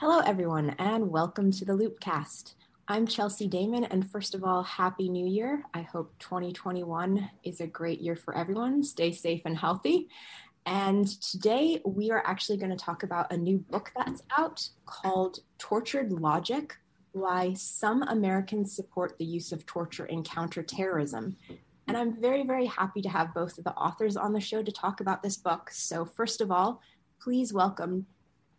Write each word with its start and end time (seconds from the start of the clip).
Hello, 0.00 0.20
everyone, 0.20 0.76
and 0.78 1.10
welcome 1.10 1.50
to 1.50 1.64
the 1.64 1.72
Loopcast. 1.72 2.54
I'm 2.86 3.04
Chelsea 3.04 3.48
Daymon, 3.48 3.88
and 3.90 4.08
first 4.08 4.32
of 4.32 4.44
all, 4.44 4.62
Happy 4.62 5.08
New 5.08 5.26
Year. 5.26 5.64
I 5.74 5.80
hope 5.80 6.14
2021 6.20 7.28
is 7.42 7.60
a 7.60 7.66
great 7.66 8.00
year 8.00 8.14
for 8.14 8.36
everyone. 8.36 8.84
Stay 8.84 9.10
safe 9.10 9.42
and 9.44 9.58
healthy. 9.58 10.08
And 10.66 11.08
today 11.20 11.82
we 11.84 12.12
are 12.12 12.22
actually 12.24 12.58
going 12.58 12.70
to 12.70 12.76
talk 12.76 13.02
about 13.02 13.32
a 13.32 13.36
new 13.36 13.58
book 13.58 13.90
that's 13.96 14.22
out 14.38 14.68
called 14.86 15.40
Tortured 15.58 16.12
Logic 16.12 16.76
Why 17.10 17.54
Some 17.54 18.04
Americans 18.04 18.76
Support 18.76 19.18
the 19.18 19.24
Use 19.24 19.50
of 19.50 19.66
Torture 19.66 20.06
in 20.06 20.22
Counterterrorism. 20.22 21.36
And 21.88 21.96
I'm 21.96 22.20
very, 22.20 22.44
very 22.44 22.66
happy 22.66 23.02
to 23.02 23.08
have 23.08 23.34
both 23.34 23.58
of 23.58 23.64
the 23.64 23.74
authors 23.74 24.16
on 24.16 24.32
the 24.32 24.40
show 24.40 24.62
to 24.62 24.70
talk 24.70 25.00
about 25.00 25.24
this 25.24 25.36
book. 25.38 25.70
So, 25.72 26.04
first 26.04 26.40
of 26.40 26.52
all, 26.52 26.82
please 27.20 27.52
welcome 27.52 28.06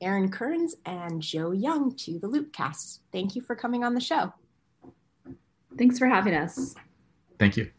Erin 0.02 0.30
Kearns 0.30 0.76
and 0.86 1.22
Joe 1.22 1.52
Young 1.52 1.96
to 1.98 2.20
the 2.20 2.28
Loopcast. 2.28 3.00
Thank 3.12 3.36
you 3.36 3.42
for 3.42 3.56
coming 3.56 3.84
on 3.84 3.94
the 3.94 4.02
show. 4.02 4.34
Thanks 5.78 6.00
for 6.00 6.08
having 6.08 6.34
us. 6.34 6.76
Thank 7.38 7.58
you. 7.58 7.72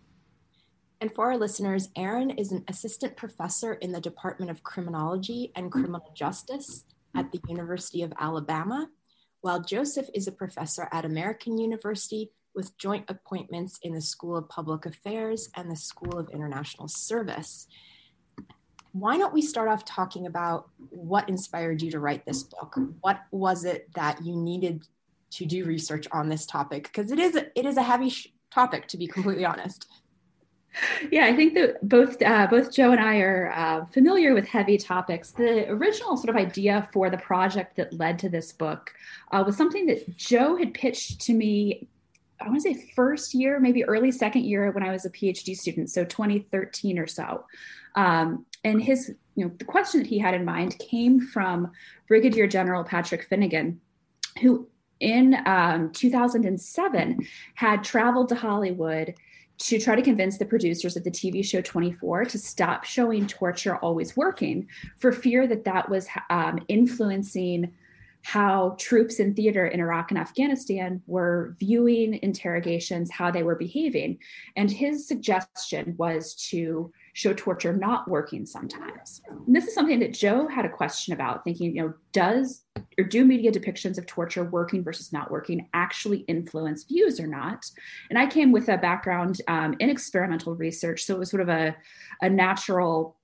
And 1.00 1.12
for 1.14 1.30
our 1.30 1.38
listeners, 1.38 1.88
Erin 1.96 2.30
is 2.30 2.52
an 2.52 2.64
assistant 2.68 3.16
professor 3.16 3.74
in 3.74 3.92
the 3.92 4.00
Department 4.00 4.50
of 4.50 4.62
Criminology 4.62 5.50
and 5.56 5.72
Criminal 5.72 6.02
Justice 6.14 6.84
at 7.16 7.32
the 7.32 7.40
University 7.48 8.02
of 8.02 8.12
Alabama, 8.18 8.88
while 9.40 9.62
Joseph 9.62 10.08
is 10.14 10.26
a 10.26 10.32
professor 10.32 10.88
at 10.92 11.06
American 11.06 11.56
University 11.58 12.30
with 12.54 12.76
joint 12.76 13.06
appointments 13.08 13.78
in 13.82 13.94
the 13.94 14.02
School 14.02 14.36
of 14.36 14.48
Public 14.48 14.84
Affairs 14.84 15.48
and 15.56 15.70
the 15.70 15.76
School 15.76 16.18
of 16.18 16.28
International 16.30 16.88
Service 16.88 17.66
why 18.92 19.18
don't 19.18 19.32
we 19.32 19.42
start 19.42 19.68
off 19.68 19.84
talking 19.84 20.26
about 20.26 20.68
what 20.90 21.28
inspired 21.28 21.82
you 21.82 21.90
to 21.92 22.00
write 22.00 22.24
this 22.24 22.42
book? 22.42 22.76
What 23.00 23.20
was 23.30 23.64
it 23.64 23.92
that 23.94 24.24
you 24.24 24.36
needed 24.36 24.86
to 25.32 25.46
do 25.46 25.64
research 25.64 26.06
on 26.12 26.28
this 26.28 26.46
topic? 26.46 26.84
Because 26.84 27.10
it 27.10 27.18
is 27.18 27.36
it 27.36 27.66
is 27.66 27.76
a 27.76 27.82
heavy 27.82 28.10
sh- 28.10 28.28
topic, 28.50 28.88
to 28.88 28.96
be 28.96 29.06
completely 29.06 29.44
honest. 29.44 29.86
Yeah, 31.10 31.26
I 31.26 31.34
think 31.34 31.54
that 31.54 31.88
both 31.88 32.20
uh, 32.22 32.46
both 32.46 32.72
Joe 32.72 32.92
and 32.92 33.00
I 33.00 33.18
are 33.18 33.52
uh, 33.54 33.84
familiar 33.86 34.34
with 34.34 34.46
heavy 34.46 34.78
topics. 34.78 35.32
The 35.32 35.68
original 35.68 36.16
sort 36.16 36.30
of 36.30 36.36
idea 36.36 36.88
for 36.92 37.10
the 37.10 37.18
project 37.18 37.76
that 37.76 37.92
led 37.92 38.18
to 38.20 38.28
this 38.28 38.52
book 38.52 38.92
uh, 39.32 39.42
was 39.44 39.56
something 39.56 39.86
that 39.86 40.16
Joe 40.16 40.56
had 40.56 40.74
pitched 40.74 41.20
to 41.22 41.34
me. 41.34 41.88
I 42.40 42.48
want 42.48 42.62
to 42.62 42.74
say 42.74 42.92
first 42.94 43.34
year, 43.34 43.60
maybe 43.60 43.84
early 43.84 44.10
second 44.10 44.44
year 44.44 44.70
when 44.70 44.82
I 44.82 44.90
was 44.90 45.04
a 45.04 45.10
PhD 45.10 45.56
student, 45.56 45.90
so 45.90 46.04
2013 46.04 46.98
or 46.98 47.06
so. 47.06 47.44
Um, 47.96 48.46
and 48.64 48.82
his, 48.82 49.14
you 49.34 49.44
know, 49.44 49.52
the 49.58 49.64
question 49.64 50.00
that 50.00 50.06
he 50.06 50.18
had 50.18 50.34
in 50.34 50.44
mind 50.44 50.78
came 50.78 51.20
from 51.20 51.70
Brigadier 52.08 52.46
General 52.46 52.84
Patrick 52.84 53.24
Finnegan, 53.24 53.80
who 54.40 54.68
in 55.00 55.36
um, 55.46 55.90
2007 55.92 57.26
had 57.54 57.82
traveled 57.82 58.28
to 58.28 58.34
Hollywood 58.34 59.14
to 59.58 59.78
try 59.78 59.94
to 59.94 60.02
convince 60.02 60.38
the 60.38 60.44
producers 60.44 60.96
of 60.96 61.04
the 61.04 61.10
TV 61.10 61.44
show 61.44 61.60
24 61.60 62.24
to 62.26 62.38
stop 62.38 62.84
showing 62.84 63.26
torture 63.26 63.76
always 63.76 64.16
working 64.16 64.66
for 64.98 65.12
fear 65.12 65.46
that 65.46 65.64
that 65.64 65.88
was 65.88 66.08
um, 66.30 66.64
influencing 66.68 67.72
how 68.22 68.76
troops 68.78 69.18
in 69.18 69.34
theater 69.34 69.66
in 69.66 69.80
Iraq 69.80 70.10
and 70.10 70.18
Afghanistan 70.18 71.02
were 71.06 71.56
viewing 71.58 72.18
interrogations, 72.22 73.10
how 73.10 73.30
they 73.30 73.42
were 73.42 73.54
behaving. 73.54 74.18
And 74.56 74.70
his 74.70 75.08
suggestion 75.08 75.94
was 75.96 76.34
to 76.50 76.92
show 77.12 77.32
torture 77.32 77.72
not 77.72 78.08
working 78.08 78.46
sometimes. 78.46 79.22
And 79.46 79.54
this 79.56 79.66
is 79.66 79.74
something 79.74 79.98
that 80.00 80.12
Joe 80.12 80.46
had 80.48 80.64
a 80.64 80.68
question 80.68 81.12
about, 81.12 81.44
thinking, 81.44 81.74
you 81.74 81.82
know, 81.82 81.94
does 82.12 82.62
or 82.98 83.04
do 83.04 83.24
media 83.24 83.50
depictions 83.50 83.98
of 83.98 84.06
torture 84.06 84.44
working 84.44 84.84
versus 84.84 85.12
not 85.12 85.30
working 85.30 85.68
actually 85.74 86.18
influence 86.20 86.84
views 86.84 87.18
or 87.18 87.26
not? 87.26 87.64
And 88.10 88.18
I 88.18 88.26
came 88.26 88.52
with 88.52 88.68
a 88.68 88.76
background 88.76 89.40
um, 89.48 89.74
in 89.80 89.90
experimental 89.90 90.54
research, 90.54 91.04
so 91.04 91.14
it 91.14 91.18
was 91.18 91.30
sort 91.30 91.42
of 91.42 91.48
a, 91.48 91.74
a 92.20 92.28
natural 92.28 93.16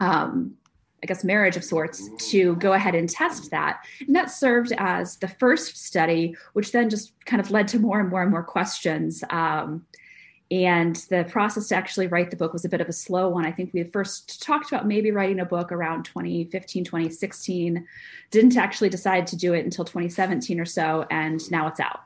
um, 0.00 0.54
I 1.02 1.06
guess, 1.06 1.24
marriage 1.24 1.56
of 1.56 1.64
sorts 1.64 2.08
to 2.30 2.56
go 2.56 2.74
ahead 2.74 2.94
and 2.94 3.08
test 3.08 3.50
that. 3.50 3.84
And 4.06 4.14
that 4.14 4.30
served 4.30 4.72
as 4.76 5.16
the 5.16 5.28
first 5.28 5.78
study, 5.84 6.36
which 6.52 6.72
then 6.72 6.90
just 6.90 7.12
kind 7.24 7.40
of 7.40 7.50
led 7.50 7.68
to 7.68 7.78
more 7.78 8.00
and 8.00 8.10
more 8.10 8.22
and 8.22 8.30
more 8.30 8.42
questions. 8.42 9.24
Um, 9.30 9.86
and 10.50 10.96
the 11.10 11.24
process 11.28 11.68
to 11.68 11.76
actually 11.76 12.08
write 12.08 12.30
the 12.30 12.36
book 12.36 12.52
was 12.52 12.64
a 12.64 12.68
bit 12.68 12.80
of 12.80 12.88
a 12.88 12.92
slow 12.92 13.28
one. 13.28 13.46
I 13.46 13.52
think 13.52 13.72
we 13.72 13.84
first 13.84 14.42
talked 14.42 14.70
about 14.72 14.86
maybe 14.86 15.12
writing 15.12 15.38
a 15.38 15.44
book 15.44 15.70
around 15.70 16.04
2015, 16.04 16.84
2016, 16.84 17.86
didn't 18.30 18.56
actually 18.56 18.88
decide 18.88 19.28
to 19.28 19.36
do 19.36 19.54
it 19.54 19.64
until 19.64 19.84
2017 19.84 20.58
or 20.58 20.64
so, 20.64 21.06
and 21.10 21.48
now 21.52 21.68
it's 21.68 21.78
out. 21.78 22.00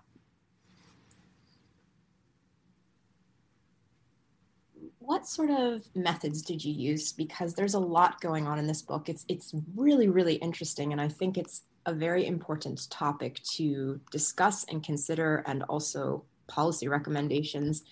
What 5.07 5.27
sort 5.27 5.51
of 5.51 5.83
methods 5.95 6.41
did 6.43 6.65
you 6.65 6.73
use? 6.73 7.13
Because 7.13 7.55
there's 7.55 7.75
a 7.75 7.79
lot 7.79 8.21
going 8.21 8.47
on 8.47 8.59
in 8.59 8.67
this 8.67 8.83
book. 8.83 9.09
It's 9.09 9.25
it's 9.29 9.55
really 9.77 10.09
really 10.09 10.37
interesting 10.37 10.93
and 10.93 11.01
i 11.01 11.09
think 11.09 11.37
it's 11.37 11.63
a 11.87 11.93
very 11.93 12.27
important 12.27 12.89
topic 12.91 13.43
to 13.43 14.01
discuss 14.11 14.65
and 14.65 14.83
consider 14.83 15.45
and 15.47 15.63
also 15.65 16.25
policy 16.47 16.89
recommendations. 16.89 17.83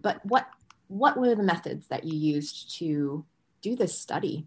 But 0.00 0.24
what 0.24 0.48
what 0.86 1.16
were 1.16 1.34
the 1.34 1.42
methods 1.42 1.88
that 1.88 2.04
you 2.04 2.16
used 2.16 2.76
to 2.78 3.24
do 3.62 3.74
this 3.74 3.98
study? 3.98 4.46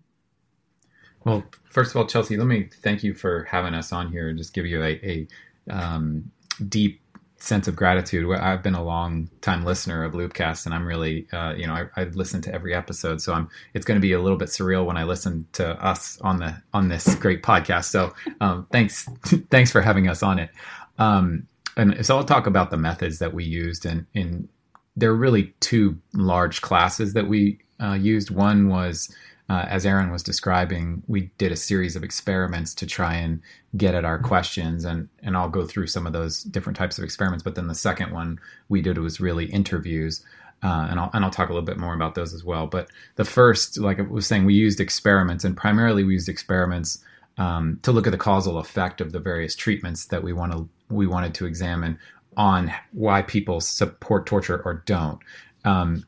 Well 1.25 1.43
first 1.65 1.91
of 1.91 1.97
all 1.97 2.07
chelsea 2.07 2.37
let 2.37 2.47
me 2.47 2.69
thank 2.81 3.03
you 3.03 3.13
for 3.13 3.43
having 3.43 3.73
us 3.73 3.91
on 3.91 4.11
here 4.11 4.29
and 4.29 4.37
just 4.37 4.53
give 4.53 4.65
you 4.65 4.81
a, 4.81 4.99
a 5.03 5.27
um, 5.69 6.31
deep 6.69 7.01
sense 7.43 7.67
of 7.67 7.75
gratitude. 7.75 8.29
I've 8.31 8.63
been 8.63 8.73
a 8.73 8.83
long 8.83 9.29
time 9.41 9.65
listener 9.65 10.03
of 10.03 10.13
Loopcast, 10.13 10.65
and 10.65 10.73
I'm 10.73 10.85
really, 10.85 11.27
uh, 11.33 11.53
you 11.55 11.67
know, 11.67 11.73
I, 11.73 12.01
I 12.01 12.03
listen 12.05 12.41
to 12.43 12.53
every 12.53 12.73
episode, 12.73 13.21
so 13.21 13.33
I'm. 13.33 13.49
It's 13.73 13.85
going 13.85 13.97
to 13.97 14.01
be 14.01 14.13
a 14.13 14.21
little 14.21 14.37
bit 14.37 14.47
surreal 14.47 14.85
when 14.85 14.97
I 14.97 15.03
listen 15.03 15.45
to 15.53 15.71
us 15.83 16.19
on 16.21 16.37
the 16.37 16.55
on 16.73 16.87
this 16.87 17.15
great 17.15 17.43
podcast. 17.43 17.85
So, 17.85 18.13
um, 18.39 18.67
thanks, 18.71 19.07
thanks 19.51 19.71
for 19.71 19.81
having 19.81 20.07
us 20.07 20.23
on 20.23 20.39
it. 20.39 20.49
Um, 20.97 21.47
and 21.75 22.05
so 22.05 22.17
I'll 22.17 22.23
talk 22.23 22.47
about 22.47 22.71
the 22.71 22.77
methods 22.77 23.19
that 23.19 23.33
we 23.33 23.43
used, 23.43 23.85
and 23.85 24.05
in 24.13 24.47
there 24.95 25.11
are 25.11 25.15
really 25.15 25.53
two 25.59 25.97
large 26.13 26.61
classes 26.61 27.13
that 27.13 27.27
we 27.27 27.59
uh, 27.81 27.93
used. 27.93 28.31
One 28.31 28.69
was 28.69 29.13
uh, 29.49 29.65
as 29.67 29.85
Erin 29.85 30.09
was 30.09 30.23
describing, 30.23 31.03
we 31.07 31.29
did 31.37 31.51
a 31.51 31.57
series 31.57 31.95
of 31.95 32.03
experiments 32.03 32.73
to 32.75 32.87
try 32.87 33.15
and 33.15 33.41
get 33.75 33.93
at 33.93 34.05
our 34.05 34.17
questions, 34.17 34.85
and 34.85 35.09
and 35.21 35.35
I'll 35.35 35.49
go 35.49 35.65
through 35.65 35.87
some 35.87 36.07
of 36.07 36.13
those 36.13 36.43
different 36.43 36.77
types 36.77 36.97
of 36.97 37.03
experiments. 37.03 37.43
But 37.43 37.55
then 37.55 37.67
the 37.67 37.75
second 37.75 38.11
one 38.11 38.39
we 38.69 38.81
did 38.81 38.97
was 38.97 39.19
really 39.19 39.45
interviews, 39.45 40.23
uh, 40.63 40.87
and 40.89 40.99
I'll 40.99 41.09
and 41.13 41.25
I'll 41.25 41.31
talk 41.31 41.49
a 41.49 41.53
little 41.53 41.65
bit 41.65 41.77
more 41.77 41.93
about 41.93 42.15
those 42.15 42.33
as 42.33 42.43
well. 42.43 42.67
But 42.67 42.89
the 43.15 43.25
first, 43.25 43.77
like 43.77 43.99
I 43.99 44.03
was 44.03 44.25
saying, 44.25 44.45
we 44.45 44.53
used 44.53 44.79
experiments, 44.79 45.43
and 45.43 45.57
primarily 45.57 46.05
we 46.05 46.13
used 46.13 46.29
experiments 46.29 47.03
um, 47.37 47.79
to 47.81 47.91
look 47.91 48.07
at 48.07 48.11
the 48.11 48.17
causal 48.17 48.59
effect 48.59 49.01
of 49.01 49.11
the 49.11 49.19
various 49.19 49.55
treatments 49.55 50.05
that 50.05 50.23
we 50.23 50.31
want 50.31 50.53
to 50.53 50.69
we 50.89 51.05
wanted 51.05 51.33
to 51.33 51.45
examine 51.45 51.99
on 52.37 52.73
why 52.91 53.21
people 53.21 53.59
support 53.59 54.25
torture 54.25 54.61
or 54.63 54.83
don't. 54.85 55.19
Um, 55.65 56.05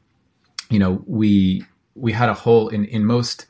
you 0.69 0.79
know, 0.79 1.03
we 1.05 1.65
we 1.95 2.11
had 2.11 2.29
a 2.29 2.33
whole 2.33 2.67
in 2.69 2.85
in 2.85 3.05
most 3.05 3.45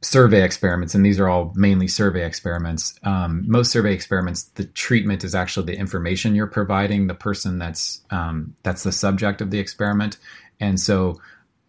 survey 0.00 0.44
experiments, 0.44 0.94
and 0.94 1.04
these 1.04 1.18
are 1.18 1.28
all 1.28 1.52
mainly 1.56 1.88
survey 1.88 2.24
experiments. 2.24 2.94
Um, 3.02 3.44
most 3.48 3.72
survey 3.72 3.92
experiments, 3.92 4.44
the 4.44 4.64
treatment 4.64 5.24
is 5.24 5.34
actually 5.34 5.66
the 5.66 5.78
information 5.78 6.36
you're 6.36 6.46
providing 6.46 7.06
the 7.08 7.14
person 7.14 7.58
that's 7.58 8.02
um, 8.10 8.54
that's 8.62 8.84
the 8.84 8.92
subject 8.92 9.40
of 9.40 9.50
the 9.50 9.58
experiment, 9.58 10.18
and 10.60 10.78
so 10.78 11.20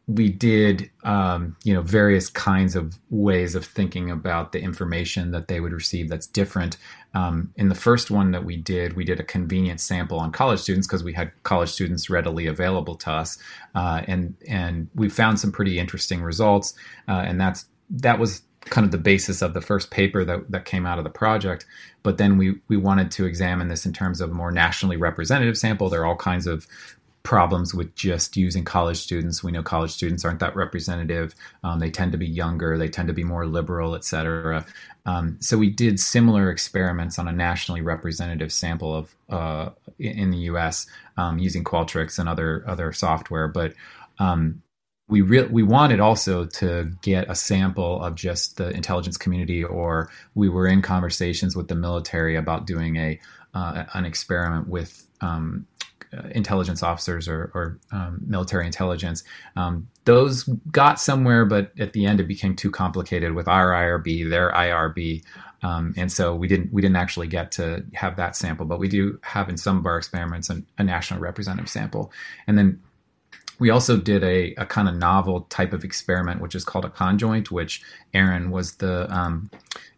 we 0.10 0.28
did 0.28 0.90
um, 1.04 1.56
you 1.64 1.74
know 1.74 1.84
various 1.84 2.30
kinds 2.30 2.76
of 2.76 2.98
ways 3.12 3.54
of 3.54 3.64
thinking 3.64 4.10
about 4.10 4.52
the 4.52 4.60
information 4.60 5.32
that 5.32 5.48
they 5.48 5.60
would 5.60 5.72
receive 5.72 6.10
that's 6.10 6.28
different. 6.28 6.78
Um, 7.14 7.54
in 7.56 7.70
the 7.70 7.76
first 7.76 8.12
one 8.12 8.32
that 8.32 8.44
we 8.44 8.58
did 8.58 8.94
we 8.94 9.04
did 9.04 9.20
a 9.20 9.24
convenient 9.24 9.80
sample 9.80 10.20
on 10.20 10.32
college 10.32 10.60
students 10.60 10.88
because 10.88 11.04
we 11.04 11.14
had 11.14 11.32
college 11.44 11.70
students 11.70 12.10
readily 12.10 12.48
available 12.48 12.96
to 12.96 13.12
us 13.12 13.38
uh, 13.76 14.02
and 14.08 14.36
and 14.48 14.90
we 14.96 15.10
found 15.10 15.40
some 15.40 15.52
pretty 15.52 15.80
interesting 15.80 16.22
results 16.22 16.74
uh, 17.08 17.24
and 17.26 17.40
that's 17.40 17.66
that 17.90 18.20
was 18.20 18.44
kind 18.62 18.86
of 18.86 18.92
the 18.92 18.98
basis 18.98 19.42
of 19.42 19.54
the 19.54 19.62
first 19.62 19.90
paper 19.90 20.24
that, 20.26 20.52
that 20.52 20.66
came 20.66 20.86
out 20.86 20.98
of 20.98 21.04
the 21.04 21.10
project. 21.10 21.66
But 22.04 22.18
then 22.18 22.38
we 22.38 22.56
we 22.68 22.78
wanted 22.78 23.12
to 23.12 23.26
examine 23.26 23.68
this 23.68 23.86
in 23.86 23.94
terms 23.94 24.22
of 24.22 24.32
a 24.32 24.34
more 24.34 24.52
nationally 24.52 24.98
representative 24.98 25.58
sample. 25.58 25.90
There 25.90 26.02
are 26.02 26.06
all 26.06 26.16
kinds 26.16 26.48
of 26.48 26.68
problems 27.30 27.76
with 27.76 27.94
just 27.94 28.36
using 28.36 28.66
college 28.66 28.98
students. 28.98 29.44
We 29.44 29.52
know 29.52 29.62
college 29.62 29.92
students 29.92 30.26
aren't 30.26 30.40
that 30.40 30.56
representative. 30.56 31.36
Um, 31.64 31.78
they 31.78 31.92
tend 31.92 32.12
to 32.14 32.18
be 32.18 32.26
younger. 32.26 32.76
They 32.76 32.88
tend 32.88 33.08
to 33.08 33.14
be 33.14 33.24
more 33.24 33.46
liberal, 33.46 33.94
et 33.94 34.04
cetera. 34.04 34.66
Um, 35.06 35.38
so 35.40 35.56
we 35.56 35.70
did 35.70 36.00
similar 36.00 36.50
experiments 36.50 37.20
on 37.20 37.28
a 37.28 37.32
nationally 37.32 37.82
representative 37.82 38.52
sample 38.52 38.96
of 38.96 39.16
uh, 39.30 39.70
in 40.00 40.32
the 40.32 40.40
U.S. 40.50 40.88
Um, 41.18 41.38
using 41.38 41.64
Qualtrics 41.64 42.18
and 42.18 42.28
other 42.28 42.64
other 42.66 42.92
software. 42.94 43.48
But 43.48 43.76
um, 44.18 44.64
we 45.08 45.22
re- 45.22 45.52
we 45.52 45.62
wanted 45.62 46.00
also 46.00 46.46
to 46.46 46.92
get 47.04 47.30
a 47.30 47.36
sample 47.36 48.02
of 48.02 48.16
just 48.16 48.58
the 48.58 48.72
intelligence 48.72 49.18
community, 49.18 49.64
or 49.64 50.10
we 50.34 50.50
were 50.50 50.66
in 50.66 50.82
conversations 50.82 51.56
with 51.56 51.68
the 51.68 51.76
military 51.76 52.36
about 52.36 52.66
doing 52.66 52.96
a 52.96 53.20
uh, 53.54 53.84
an 53.94 54.06
experiment 54.06 54.68
with 54.68 55.06
um, 55.22 55.68
intelligence 56.32 56.82
officers 56.84 57.28
or, 57.28 57.52
or 57.54 57.80
um, 57.92 58.20
military 58.26 58.66
intelligence. 58.66 59.24
Um, 59.56 59.88
those 60.06 60.44
got 60.72 61.00
somewhere, 61.00 61.46
but 61.46 61.72
at 61.80 61.94
the 61.94 62.06
end 62.06 62.20
it 62.20 62.28
became 62.28 62.56
too 62.56 62.72
complicated 62.72 63.34
with 63.34 63.48
our 63.48 63.72
IRB, 63.72 64.30
their 64.30 64.52
IRB. 64.52 65.24
Um, 65.62 65.94
and 65.98 66.12
so 66.12 66.36
we 66.36 66.48
didn't 66.48 66.72
we 66.72 66.82
didn't 66.82 66.96
actually 66.96 67.28
get 67.28 67.52
to 67.54 67.86
have 67.94 68.16
that 68.16 68.36
sample, 68.36 68.66
but 68.66 68.80
we 68.80 68.88
do 68.88 69.20
have 69.24 69.50
in 69.50 69.58
some 69.58 69.78
of 69.78 69.86
our 69.86 69.98
experiments 69.98 70.50
an, 70.50 70.66
a 70.78 70.84
national 70.84 71.20
representative 71.20 71.70
sample. 71.70 72.12
And 72.48 72.58
then 72.58 72.82
we 73.60 73.70
also 73.70 73.98
did 73.98 74.24
a, 74.24 74.54
a 74.56 74.66
kind 74.66 74.88
of 74.88 74.96
novel 74.96 75.42
type 75.50 75.74
of 75.74 75.84
experiment, 75.84 76.42
which 76.42 76.56
is 76.56 76.64
called 76.64 76.86
a 76.86 76.90
conjoint, 76.90 77.52
which 77.52 77.84
Erin 78.14 78.52
was 78.52 78.76
the 78.76 79.14
um, 79.14 79.52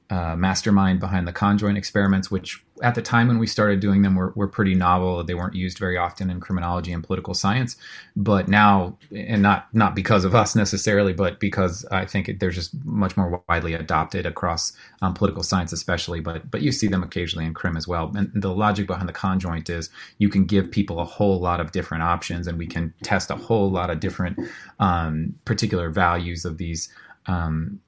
uh, 0.10 0.36
mastermind 0.36 1.00
behind 1.00 1.28
the 1.28 1.32
conjoint 1.32 1.78
experiments, 1.78 2.32
which 2.32 2.64
at 2.82 2.96
the 2.96 3.02
time 3.02 3.28
when 3.28 3.40
we 3.40 3.48
started 3.48 3.80
doing 3.80 4.02
them 4.02 4.16
were, 4.16 4.34
were 4.36 4.48
pretty 4.48 4.76
novel. 4.76 5.24
They 5.24 5.34
weren't 5.34 5.56
used 5.56 5.78
very 5.78 5.98
often 5.98 6.30
in 6.30 6.40
criminology 6.40 6.92
and 6.92 7.04
political 7.04 7.34
science, 7.34 7.76
but 8.16 8.48
now, 8.48 8.98
and 9.16 9.42
not 9.42 9.68
not 9.74 9.96
because 9.96 10.26
of 10.26 10.36
us 10.36 10.56
necessarily, 10.56 11.14
but 11.14 11.40
because 11.40 11.86
I 11.92 12.06
think 12.06 12.30
it, 12.30 12.40
they're 12.40 12.50
just 12.50 12.74
much 12.84 13.16
more 13.18 13.44
widely 13.48 13.74
adopted 13.74 14.26
across 14.26 14.74
um, 15.02 15.14
political 15.14 15.44
science, 15.44 15.72
especially. 15.72 16.20
But 16.20 16.50
but 16.50 16.62
you 16.62 16.72
see 16.72 16.88
them 16.88 17.04
occasionally 17.04 17.46
in 17.46 17.54
crim 17.54 17.78
as 17.78 17.88
well. 17.88 18.12
And 18.16 18.32
the 18.34 18.54
logic 18.54 18.88
behind 18.88 19.08
the 19.08 19.14
conjoint 19.14 19.70
is 19.70 19.90
you 20.18 20.30
can 20.30 20.46
give 20.46 20.72
people 20.72 21.00
a 21.00 21.06
whole 21.06 21.40
lot 21.40 21.60
of 21.60 21.72
different 21.72 22.04
options, 22.04 22.48
and 22.48 22.58
we 22.58 22.68
can 22.68 22.94
test 23.04 23.30
a 23.30 23.36
whole 23.36 23.70
lot 23.70 23.90
of 23.90 24.00
different 24.00 24.40
um, 24.80 25.36
particular 25.46 25.90
values 25.90 26.46
of 26.46 26.58
these. 26.58 26.90
Um, 27.28 27.80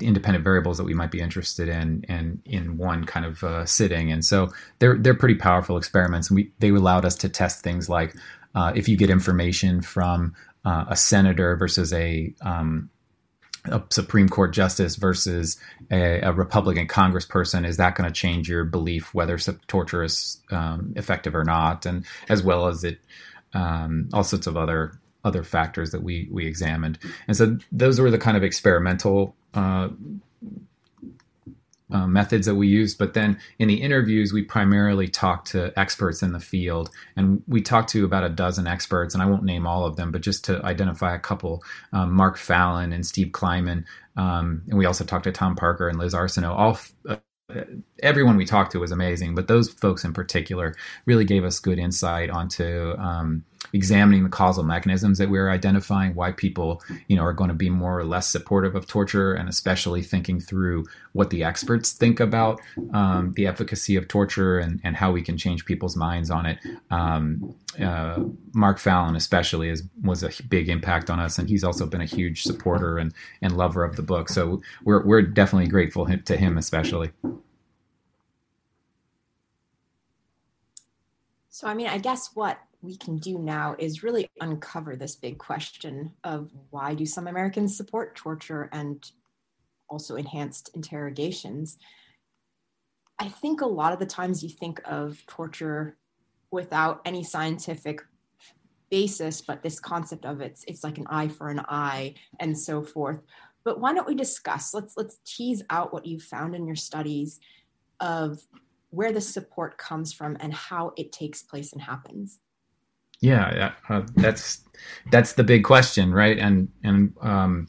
independent 0.00 0.44
variables 0.44 0.78
that 0.78 0.84
we 0.84 0.94
might 0.94 1.10
be 1.10 1.20
interested 1.20 1.68
in 1.68 2.04
in 2.08 2.42
in 2.44 2.76
one 2.76 3.04
kind 3.04 3.24
of 3.24 3.42
uh, 3.44 3.64
sitting 3.64 4.10
and 4.10 4.24
so 4.24 4.48
they're 4.78 4.98
they're 4.98 5.14
pretty 5.14 5.34
powerful 5.34 5.76
experiments 5.76 6.28
and 6.30 6.36
we 6.36 6.50
they 6.58 6.70
allowed 6.70 7.04
us 7.04 7.14
to 7.16 7.28
test 7.28 7.62
things 7.62 7.88
like 7.88 8.14
uh, 8.54 8.72
if 8.74 8.88
you 8.88 8.96
get 8.96 9.10
information 9.10 9.80
from 9.80 10.34
uh, 10.64 10.84
a 10.88 10.96
senator 10.96 11.56
versus 11.56 11.92
a 11.92 12.34
um, 12.42 12.90
a 13.66 13.82
Supreme 13.90 14.28
Court 14.28 14.52
justice 14.52 14.96
versus 14.96 15.58
a, 15.90 16.20
a 16.20 16.32
Republican 16.32 16.86
Congressperson, 16.88 17.66
is 17.66 17.76
that 17.76 17.94
going 17.94 18.08
to 18.08 18.14
change 18.14 18.48
your 18.48 18.64
belief 18.64 19.12
whether 19.12 19.38
torture 19.66 20.02
is 20.02 20.40
um, 20.50 20.94
effective 20.96 21.34
or 21.34 21.44
not? 21.44 21.84
And 21.84 22.06
as 22.28 22.42
well 22.42 22.68
as 22.68 22.84
it, 22.84 22.98
um, 23.52 24.08
all 24.12 24.24
sorts 24.24 24.46
of 24.46 24.56
other 24.56 24.98
other 25.22 25.42
factors 25.42 25.90
that 25.90 26.02
we 26.02 26.28
we 26.30 26.46
examined. 26.46 26.98
And 27.28 27.36
so 27.36 27.58
those 27.70 28.00
were 28.00 28.10
the 28.10 28.18
kind 28.18 28.36
of 28.36 28.42
experimental 28.42 29.36
uh, 29.54 29.88
uh, 31.92 32.06
methods 32.06 32.46
that 32.46 32.56
we 32.56 32.68
use. 32.68 32.94
But 32.94 33.14
then 33.14 33.38
in 33.58 33.68
the 33.68 33.82
interviews, 33.82 34.32
we 34.32 34.42
primarily 34.44 35.08
talked 35.08 35.52
to 35.52 35.72
experts 35.78 36.22
in 36.22 36.32
the 36.32 36.40
field, 36.40 36.90
and 37.16 37.42
we 37.48 37.62
talked 37.62 37.90
to 37.90 38.04
about 38.04 38.24
a 38.24 38.30
dozen 38.30 38.66
experts, 38.68 39.14
and 39.14 39.22
I 39.22 39.26
won't 39.26 39.44
name 39.44 39.66
all 39.66 39.86
of 39.86 39.96
them, 39.96 40.12
but 40.12 40.22
just 40.22 40.44
to 40.46 40.64
identify 40.64 41.14
a 41.14 41.20
couple: 41.20 41.64
um, 41.92 42.12
Mark 42.12 42.38
Fallon 42.38 42.92
and 42.92 43.06
Steve 43.06 43.28
Kleinman, 43.32 43.84
um, 44.16 44.62
and 44.68 44.78
we 44.78 44.86
also 44.86 45.04
talked 45.04 45.24
to 45.24 45.32
Tom 45.32 45.56
Parker 45.56 45.88
and 45.88 45.98
Liz 45.98 46.14
Arsenault. 46.14 46.54
All 46.56 46.78
uh, 47.08 47.16
everyone 48.02 48.36
we 48.36 48.46
talked 48.46 48.72
to 48.72 48.80
was 48.80 48.92
amazing, 48.92 49.34
but 49.34 49.48
those 49.48 49.70
folks 49.70 50.04
in 50.04 50.12
particular 50.12 50.74
really 51.06 51.24
gave 51.24 51.44
us 51.44 51.60
good 51.60 51.78
insight 51.78 52.30
onto 52.30 52.94
um, 52.98 53.44
examining 53.72 54.24
the 54.24 54.30
causal 54.30 54.64
mechanisms 54.64 55.18
that 55.18 55.28
we 55.28 55.38
are 55.38 55.50
identifying, 55.50 56.14
why 56.14 56.32
people, 56.32 56.82
you 57.08 57.16
know, 57.16 57.22
are 57.22 57.32
going 57.32 57.48
to 57.48 57.54
be 57.54 57.70
more 57.70 57.98
or 57.98 58.04
less 58.04 58.28
supportive 58.28 58.74
of 58.74 58.86
torture, 58.86 59.32
and 59.32 59.48
especially 59.48 60.02
thinking 60.02 60.40
through 60.40 60.84
what 61.12 61.30
the 61.30 61.44
experts 61.44 61.92
think 61.92 62.20
about 62.20 62.60
um, 62.92 63.32
the 63.36 63.46
efficacy 63.46 63.96
of 63.96 64.08
torture 64.08 64.58
and, 64.58 64.80
and 64.82 64.96
how 64.96 65.12
we 65.12 65.22
can 65.22 65.36
change 65.36 65.64
people's 65.64 65.96
minds 65.96 66.30
on 66.30 66.46
it. 66.46 66.58
Um, 66.90 67.54
uh, 67.80 68.24
Mark 68.54 68.78
Fallon, 68.78 69.14
especially, 69.14 69.68
is, 69.68 69.84
was 70.02 70.22
a 70.22 70.30
big 70.48 70.68
impact 70.68 71.10
on 71.10 71.20
us, 71.20 71.38
and 71.38 71.48
he's 71.48 71.64
also 71.64 71.86
been 71.86 72.00
a 72.00 72.06
huge 72.06 72.42
supporter 72.42 72.98
and, 72.98 73.14
and 73.42 73.56
lover 73.56 73.84
of 73.84 73.96
the 73.96 74.02
book. 74.02 74.28
So 74.28 74.60
we're, 74.84 75.04
we're 75.04 75.22
definitely 75.22 75.68
grateful 75.68 76.06
to 76.06 76.36
him, 76.36 76.58
especially. 76.58 77.10
So, 81.50 81.68
I 81.68 81.74
mean, 81.74 81.88
I 81.88 81.98
guess 81.98 82.30
what 82.34 82.58
we 82.82 82.96
can 82.96 83.18
do 83.18 83.38
now 83.38 83.76
is 83.78 84.02
really 84.02 84.28
uncover 84.40 84.96
this 84.96 85.16
big 85.16 85.38
question 85.38 86.12
of 86.24 86.50
why 86.70 86.94
do 86.94 87.04
some 87.04 87.26
Americans 87.26 87.76
support 87.76 88.16
torture 88.16 88.68
and 88.72 89.10
also 89.88 90.16
enhanced 90.16 90.70
interrogations. 90.74 91.78
I 93.18 93.28
think 93.28 93.60
a 93.60 93.66
lot 93.66 93.92
of 93.92 93.98
the 93.98 94.06
times 94.06 94.42
you 94.42 94.48
think 94.48 94.80
of 94.84 95.22
torture 95.26 95.98
without 96.50 97.00
any 97.04 97.22
scientific 97.22 98.00
basis, 98.90 99.40
but 99.40 99.62
this 99.62 99.78
concept 99.78 100.24
of 100.24 100.40
it's 100.40 100.64
it's 100.66 100.82
like 100.82 100.98
an 100.98 101.06
eye 101.08 101.28
for 101.28 101.48
an 101.48 101.60
eye 101.68 102.14
and 102.40 102.58
so 102.58 102.82
forth. 102.82 103.20
But 103.62 103.78
why 103.78 103.92
don't 103.92 104.08
we 104.08 104.14
discuss? 104.14 104.72
Let's 104.72 104.96
let's 104.96 105.18
tease 105.26 105.62
out 105.68 105.92
what 105.92 106.06
you 106.06 106.18
found 106.18 106.54
in 106.54 106.66
your 106.66 106.76
studies 106.76 107.40
of 108.00 108.40
where 108.88 109.12
the 109.12 109.20
support 109.20 109.76
comes 109.76 110.12
from 110.12 110.36
and 110.40 110.52
how 110.52 110.92
it 110.96 111.12
takes 111.12 111.42
place 111.42 111.72
and 111.72 111.82
happens. 111.82 112.40
Yeah, 113.20 113.72
uh, 113.88 114.02
that's 114.16 114.64
that's 115.10 115.34
the 115.34 115.44
big 115.44 115.64
question, 115.64 116.12
right? 116.12 116.38
And 116.38 116.68
and 116.82 117.12
um, 117.20 117.68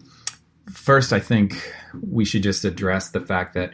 first, 0.72 1.12
I 1.12 1.20
think 1.20 1.74
we 2.02 2.24
should 2.24 2.44
just 2.44 2.64
address 2.64 3.10
the 3.10 3.20
fact 3.20 3.54
that 3.56 3.74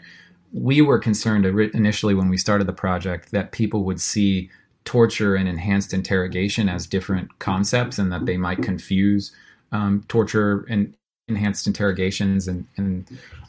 we 0.53 0.81
were 0.81 0.97
concerned 0.97 1.45
initially 1.45 2.15
when 2.15 2.29
we 2.29 2.37
started 2.37 2.65
the 2.67 2.73
project 2.73 3.31
that 3.31 3.51
people 3.51 3.83
would 3.83 4.01
see 4.01 4.49
torture 4.85 5.35
and 5.35 5.47
enhanced 5.47 5.93
interrogation 5.93 6.67
as 6.69 6.87
different 6.87 7.37
concepts, 7.39 7.99
and 7.99 8.11
that 8.11 8.25
they 8.25 8.37
might 8.37 8.63
confuse 8.63 9.35
um, 9.71 10.03
torture 10.07 10.65
and 10.69 10.95
enhanced 11.27 11.67
interrogations 11.67 12.47
and, 12.47 12.65
and 12.77 13.05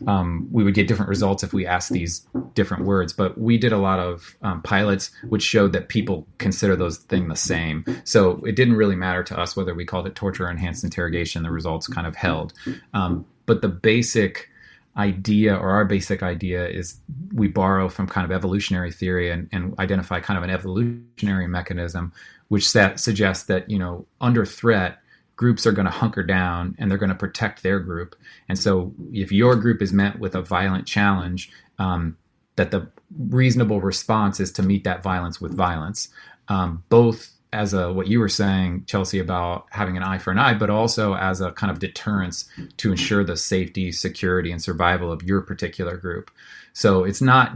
um, 0.08 0.48
we 0.50 0.64
would 0.64 0.74
get 0.74 0.88
different 0.88 1.08
results 1.08 1.44
if 1.44 1.52
we 1.52 1.64
asked 1.64 1.90
these 1.90 2.26
different 2.54 2.84
words. 2.84 3.12
But 3.12 3.38
we 3.38 3.56
did 3.56 3.72
a 3.72 3.78
lot 3.78 4.00
of 4.00 4.36
um, 4.42 4.62
pilots 4.62 5.10
which 5.28 5.42
showed 5.42 5.72
that 5.74 5.88
people 5.88 6.26
consider 6.38 6.74
those 6.74 6.98
things 6.98 7.28
the 7.28 7.36
same. 7.36 7.84
So 8.04 8.42
it 8.44 8.56
didn't 8.56 8.74
really 8.74 8.96
matter 8.96 9.22
to 9.24 9.38
us 9.38 9.56
whether 9.56 9.74
we 9.74 9.84
called 9.84 10.06
it 10.08 10.16
torture 10.16 10.46
or 10.46 10.50
enhanced 10.50 10.82
interrogation. 10.82 11.44
The 11.44 11.52
results 11.52 11.86
kind 11.86 12.06
of 12.06 12.16
held. 12.16 12.52
Um, 12.94 13.24
but 13.46 13.62
the 13.62 13.68
basic 13.68 14.48
idea 14.96 15.54
or 15.54 15.70
our 15.70 15.84
basic 15.84 16.24
idea 16.24 16.66
is 16.66 16.98
we 17.32 17.46
borrow 17.46 17.88
from 17.88 18.08
kind 18.08 18.24
of 18.24 18.32
evolutionary 18.32 18.90
theory 18.90 19.30
and, 19.30 19.48
and 19.52 19.78
identify 19.78 20.18
kind 20.18 20.36
of 20.36 20.42
an 20.42 20.50
evolutionary 20.50 21.46
mechanism 21.46 22.12
which 22.48 22.68
suggests 22.68 23.44
that 23.44 23.70
you 23.70 23.78
know 23.78 24.04
under 24.20 24.44
threat 24.44 24.98
groups 25.38 25.66
are 25.66 25.72
going 25.72 25.86
to 25.86 25.90
hunker 25.90 26.24
down 26.24 26.74
and 26.78 26.90
they're 26.90 26.98
going 26.98 27.08
to 27.08 27.14
protect 27.14 27.62
their 27.62 27.78
group. 27.78 28.16
And 28.48 28.58
so, 28.58 28.92
if 29.12 29.32
your 29.32 29.56
group 29.56 29.80
is 29.80 29.92
met 29.92 30.18
with 30.18 30.34
a 30.34 30.42
violent 30.42 30.86
challenge, 30.86 31.50
um, 31.78 32.18
that 32.56 32.72
the 32.72 32.90
reasonable 33.16 33.80
response 33.80 34.40
is 34.40 34.52
to 34.52 34.62
meet 34.62 34.84
that 34.84 35.02
violence 35.02 35.40
with 35.40 35.54
violence, 35.54 36.08
um, 36.48 36.82
both 36.88 37.30
as 37.52 37.72
a 37.72 37.92
what 37.92 38.08
you 38.08 38.18
were 38.18 38.28
saying, 38.28 38.84
Chelsea, 38.86 39.20
about 39.20 39.66
having 39.70 39.96
an 39.96 40.02
eye 40.02 40.18
for 40.18 40.32
an 40.32 40.38
eye, 40.38 40.54
but 40.54 40.70
also 40.70 41.14
as 41.14 41.40
a 41.40 41.52
kind 41.52 41.70
of 41.70 41.78
deterrence 41.78 42.46
to 42.76 42.90
ensure 42.90 43.24
the 43.24 43.36
safety, 43.36 43.92
security, 43.92 44.50
and 44.50 44.60
survival 44.60 45.10
of 45.10 45.22
your 45.22 45.40
particular 45.40 45.96
group. 45.96 46.30
So 46.72 47.04
it's 47.04 47.22
not, 47.22 47.52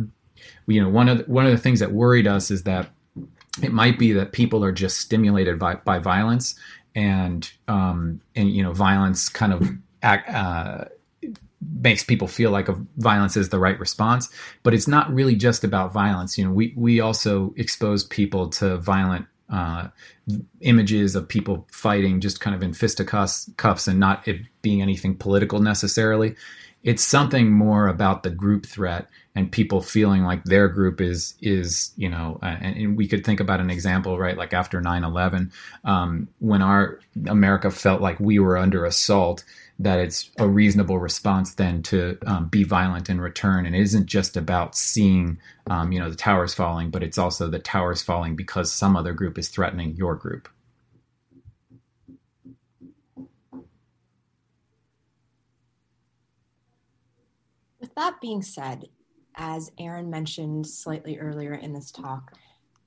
you 0.67 0.81
know, 0.81 0.89
one 0.89 1.09
of 1.09 1.19
the, 1.19 1.25
one 1.25 1.45
of 1.45 1.53
the 1.53 1.59
things 1.59 1.81
that 1.81 1.93
worried 1.93 2.29
us 2.29 2.51
is 2.51 2.63
that 2.63 2.91
it 3.63 3.73
might 3.73 3.99
be 3.99 4.13
that 4.13 4.33
people 4.33 4.65
are 4.65 4.73
just 4.73 4.99
stimulated 4.99 5.59
by, 5.59 5.75
by 5.75 5.99
violence 5.99 6.55
and 6.95 7.51
um, 7.69 8.21
and 8.35 8.51
you 8.51 8.63
know 8.63 8.73
violence 8.73 9.29
kind 9.29 9.53
of 9.53 9.69
uh, 10.03 10.85
makes 11.81 12.03
people 12.03 12.29
feel 12.29 12.51
like 12.51 12.69
a, 12.69 12.77
violence 12.97 13.37
is 13.37 13.49
the 13.49 13.59
right 13.59 13.79
response. 13.79 14.29
But 14.63 14.75
it's 14.75 14.89
not 14.89 15.13
really 15.13 15.37
just 15.37 15.65
about 15.65 15.93
violence. 15.93 16.37
You 16.37 16.45
know 16.45 16.53
we 16.53 16.73
we 16.77 17.01
also 17.01 17.55
expose 17.57 18.05
people 18.05 18.49
to 18.51 18.77
violent 18.79 19.27
uh, 19.51 19.89
images 20.61 21.15
of 21.15 21.29
people 21.29 21.67
fighting 21.71 22.21
just 22.21 22.41
kind 22.41 22.57
of 22.57 22.63
in 22.63 22.73
fisticuffs 22.73 23.51
cuffs 23.57 23.87
and 23.87 24.01
not 24.01 24.27
it 24.27 24.41
being 24.63 24.81
anything 24.81 25.15
political 25.15 25.61
necessarily 25.61 26.35
it's 26.83 27.05
something 27.05 27.53
more 27.53 27.89
about 27.89 28.23
the 28.23 28.31
group 28.31 28.67
threat 28.67 29.09
and 29.35 29.51
people 29.51 29.81
feeling 29.81 30.25
like 30.25 30.45
their 30.45 30.69
group 30.69 31.01
is 31.01 31.35
is 31.41 31.93
you 31.97 32.09
know 32.09 32.39
uh, 32.43 32.57
and, 32.61 32.77
and, 32.77 32.97
we 32.97 33.07
could 33.07 33.25
think 33.25 33.41
about 33.41 33.61
an 33.61 33.71
example 33.71 34.19
right 34.19 34.37
like 34.37 34.53
after 34.53 34.81
9-11 34.81 35.51
um, 35.85 36.29
when 36.41 36.63
our 36.63 37.01
america 37.27 37.71
felt 37.71 38.01
like 38.01 38.19
we 38.21 38.39
were 38.39 38.59
under 38.59 38.85
assault 38.85 39.45
that 39.83 39.99
it's 39.99 40.31
a 40.39 40.49
reasonable 40.49 40.99
response 40.99 41.55
then 41.55 41.83
to 41.83 42.17
um, 42.27 42.47
be 42.49 42.63
violent 42.63 43.11
in 43.11 43.21
return. 43.21 43.67
And 43.67 43.75
it 43.75 43.81
isn't 43.81 44.07
just 44.07 44.37
about 44.37 44.77
seeing 44.77 45.39
um, 45.69 45.93
you 45.93 46.01
know 46.01 46.11
the 46.11 46.17
towers 46.17 46.55
falling 46.55 46.91
but 46.91 47.03
it's 47.03 47.19
also 47.19 47.49
the 47.49 47.59
towers 47.59 48.03
falling 48.03 48.35
because 48.35 48.73
some 48.73 48.97
other 48.97 49.13
group 49.13 49.39
is 49.39 49.49
threatening 49.49 49.95
your 49.95 50.15
group 50.15 50.49
with 57.93 58.03
that 58.03 58.23
being 58.23 58.41
said, 58.41 58.89
as 59.35 59.71
Erin 59.79 60.09
mentioned 60.09 60.67
slightly 60.67 61.19
earlier 61.19 61.53
in 61.53 61.75
this 61.75 61.91
talk, 61.91 62.33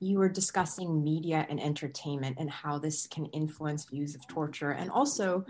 you 0.00 0.18
were 0.18 0.28
discussing 0.28 1.04
media 1.04 1.46
and 1.48 1.62
entertainment 1.62 2.38
and 2.40 2.50
how 2.50 2.80
this 2.80 3.06
can 3.06 3.26
influence 3.26 3.84
views 3.84 4.16
of 4.16 4.26
torture, 4.26 4.72
and 4.72 4.90
also 4.90 5.44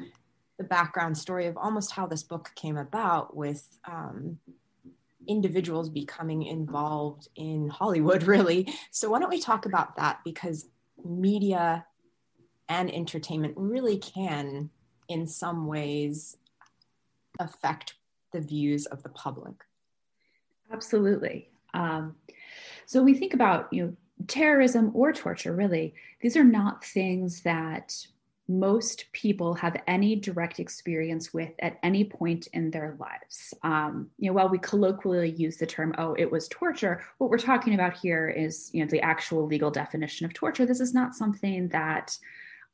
the 0.58 0.64
background 0.64 1.16
story 1.16 1.46
of 1.46 1.56
almost 1.56 1.90
how 1.90 2.06
this 2.06 2.22
book 2.22 2.50
came 2.54 2.76
about 2.76 3.34
with 3.34 3.66
um, 3.90 4.38
individuals 5.26 5.88
becoming 5.88 6.42
involved 6.42 7.28
in 7.34 7.70
Hollywood, 7.70 8.22
really. 8.34 8.68
So, 8.90 9.08
why 9.08 9.20
don't 9.20 9.30
we 9.30 9.40
talk 9.40 9.64
about 9.64 9.96
that? 9.96 10.20
Because 10.22 10.68
media 11.02 11.86
and 12.68 12.92
entertainment 12.92 13.54
really 13.56 13.96
can, 13.96 14.68
in 15.08 15.26
some 15.26 15.66
ways, 15.66 16.36
affect 17.40 17.94
the 18.36 18.46
views 18.46 18.86
of 18.86 19.02
the 19.02 19.08
public. 19.08 19.54
Absolutely. 20.70 21.48
Um, 21.72 22.16
so, 22.84 23.02
we 23.02 23.14
think 23.14 23.34
about 23.34 23.72
you 23.72 23.82
know 23.82 23.96
terrorism 24.26 24.90
or 24.94 25.12
torture, 25.12 25.54
really, 25.54 25.94
these 26.20 26.36
are 26.36 26.44
not 26.44 26.84
things 26.84 27.40
that 27.42 28.06
most 28.48 29.06
people 29.12 29.54
have 29.54 29.82
any 29.88 30.14
direct 30.14 30.60
experience 30.60 31.34
with 31.34 31.50
at 31.58 31.78
any 31.82 32.04
point 32.04 32.46
in 32.52 32.70
their 32.70 32.96
lives. 33.00 33.52
Um, 33.64 34.08
you 34.18 34.28
know, 34.28 34.34
while 34.34 34.48
we 34.48 34.58
colloquially 34.58 35.30
use 35.30 35.56
the 35.56 35.66
term 35.66 35.94
"oh, 35.98 36.14
it 36.14 36.30
was 36.30 36.48
torture," 36.48 37.02
what 37.18 37.30
we're 37.30 37.38
talking 37.38 37.74
about 37.74 37.96
here 37.96 38.28
is 38.28 38.70
you 38.72 38.84
know 38.84 38.90
the 38.90 39.00
actual 39.00 39.46
legal 39.46 39.70
definition 39.70 40.26
of 40.26 40.34
torture. 40.34 40.66
This 40.66 40.80
is 40.80 40.94
not 40.94 41.14
something 41.14 41.68
that 41.68 42.16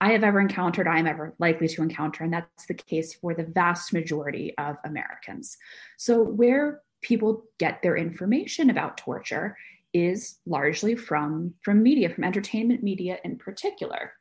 I 0.02 0.10
have 0.12 0.24
ever 0.24 0.40
encountered, 0.40 0.88
I 0.88 0.98
am 0.98 1.06
ever 1.06 1.32
likely 1.38 1.68
to 1.68 1.82
encounter, 1.82 2.24
and 2.24 2.32
that's 2.32 2.66
the 2.66 2.74
case 2.74 3.14
for 3.14 3.34
the 3.34 3.44
vast 3.44 3.92
majority 3.92 4.52
of 4.58 4.76
Americans. 4.84 5.56
So, 5.96 6.22
where 6.22 6.80
people 7.02 7.44
get 7.58 7.82
their 7.82 7.96
information 7.96 8.70
about 8.70 8.96
torture 8.96 9.56
is 9.94 10.38
largely 10.44 10.96
from 10.96 11.54
from 11.62 11.82
media, 11.82 12.08
from 12.08 12.24
entertainment 12.24 12.82
media 12.82 13.18
in 13.24 13.38
particular 13.38 14.12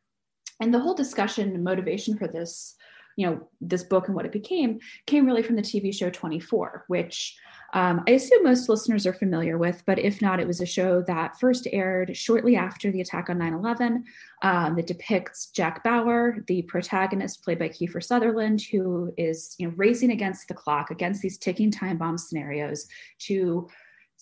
and 0.61 0.73
the 0.73 0.79
whole 0.79 0.93
discussion 0.93 1.61
motivation 1.61 2.17
for 2.17 2.27
this 2.27 2.75
you 3.17 3.25
know 3.25 3.49
this 3.59 3.83
book 3.83 4.07
and 4.07 4.15
what 4.15 4.25
it 4.25 4.31
became 4.31 4.79
came 5.05 5.25
really 5.25 5.43
from 5.43 5.57
the 5.57 5.61
tv 5.61 5.93
show 5.93 6.09
24 6.09 6.85
which 6.87 7.35
um, 7.73 8.03
i 8.07 8.11
assume 8.11 8.43
most 8.43 8.69
listeners 8.69 9.05
are 9.05 9.13
familiar 9.13 9.57
with 9.57 9.83
but 9.85 9.99
if 9.99 10.21
not 10.21 10.39
it 10.39 10.47
was 10.47 10.61
a 10.61 10.65
show 10.65 11.01
that 11.01 11.39
first 11.39 11.67
aired 11.71 12.15
shortly 12.15 12.55
after 12.55 12.91
the 12.91 13.01
attack 13.01 13.29
on 13.29 13.37
9-11 13.37 14.03
um, 14.41 14.75
that 14.75 14.87
depicts 14.87 15.47
jack 15.47 15.83
bauer 15.83 16.43
the 16.47 16.61
protagonist 16.63 17.43
played 17.43 17.59
by 17.59 17.69
kiefer 17.69 18.03
sutherland 18.03 18.61
who 18.71 19.13
is 19.17 19.55
you 19.57 19.67
know 19.67 19.73
racing 19.77 20.11
against 20.11 20.47
the 20.47 20.53
clock 20.53 20.91
against 20.91 21.21
these 21.21 21.37
ticking 21.37 21.71
time 21.71 21.97
bomb 21.97 22.17
scenarios 22.17 22.87
to 23.19 23.67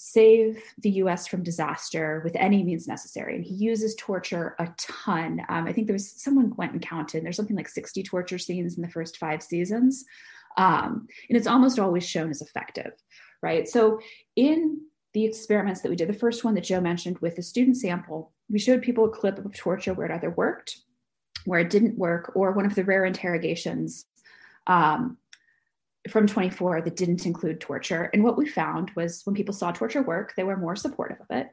save 0.02 0.64
the 0.78 0.92
US 0.92 1.28
from 1.28 1.44
disaster 1.44 2.22
with 2.24 2.34
any 2.38 2.64
means 2.64 2.88
necessary. 2.88 3.36
And 3.36 3.44
he 3.44 3.54
uses 3.54 3.96
torture 3.96 4.56
a 4.58 4.70
ton. 4.78 5.42
Um, 5.50 5.68
I 5.68 5.74
think 5.74 5.88
there 5.88 5.94
was 5.94 6.10
someone 6.10 6.56
went 6.56 6.72
and 6.72 6.82
counted, 6.82 7.26
there's 7.26 7.36
something 7.36 7.58
like 7.58 7.68
60 7.68 8.02
torture 8.04 8.38
scenes 8.38 8.78
in 8.78 8.82
the 8.82 8.88
first 8.88 9.18
five 9.18 9.44
seasons. 9.44 10.06
Um, 10.56 11.06
and 11.28 11.38
it's 11.38 11.48
almost 11.48 11.80
always 11.80 12.08
shown 12.08 12.30
as 12.30 12.42
effective, 12.42 12.94
right? 13.42 13.68
So 13.68 14.00
in 14.36 14.82
the 15.14 15.26
experiments 15.26 15.82
that 15.82 15.90
we 15.90 15.96
did, 15.96 16.10
the 16.10 16.14
first 16.14 16.44
one 16.44 16.54
that 16.56 16.64
Joe 16.64 16.82
mentioned 16.82 17.20
with 17.20 17.36
the 17.36 17.44
student 17.44 17.78
sample, 17.78 18.32
we 18.50 18.60
showed 18.60 18.82
people 18.82 19.06
a 19.06 19.10
clip 19.10 19.44
of 19.44 19.54
torture 19.56 19.94
where 19.94 20.08
it 20.08 20.14
either 20.14 20.30
worked, 20.30 20.78
where 21.46 21.60
it 21.60 21.70
didn't 21.70 21.98
work, 21.98 22.32
or 22.36 22.52
one 22.52 22.66
of 22.66 22.76
the 22.76 22.84
rare 22.84 23.06
interrogations 23.06 24.06
um, 24.68 25.18
from 26.10 26.28
24 26.28 26.82
that 26.82 26.96
didn't 26.96 27.26
include 27.26 27.60
torture. 27.60 28.10
And 28.14 28.24
what 28.24 28.38
we 28.38 28.48
found 28.48 28.92
was 28.96 29.22
when 29.26 29.36
people 29.36 29.54
saw 29.54 29.72
torture 29.72 30.02
work, 30.02 30.34
they 30.36 30.44
were 30.44 30.58
more 30.58 30.76
supportive 30.76 31.18
of 31.22 31.28
it. 31.36 31.48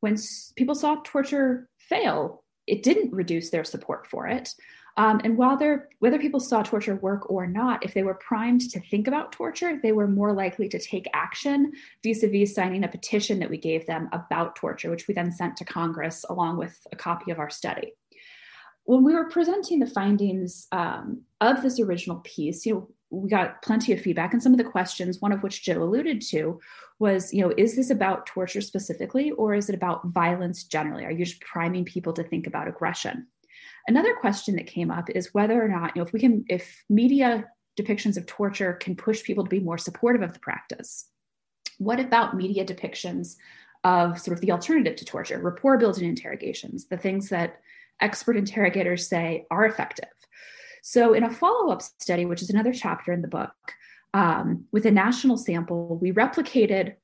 When 0.00 0.14
s- 0.14 0.52
people 0.56 0.74
saw 0.74 0.96
torture 1.04 1.68
fail, 1.78 2.44
it 2.66 2.82
didn't 2.82 3.12
reduce 3.12 3.50
their 3.50 3.64
support 3.64 4.06
for 4.06 4.26
it. 4.26 4.54
Um, 4.96 5.20
and 5.24 5.36
while 5.36 5.56
they're, 5.56 5.88
whether 5.98 6.18
people 6.18 6.38
saw 6.38 6.62
torture 6.62 6.94
work 6.94 7.28
or 7.28 7.46
not, 7.46 7.84
if 7.84 7.94
they 7.94 8.04
were 8.04 8.14
primed 8.14 8.60
to 8.70 8.80
think 8.80 9.08
about 9.08 9.32
torture, 9.32 9.80
they 9.82 9.92
were 9.92 10.06
more 10.06 10.32
likely 10.32 10.68
to 10.68 10.78
take 10.78 11.08
action 11.12 11.72
vis 12.04 12.22
a 12.22 12.28
vis 12.28 12.54
signing 12.54 12.84
a 12.84 12.88
petition 12.88 13.40
that 13.40 13.50
we 13.50 13.58
gave 13.58 13.86
them 13.86 14.08
about 14.12 14.54
torture, 14.54 14.90
which 14.90 15.08
we 15.08 15.14
then 15.14 15.32
sent 15.32 15.56
to 15.56 15.64
Congress 15.64 16.24
along 16.28 16.58
with 16.58 16.78
a 16.92 16.96
copy 16.96 17.32
of 17.32 17.40
our 17.40 17.50
study. 17.50 17.92
When 18.84 19.02
we 19.02 19.14
were 19.14 19.28
presenting 19.30 19.80
the 19.80 19.86
findings 19.86 20.68
um, 20.70 21.22
of 21.40 21.62
this 21.62 21.80
original 21.80 22.20
piece, 22.22 22.64
you 22.64 22.74
know, 22.74 22.88
we 23.10 23.30
got 23.30 23.62
plenty 23.62 23.92
of 23.92 24.00
feedback 24.00 24.32
and 24.32 24.42
some 24.42 24.52
of 24.52 24.58
the 24.58 24.64
questions 24.64 25.20
one 25.20 25.30
of 25.30 25.42
which 25.42 25.62
joe 25.62 25.82
alluded 25.82 26.20
to 26.20 26.58
was 26.98 27.32
you 27.32 27.42
know 27.42 27.54
is 27.56 27.76
this 27.76 27.90
about 27.90 28.26
torture 28.26 28.60
specifically 28.60 29.30
or 29.32 29.54
is 29.54 29.68
it 29.68 29.74
about 29.74 30.06
violence 30.08 30.64
generally 30.64 31.04
are 31.04 31.12
you 31.12 31.24
just 31.24 31.40
priming 31.40 31.84
people 31.84 32.12
to 32.12 32.24
think 32.24 32.46
about 32.46 32.66
aggression 32.66 33.26
another 33.86 34.14
question 34.14 34.56
that 34.56 34.66
came 34.66 34.90
up 34.90 35.10
is 35.10 35.34
whether 35.34 35.62
or 35.62 35.68
not 35.68 35.94
you 35.94 36.00
know 36.00 36.06
if 36.06 36.12
we 36.12 36.20
can 36.20 36.44
if 36.48 36.84
media 36.88 37.44
depictions 37.78 38.16
of 38.16 38.26
torture 38.26 38.74
can 38.74 38.94
push 38.94 39.22
people 39.22 39.44
to 39.44 39.50
be 39.50 39.60
more 39.60 39.78
supportive 39.78 40.22
of 40.22 40.32
the 40.32 40.38
practice. 40.38 41.08
What 41.78 41.98
about 41.98 42.36
media 42.36 42.64
depictions 42.64 43.36
of 43.82 44.18
sort 44.18 44.36
of 44.36 44.40
the 44.40 44.52
alternative 44.52 44.96
to 44.96 45.04
torture 45.04 45.38
rapport 45.38 45.76
building 45.76 46.08
interrogations 46.08 46.86
the 46.86 46.96
things 46.96 47.28
that 47.28 47.60
expert 48.00 48.36
interrogators 48.36 49.08
say 49.08 49.46
are 49.50 49.66
effective? 49.66 50.08
So, 50.82 51.14
in 51.14 51.24
a 51.24 51.30
follow 51.30 51.72
up 51.72 51.82
study, 51.82 52.26
which 52.26 52.42
is 52.42 52.50
another 52.50 52.72
chapter 52.72 53.12
in 53.12 53.22
the 53.22 53.28
book, 53.28 53.54
um, 54.12 54.66
with 54.70 54.86
a 54.86 54.90
national 54.90 55.38
sample, 55.38 55.98
we 56.00 56.12
replicated 56.12 56.94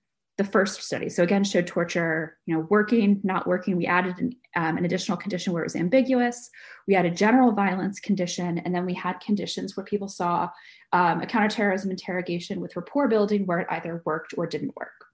the 0.40 0.50
first 0.50 0.82
study. 0.82 1.10
So 1.10 1.22
again, 1.22 1.44
showed 1.44 1.66
torture, 1.66 2.38
you 2.46 2.54
know, 2.54 2.66
working, 2.70 3.20
not 3.22 3.46
working. 3.46 3.76
We 3.76 3.84
added 3.84 4.16
an, 4.18 4.32
um, 4.56 4.78
an, 4.78 4.86
additional 4.86 5.18
condition 5.18 5.52
where 5.52 5.62
it 5.62 5.66
was 5.66 5.76
ambiguous. 5.76 6.48
We 6.88 6.94
had 6.94 7.04
a 7.04 7.10
general 7.10 7.52
violence 7.52 8.00
condition, 8.00 8.56
and 8.56 8.74
then 8.74 8.86
we 8.86 8.94
had 8.94 9.20
conditions 9.20 9.76
where 9.76 9.84
people 9.84 10.08
saw 10.08 10.48
um, 10.94 11.20
a 11.20 11.26
counterterrorism 11.26 11.90
interrogation 11.90 12.58
with 12.58 12.74
rapport 12.74 13.06
building 13.06 13.44
where 13.44 13.58
it 13.58 13.66
either 13.68 14.00
worked 14.06 14.32
or 14.38 14.46
didn't 14.46 14.74
work. 14.76 15.04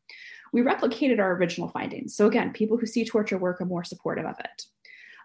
We 0.52 0.62
replicated 0.62 1.18
our 1.18 1.32
original 1.32 1.70
findings. 1.70 2.14
So 2.14 2.28
again, 2.28 2.52
people 2.52 2.76
who 2.76 2.86
see 2.86 3.04
torture 3.04 3.36
work 3.36 3.60
are 3.60 3.66
more 3.66 3.82
supportive 3.82 4.26
of 4.26 4.38
it 4.38 4.62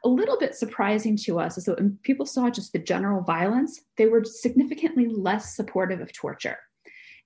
a 0.03 0.09
little 0.09 0.39
bit 0.39 0.55
surprising 0.55 1.15
to 1.15 1.39
us 1.39 1.59
is 1.59 1.65
that 1.65 1.77
when 1.77 1.99
people 2.01 2.25
saw 2.25 2.49
just 2.49 2.73
the 2.73 2.79
general 2.79 3.21
violence, 3.21 3.81
they 3.97 4.07
were 4.07 4.23
significantly 4.23 5.05
less 5.07 5.55
supportive 5.55 6.01
of 6.01 6.11
torture. 6.11 6.57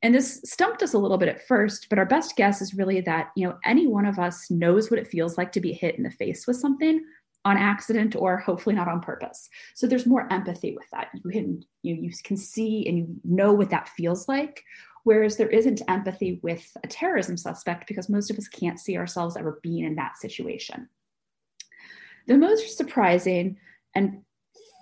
And 0.04 0.14
this 0.14 0.42
stumped 0.44 0.84
us 0.84 0.94
a 0.94 0.98
little 0.98 1.18
bit 1.18 1.30
at 1.30 1.48
first, 1.48 1.88
but 1.90 1.98
our 1.98 2.06
best 2.06 2.36
guess 2.36 2.62
is 2.62 2.76
really 2.76 3.02
that, 3.02 3.32
you 3.36 3.48
know, 3.48 3.58
any 3.66 3.88
one 3.88 4.06
of 4.06 4.20
us 4.20 4.52
knows 4.52 4.92
what 4.92 5.00
it 5.00 5.08
feels 5.08 5.38
like 5.38 5.52
to 5.54 5.62
be 5.62 5.74
hit 5.74 5.96
in 5.96 6.04
the 6.04 6.12
face 6.12 6.46
with 6.46 6.58
something 6.58 7.04
on 7.46 7.58
accident 7.58 8.16
or 8.16 8.38
hopefully 8.38 8.76
not 8.76 8.88
on 8.88 9.00
purpose. 9.00 9.50
So 9.76 9.88
there's 9.88 10.08
more 10.08 10.32
empathy 10.34 10.76
with 10.76 10.90
that. 10.92 11.10
You 11.14 11.32
can 11.32 11.64
you, 11.84 11.96
you 11.96 12.12
can 12.24 12.38
see 12.38 12.86
and 12.88 12.98
you 12.98 13.08
know 13.24 13.54
what 13.54 13.70
that 13.70 13.90
feels 13.90 14.28
like. 14.28 14.64
Whereas 15.04 15.38
there 15.38 15.50
isn't 15.50 15.84
empathy 15.88 16.40
with 16.42 16.76
a 16.84 16.88
terrorism 16.88 17.38
suspect 17.38 17.88
because 17.88 18.10
most 18.10 18.32
of 18.32 18.40
us 18.40 18.48
can't 18.48 18.80
see 18.80 18.98
ourselves 18.98 19.38
ever 19.38 19.60
being 19.62 19.86
in 19.86 19.96
that 19.96 20.18
situation. 20.18 20.90
The 22.28 22.38
most 22.38 22.76
surprising 22.76 23.58
and 23.94 24.24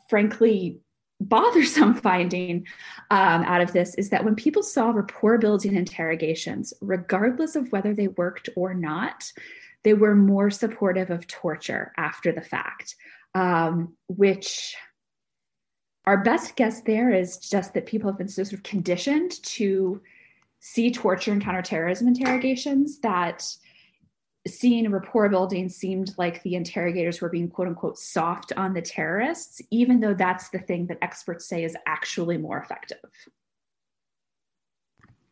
frankly 0.10 0.80
bothersome 1.24 1.94
finding 2.10 2.66
um, 3.12 3.44
out 3.44 3.62
of 3.62 3.74
this 3.74 3.96
is 3.96 4.10
that 4.10 4.24
when 4.24 4.36
people 4.36 4.64
saw 4.64 4.92
rapport 4.92 5.38
building 5.38 5.76
interrogations, 5.76 6.74
regardless 6.82 7.56
of 7.56 7.72
whether 7.72 7.94
they 7.94 8.08
worked 8.10 8.50
or 8.56 8.74
not, 8.74 9.32
they 9.84 9.94
were 9.94 10.16
more 10.16 10.50
supportive 10.50 11.10
of 11.10 11.28
torture 11.28 11.92
after 11.98 12.32
the 12.32 12.42
fact, 12.42 12.96
um, 13.36 13.94
which 14.08 14.76
our 16.06 16.24
best 16.24 16.56
guess 16.56 16.82
there 16.82 17.12
is 17.12 17.38
just 17.38 17.74
that 17.74 17.86
people 17.86 18.10
have 18.10 18.18
been 18.18 18.28
so 18.28 18.44
sort 18.44 18.54
of 18.54 18.64
conditioned 18.64 19.42
to 19.44 20.02
see 20.60 20.92
torture 20.92 21.32
and 21.32 21.44
counterterrorism 21.44 22.08
interrogations 22.08 23.00
that 23.00 23.46
seeing 24.48 24.90
rapport 24.92 25.30
building 25.30 25.70
seemed 25.70 26.14
like 26.18 26.44
the 26.44 26.56
interrogators 26.56 27.22
were 27.22 27.30
being 27.30 27.50
quote 27.50 27.68
unquote 27.68 27.98
soft 27.98 28.52
on 28.58 28.74
the 28.74 28.82
terrorists, 28.82 29.62
even 29.72 30.00
though 30.00 30.14
that's 30.14 30.50
the 30.50 30.60
thing 30.60 30.88
that 30.88 30.98
experts 31.02 31.46
say 31.48 31.64
is 31.64 31.78
actually 31.86 32.38
more 32.38 32.60
effective. 32.60 33.00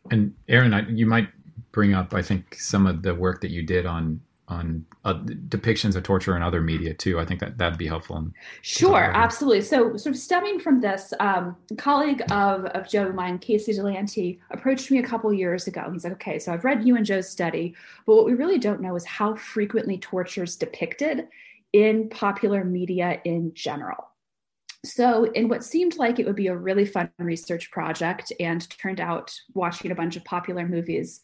And 0.09 0.33
Erin, 0.47 0.73
I, 0.73 0.87
you 0.89 1.05
might 1.05 1.29
bring 1.71 1.93
up, 1.93 2.13
I 2.13 2.21
think, 2.21 2.55
some 2.55 2.87
of 2.87 3.01
the 3.01 3.13
work 3.13 3.41
that 3.41 3.51
you 3.51 3.63
did 3.63 3.85
on 3.85 4.21
on 4.51 4.85
uh, 5.05 5.13
depictions 5.47 5.95
of 5.95 6.03
torture 6.03 6.35
in 6.35 6.43
other 6.43 6.61
media 6.61 6.93
too. 6.93 7.19
I 7.19 7.25
think 7.25 7.39
that 7.39 7.57
that'd 7.57 7.79
be 7.79 7.87
helpful. 7.87 8.31
Sure, 8.61 9.11
absolutely. 9.13 9.61
So, 9.61 9.95
sort 9.95 10.15
of 10.15 10.21
stemming 10.21 10.59
from 10.59 10.81
this, 10.81 11.13
um, 11.19 11.55
a 11.71 11.75
colleague 11.75 12.21
of, 12.31 12.65
of 12.65 12.87
Joe 12.89 13.07
and 13.07 13.15
mine, 13.15 13.39
Casey 13.39 13.73
Delehanty, 13.73 14.39
approached 14.51 14.91
me 14.91 14.99
a 14.99 15.03
couple 15.03 15.33
years 15.33 15.67
ago. 15.67 15.89
He's 15.91 16.03
like, 16.03 16.13
"Okay, 16.13 16.37
so 16.37 16.53
I've 16.53 16.65
read 16.65 16.85
you 16.85 16.97
and 16.97 17.05
Joe's 17.05 17.29
study, 17.29 17.75
but 18.05 18.15
what 18.15 18.25
we 18.25 18.33
really 18.33 18.59
don't 18.59 18.81
know 18.81 18.95
is 18.95 19.05
how 19.05 19.35
frequently 19.35 19.97
torture 19.97 20.43
is 20.43 20.55
depicted 20.55 21.27
in 21.73 22.09
popular 22.09 22.63
media 22.63 23.21
in 23.23 23.53
general." 23.53 24.09
so, 24.83 25.25
in 25.33 25.47
what 25.47 25.63
seemed 25.63 25.97
like 25.97 26.19
it 26.19 26.25
would 26.25 26.35
be 26.35 26.47
a 26.47 26.55
really 26.55 26.85
fun 26.85 27.09
research 27.19 27.69
project 27.71 28.33
and 28.39 28.67
turned 28.69 28.99
out 28.99 29.33
watching 29.53 29.91
a 29.91 29.95
bunch 29.95 30.15
of 30.15 30.23
popular 30.25 30.67
movies 30.67 31.21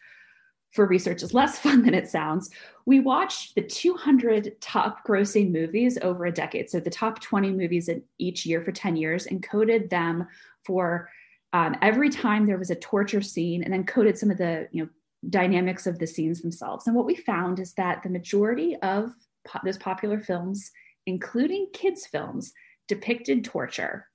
for 0.71 0.85
research 0.85 1.23
is 1.23 1.33
less 1.33 1.59
fun 1.63 1.83
than 1.83 1.93
it 1.93 2.09
sounds, 2.09 2.49
we 2.85 2.99
watched 2.99 3.55
the 3.55 3.61
200 3.61 4.59
top 4.61 5.05
grossing 5.05 5.51
movies 5.51 5.97
over 6.01 6.25
a 6.25 6.31
decade. 6.31 6.69
So, 6.69 6.79
the 6.79 6.89
top 6.89 7.21
20 7.21 7.51
movies 7.51 7.89
in 7.89 8.03
each 8.17 8.45
year 8.45 8.61
for 8.61 8.71
10 8.71 8.95
years 8.95 9.25
and 9.27 9.43
coded 9.43 9.89
them 9.89 10.27
for 10.65 11.09
um, 11.53 11.75
every 11.81 12.09
time 12.09 12.45
there 12.45 12.57
was 12.57 12.69
a 12.69 12.75
torture 12.75 13.21
scene 13.21 13.63
and 13.63 13.73
then 13.73 13.85
coded 13.85 14.17
some 14.17 14.29
of 14.29 14.37
the 14.37 14.67
you 14.71 14.83
know 14.83 14.89
dynamics 15.29 15.87
of 15.87 15.99
the 15.99 16.07
scenes 16.07 16.41
themselves. 16.41 16.87
And 16.87 16.95
what 16.95 17.05
we 17.05 17.15
found 17.15 17.59
is 17.59 17.73
that 17.73 18.03
the 18.03 18.09
majority 18.09 18.75
of 18.77 19.13
po- 19.45 19.59
those 19.63 19.77
popular 19.77 20.19
films, 20.19 20.71
including 21.05 21.67
kids' 21.73 22.05
films, 22.05 22.53
depicted 22.87 23.43
torture. 23.43 24.07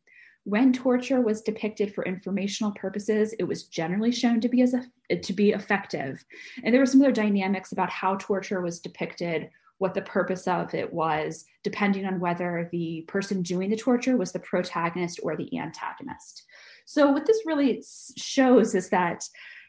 When 0.44 0.72
torture 0.72 1.20
was 1.20 1.40
depicted 1.40 1.94
for 1.94 2.04
informational 2.04 2.72
purposes, 2.72 3.32
it 3.38 3.44
was 3.44 3.64
generally 3.64 4.10
shown 4.10 4.40
to 4.40 4.48
be 4.48 4.62
as 4.62 4.74
a, 4.74 5.16
to 5.16 5.32
be 5.32 5.50
effective. 5.50 6.24
And 6.64 6.74
there 6.74 6.80
were 6.80 6.86
some 6.86 7.00
other 7.00 7.12
dynamics 7.12 7.72
about 7.72 7.90
how 7.90 8.16
torture 8.16 8.60
was 8.60 8.80
depicted, 8.80 9.50
what 9.78 9.94
the 9.94 10.02
purpose 10.02 10.48
of 10.48 10.74
it 10.74 10.92
was, 10.92 11.44
depending 11.62 12.06
on 12.06 12.18
whether 12.18 12.68
the 12.72 13.04
person 13.06 13.42
doing 13.42 13.70
the 13.70 13.76
torture 13.76 14.16
was 14.16 14.32
the 14.32 14.40
protagonist 14.40 15.20
or 15.22 15.36
the 15.36 15.58
antagonist. 15.58 16.44
So 16.86 17.10
what 17.10 17.26
this 17.26 17.42
really 17.46 17.82
shows 18.16 18.74
is 18.74 18.90
that, 18.90 19.24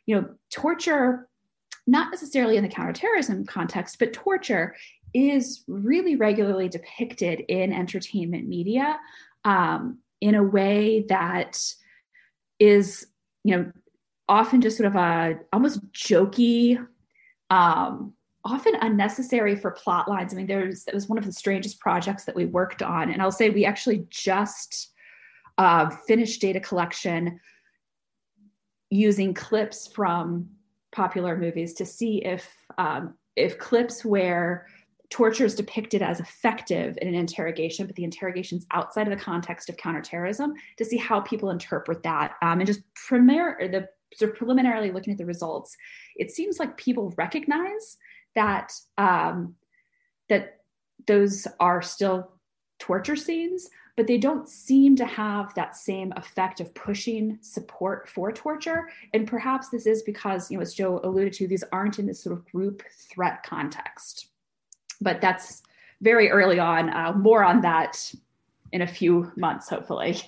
you 0.05 0.15
know, 0.15 0.29
torture 0.51 1.27
not 1.85 2.11
necessarily 2.11 2.57
in 2.57 2.63
the 2.63 2.69
counterterrorism 2.69 3.45
context, 3.45 3.99
but 3.99 4.13
torture 4.13 4.75
is 5.13 5.63
really 5.67 6.15
regularly 6.15 6.67
depicted 6.69 7.41
in 7.41 7.73
entertainment 7.73 8.47
media 8.47 8.97
um, 9.45 9.99
in 10.23 10.35
a 10.35 10.43
way 10.43 11.05
that 11.09 11.61
is, 12.57 13.05
you 13.43 13.57
know, 13.57 13.71
often 14.29 14.61
just 14.61 14.77
sort 14.77 14.87
of 14.87 14.95
a 14.95 15.37
almost 15.51 15.81
jokey, 15.91 16.77
um, 17.49 18.13
often 18.45 18.73
unnecessary 18.79 19.53
for 19.57 19.71
plot 19.71 20.07
lines. 20.07 20.33
I 20.33 20.37
mean, 20.37 20.47
there's 20.47 20.87
it 20.87 20.93
was 20.93 21.09
one 21.09 21.17
of 21.17 21.25
the 21.25 21.33
strangest 21.33 21.81
projects 21.81 22.23
that 22.23 22.35
we 22.35 22.45
worked 22.45 22.81
on, 22.81 23.11
and 23.11 23.21
I'll 23.21 23.33
say 23.33 23.49
we 23.49 23.65
actually 23.65 24.07
just 24.09 24.93
uh, 25.57 25.89
finished 26.07 26.39
data 26.39 26.61
collection 26.61 27.41
using 28.89 29.33
clips 29.33 29.87
from 29.87 30.47
popular 30.93 31.35
movies 31.35 31.73
to 31.73 31.85
see 31.85 32.23
if 32.23 32.49
um, 32.77 33.15
if 33.35 33.59
clips 33.59 34.05
where 34.05 34.67
torture 35.13 35.45
is 35.45 35.53
depicted 35.53 36.01
as 36.01 36.19
effective 36.19 36.97
in 36.99 37.07
an 37.07 37.13
interrogation, 37.13 37.85
but 37.85 37.95
the 37.95 38.03
interrogation's 38.03 38.65
outside 38.71 39.07
of 39.07 39.15
the 39.15 39.23
context 39.23 39.69
of 39.69 39.77
counterterrorism, 39.77 40.53
to 40.75 40.83
see 40.83 40.97
how 40.97 41.21
people 41.21 41.51
interpret 41.51 42.01
that. 42.01 42.33
Um, 42.41 42.59
and 42.59 42.65
just 42.65 42.81
premier 42.95 43.55
the 43.59 43.87
sort 44.17 44.31
of 44.31 44.37
preliminarily 44.37 44.91
looking 44.91 45.13
at 45.13 45.19
the 45.19 45.25
results, 45.25 45.77
it 46.15 46.31
seems 46.31 46.57
like 46.57 46.77
people 46.77 47.13
recognize 47.15 47.97
that 48.33 48.73
um, 48.97 49.53
that 50.29 50.61
those 51.05 51.47
are 51.59 51.83
still 51.83 52.31
torture 52.79 53.15
scenes, 53.15 53.69
but 53.95 54.07
they 54.07 54.17
don't 54.17 54.49
seem 54.49 54.95
to 54.95 55.05
have 55.05 55.53
that 55.53 55.75
same 55.75 56.11
effect 56.15 56.59
of 56.59 56.73
pushing 56.73 57.37
support 57.41 58.09
for 58.09 58.31
torture. 58.31 58.89
And 59.13 59.27
perhaps 59.27 59.69
this 59.69 59.85
is 59.85 60.01
because, 60.01 60.49
you 60.49 60.57
know, 60.57 60.63
as 60.63 60.73
Joe 60.73 60.99
alluded 61.03 61.33
to, 61.33 61.47
these 61.47 61.63
aren't 61.71 61.99
in 61.99 62.07
this 62.07 62.23
sort 62.23 62.35
of 62.35 62.51
group 62.51 62.81
threat 63.11 63.43
context 63.43 64.32
but 65.03 65.21
that's 65.21 65.61
very 66.01 66.29
early 66.29 66.59
on. 66.59 66.89
Uh, 66.89 67.13
more 67.13 67.43
on 67.43 67.61
that 67.61 68.13
in 68.71 68.81
a 68.81 68.87
few 68.87 69.31
months, 69.35 69.69
hopefully. 69.69 70.21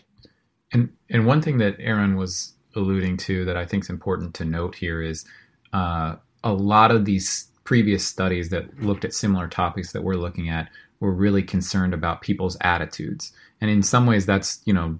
And 0.71 0.89
and 1.09 1.25
one 1.25 1.41
thing 1.41 1.57
that 1.59 1.75
Erin 1.79 2.15
was 2.15 2.53
alluding 2.75 3.17
to 3.17 3.45
that 3.45 3.57
I 3.57 3.65
think 3.65 3.83
is 3.83 3.89
important 3.89 4.33
to 4.35 4.45
note 4.45 4.75
here 4.75 5.01
is 5.01 5.25
uh, 5.73 6.15
a 6.43 6.53
lot 6.53 6.91
of 6.91 7.05
these 7.05 7.47
previous 7.63 8.05
studies 8.05 8.49
that 8.49 8.79
looked 8.81 9.05
at 9.05 9.13
similar 9.13 9.47
topics 9.47 9.91
that 9.93 10.03
we're 10.03 10.15
looking 10.15 10.49
at 10.49 10.69
were 10.99 11.11
really 11.11 11.43
concerned 11.43 11.93
about 11.93 12.21
people's 12.21 12.57
attitudes. 12.61 13.31
And 13.61 13.69
in 13.69 13.83
some 13.83 14.05
ways, 14.05 14.25
that's 14.25 14.61
you 14.65 14.73
know 14.73 14.99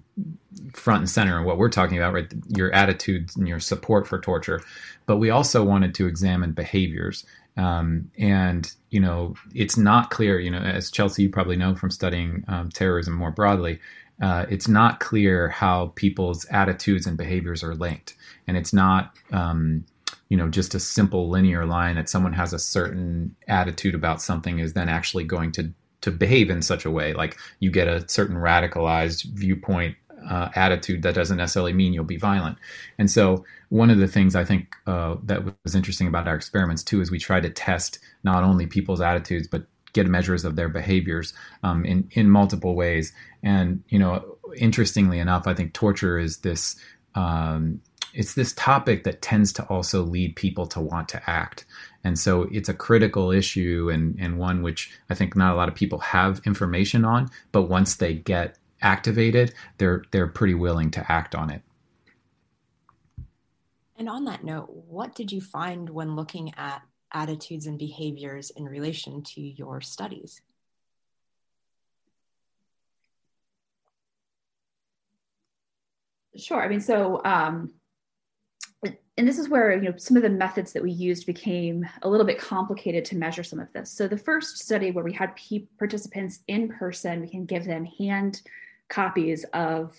front 0.72 1.00
and 1.00 1.10
center 1.10 1.38
in 1.38 1.44
what 1.44 1.58
we're 1.58 1.68
talking 1.68 1.98
about, 1.98 2.14
right? 2.14 2.32
Your 2.48 2.72
attitudes 2.72 3.36
and 3.36 3.46
your 3.46 3.60
support 3.60 4.06
for 4.06 4.20
torture. 4.20 4.60
But 5.06 5.18
we 5.18 5.30
also 5.30 5.62
wanted 5.64 5.94
to 5.96 6.06
examine 6.06 6.52
behaviors. 6.52 7.24
Um, 7.56 8.10
and 8.18 8.70
you 8.90 9.00
know, 9.00 9.34
it's 9.54 9.76
not 9.76 10.10
clear. 10.10 10.38
You 10.38 10.50
know, 10.50 10.58
as 10.58 10.90
Chelsea, 10.90 11.22
you 11.22 11.30
probably 11.30 11.56
know 11.56 11.74
from 11.74 11.90
studying 11.90 12.44
um, 12.48 12.70
terrorism 12.70 13.14
more 13.14 13.30
broadly, 13.30 13.78
uh, 14.20 14.46
it's 14.48 14.68
not 14.68 15.00
clear 15.00 15.48
how 15.48 15.92
people's 15.96 16.44
attitudes 16.46 17.06
and 17.06 17.16
behaviors 17.16 17.62
are 17.62 17.74
linked, 17.74 18.14
and 18.46 18.56
it's 18.56 18.72
not. 18.72 19.16
Um, 19.32 19.84
you 20.28 20.36
know, 20.36 20.48
just 20.48 20.74
a 20.74 20.80
simple 20.80 21.28
linear 21.28 21.64
line 21.66 21.94
that 21.94 22.08
someone 22.08 22.32
has 22.32 22.52
a 22.52 22.58
certain 22.58 23.36
attitude 23.46 23.94
about 23.94 24.20
something 24.20 24.58
is 24.58 24.72
then 24.72 24.88
actually 24.88 25.22
going 25.22 25.52
to 25.52 25.72
to 26.00 26.10
behave 26.10 26.50
in 26.50 26.62
such 26.62 26.84
a 26.84 26.90
way. 26.90 27.12
Like 27.12 27.36
you 27.60 27.70
get 27.70 27.88
a 27.88 28.08
certain 28.08 28.36
radicalized 28.36 29.24
viewpoint 29.24 29.96
uh, 30.28 30.50
attitude, 30.54 31.02
that 31.02 31.14
doesn't 31.14 31.36
necessarily 31.36 31.72
mean 31.72 31.92
you'll 31.92 32.04
be 32.04 32.16
violent. 32.16 32.58
And 32.98 33.10
so, 33.10 33.44
one 33.68 33.90
of 33.90 33.98
the 33.98 34.08
things 34.08 34.34
I 34.36 34.44
think 34.44 34.74
uh, 34.86 35.16
that 35.24 35.44
was 35.64 35.74
interesting 35.74 36.06
about 36.06 36.28
our 36.28 36.34
experiments 36.34 36.82
too 36.82 37.00
is 37.00 37.10
we 37.10 37.18
tried 37.18 37.42
to 37.42 37.50
test 37.50 37.98
not 38.22 38.44
only 38.44 38.66
people's 38.66 39.00
attitudes 39.00 39.48
but 39.48 39.66
get 39.96 40.06
measures 40.06 40.44
of 40.44 40.56
their 40.56 40.68
behaviors 40.68 41.32
um, 41.62 41.84
in 41.84 42.08
in 42.12 42.30
multiple 42.30 42.74
ways. 42.74 43.12
And 43.42 43.82
you 43.88 43.98
know, 43.98 44.38
interestingly 44.56 45.18
enough, 45.18 45.46
I 45.46 45.54
think 45.54 45.72
torture 45.72 46.18
is 46.18 46.38
this. 46.38 46.76
Um, 47.14 47.80
it's 48.12 48.32
this 48.32 48.54
topic 48.54 49.04
that 49.04 49.20
tends 49.20 49.52
to 49.52 49.62
also 49.64 50.02
lead 50.02 50.36
people 50.36 50.66
to 50.68 50.80
want 50.80 51.06
to 51.10 51.30
act. 51.30 51.66
And 52.02 52.18
so 52.18 52.48
it's 52.50 52.68
a 52.70 52.74
critical 52.74 53.30
issue 53.30 53.90
and, 53.92 54.16
and 54.18 54.38
one 54.38 54.62
which 54.62 54.90
I 55.10 55.14
think 55.14 55.36
not 55.36 55.52
a 55.52 55.56
lot 55.56 55.68
of 55.68 55.74
people 55.74 55.98
have 55.98 56.40
information 56.46 57.04
on, 57.04 57.28
but 57.52 57.64
once 57.64 57.96
they 57.96 58.14
get 58.14 58.56
activated, 58.82 59.54
they're 59.78 60.04
they're 60.10 60.26
pretty 60.26 60.54
willing 60.54 60.90
to 60.92 61.12
act 61.12 61.34
on 61.34 61.50
it. 61.50 61.62
And 63.98 64.08
on 64.08 64.24
that 64.24 64.44
note, 64.44 64.68
what 64.70 65.14
did 65.14 65.32
you 65.32 65.40
find 65.40 65.88
when 65.88 66.16
looking 66.16 66.52
at 66.56 66.82
attitudes 67.12 67.66
and 67.66 67.78
behaviors 67.78 68.50
in 68.50 68.64
relation 68.64 69.22
to 69.22 69.40
your 69.40 69.80
studies? 69.80 70.42
Sure. 76.36 76.62
I 76.62 76.68
mean, 76.68 76.80
so, 76.80 77.22
um, 77.24 77.72
and 79.18 79.26
this 79.26 79.38
is 79.38 79.48
where 79.48 79.74
you 79.74 79.90
know 79.90 79.96
some 79.96 80.18
of 80.18 80.22
the 80.22 80.28
methods 80.28 80.74
that 80.74 80.82
we 80.82 80.92
used 80.92 81.24
became 81.24 81.86
a 82.02 82.08
little 82.08 82.26
bit 82.26 82.38
complicated 82.38 83.04
to 83.06 83.16
measure 83.16 83.42
some 83.42 83.58
of 83.58 83.72
this. 83.72 83.90
So, 83.90 84.06
the 84.06 84.18
first 84.18 84.58
study 84.58 84.90
where 84.90 85.04
we 85.04 85.12
had 85.14 85.32
participants 85.78 86.40
in 86.48 86.68
person, 86.68 87.22
we 87.22 87.28
can 87.28 87.46
give 87.46 87.64
them 87.64 87.86
hand 87.98 88.42
copies 88.88 89.44
of 89.52 89.94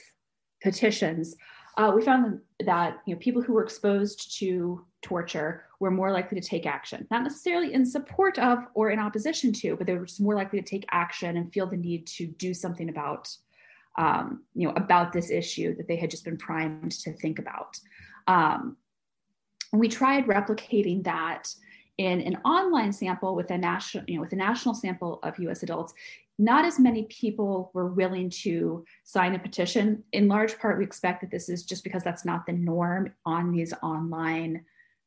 petitions, 0.62 1.36
uh, 1.78 1.92
we 1.96 2.04
found 2.04 2.40
that 2.66 2.98
you 3.06 3.14
know 3.14 3.20
people 3.20 3.42
who 3.42 3.54
were 3.54 3.64
exposed 3.64 4.38
to 4.40 4.84
torture 5.04 5.66
were 5.80 5.92
more 5.92 6.12
likely 6.12 6.40
to 6.40 6.48
take 6.48 6.66
action, 6.66 7.08
not 7.12 7.24
necessarily 7.24 7.74
in 7.74 7.86
support 7.86 8.40
of 8.40 8.60
or 8.74 8.90
in 8.90 9.00
opposition 9.00 9.54
to, 9.54 9.76
but 9.76 9.86
they 9.86 9.94
were 9.94 10.06
just 10.06 10.20
more 10.20 10.36
likely 10.36 10.60
to 10.60 10.68
take 10.68 10.86
action 10.92 11.38
and 11.38 11.54
feel 11.54 11.68
the 11.68 11.78
need 11.78 12.08
to 12.08 12.26
do 12.26 12.54
something 12.54 12.90
about 12.90 13.30
um, 13.98 14.44
you 14.56 14.68
know 14.68 14.74
about 14.76 15.14
this 15.14 15.30
issue 15.30 15.76
that 15.78 15.88
they 15.88 15.96
had 15.96 16.10
just 16.10 16.26
been 16.26 16.38
primed 16.38 16.92
to 16.92 17.14
think 17.14 17.40
about. 17.40 17.78
Um, 18.26 18.78
we 19.72 19.88
tried 19.88 20.26
replicating 20.26 21.04
that 21.04 21.48
in 21.98 22.22
an 22.22 22.38
online 22.38 22.92
sample 22.92 23.36
with 23.36 23.52
a 23.52 23.58
national, 23.58 24.04
you 24.08 24.16
know, 24.16 24.22
with 24.22 24.34
a 24.34 24.36
national 24.36 24.76
sample 24.76 25.20
of 25.24 25.38
U.S. 25.40 25.64
adults 25.64 25.94
not 26.40 26.66
as 26.66 26.80
many 26.80 27.04
people 27.04 27.72
were 27.74 27.88
willing 27.88 28.30
to 28.30 28.86
sign 29.04 29.36
a 29.36 29.40
petition. 29.40 30.04
In 30.12 30.28
large 30.28 30.58
part, 30.60 30.78
we 30.78 30.84
expect 30.84 31.22
that 31.22 31.32
this 31.32 31.50
is 31.50 31.64
just 31.64 31.84
because 31.84 32.04
that's 32.04 32.26
not 32.26 32.46
the 32.46 32.54
norm 32.54 33.14
on 33.26 33.52
these 33.52 33.74
online 33.82 34.64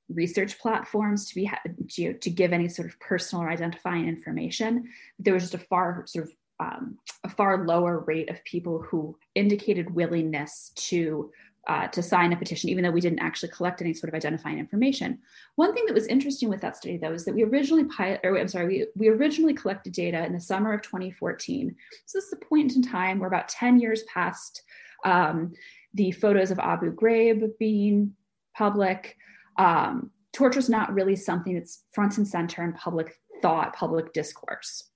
research 0.09 0.59
platforms 0.59 1.29
to 1.29 1.35
be 1.37 1.51
to, 1.89 2.15
to 2.15 2.31
give 2.31 2.53
any 2.53 2.69
sort 2.69 2.89
of 2.89 2.99
personal 2.99 3.45
or 3.45 3.51
identifying 3.51 4.09
information. 4.09 4.89
There 5.19 5.35
was 5.35 5.45
just 5.45 5.55
a 5.55 5.67
far 5.67 6.05
sort 6.07 6.27
of 6.27 6.33
um, 6.59 6.99
a 7.25 7.29
far 7.29 7.65
lower 7.65 8.01
rate 8.01 8.29
of 8.29 8.45
people 8.45 8.83
who 8.83 9.17
indicated 9.35 9.95
willingness 9.95 10.73
to 10.75 11.31
uh, 11.71 11.87
to 11.87 12.03
sign 12.03 12.33
a 12.33 12.37
petition, 12.37 12.69
even 12.69 12.83
though 12.83 12.91
we 12.91 13.01
didn't 13.01 13.21
actually 13.21 13.49
collect 13.51 13.81
any 13.81 13.95
sort 13.95 14.09
of 14.09 14.15
identifying 14.17 14.59
information. 14.59 15.17
One 15.55 15.73
thing 15.73 15.85
that 15.87 15.95
was 15.95 16.09
interesting 16.09 16.49
with 16.49 16.61
that 16.63 16.77
study, 16.77 16.97
though, 16.97 17.13
is 17.13 17.25
that 17.25 17.35
we 17.35 17.45
originally 17.45 17.85
pilot, 17.85 18.19
or 18.25 18.37
I'm 18.37 18.49
sorry, 18.49 18.67
we, 18.67 18.87
we 18.97 19.09
originally 19.09 19.55
collected 19.55 19.93
data 19.93 20.27
in 20.27 20.33
the 20.33 20.41
summer 20.41 20.73
of 20.73 20.83
2014. 20.83 21.77
So 22.07 22.19
this 22.19 22.25
is 22.25 22.33
a 22.33 22.45
point 22.45 22.75
in 22.75 22.83
time 22.83 23.21
where 23.21 23.29
about 23.29 23.49
10 23.49 23.79
years 23.79 24.03
past 24.13 24.63
um, 25.05 25.53
the 25.95 26.11
photos 26.11 26.51
of 26.51 26.59
Abu 26.59 26.93
Ghraib 26.93 27.57
being 27.61 28.15
public. 28.57 29.17
Um, 29.57 30.11
torture 30.33 30.59
is 30.59 30.69
not 30.69 30.93
really 30.93 31.15
something 31.15 31.55
that's 31.55 31.85
front 31.93 32.19
and 32.19 32.27
center 32.27 32.65
in 32.65 32.73
public 32.73 33.17
thought, 33.43 33.77
public 33.77 34.13
discourse. 34.13 34.89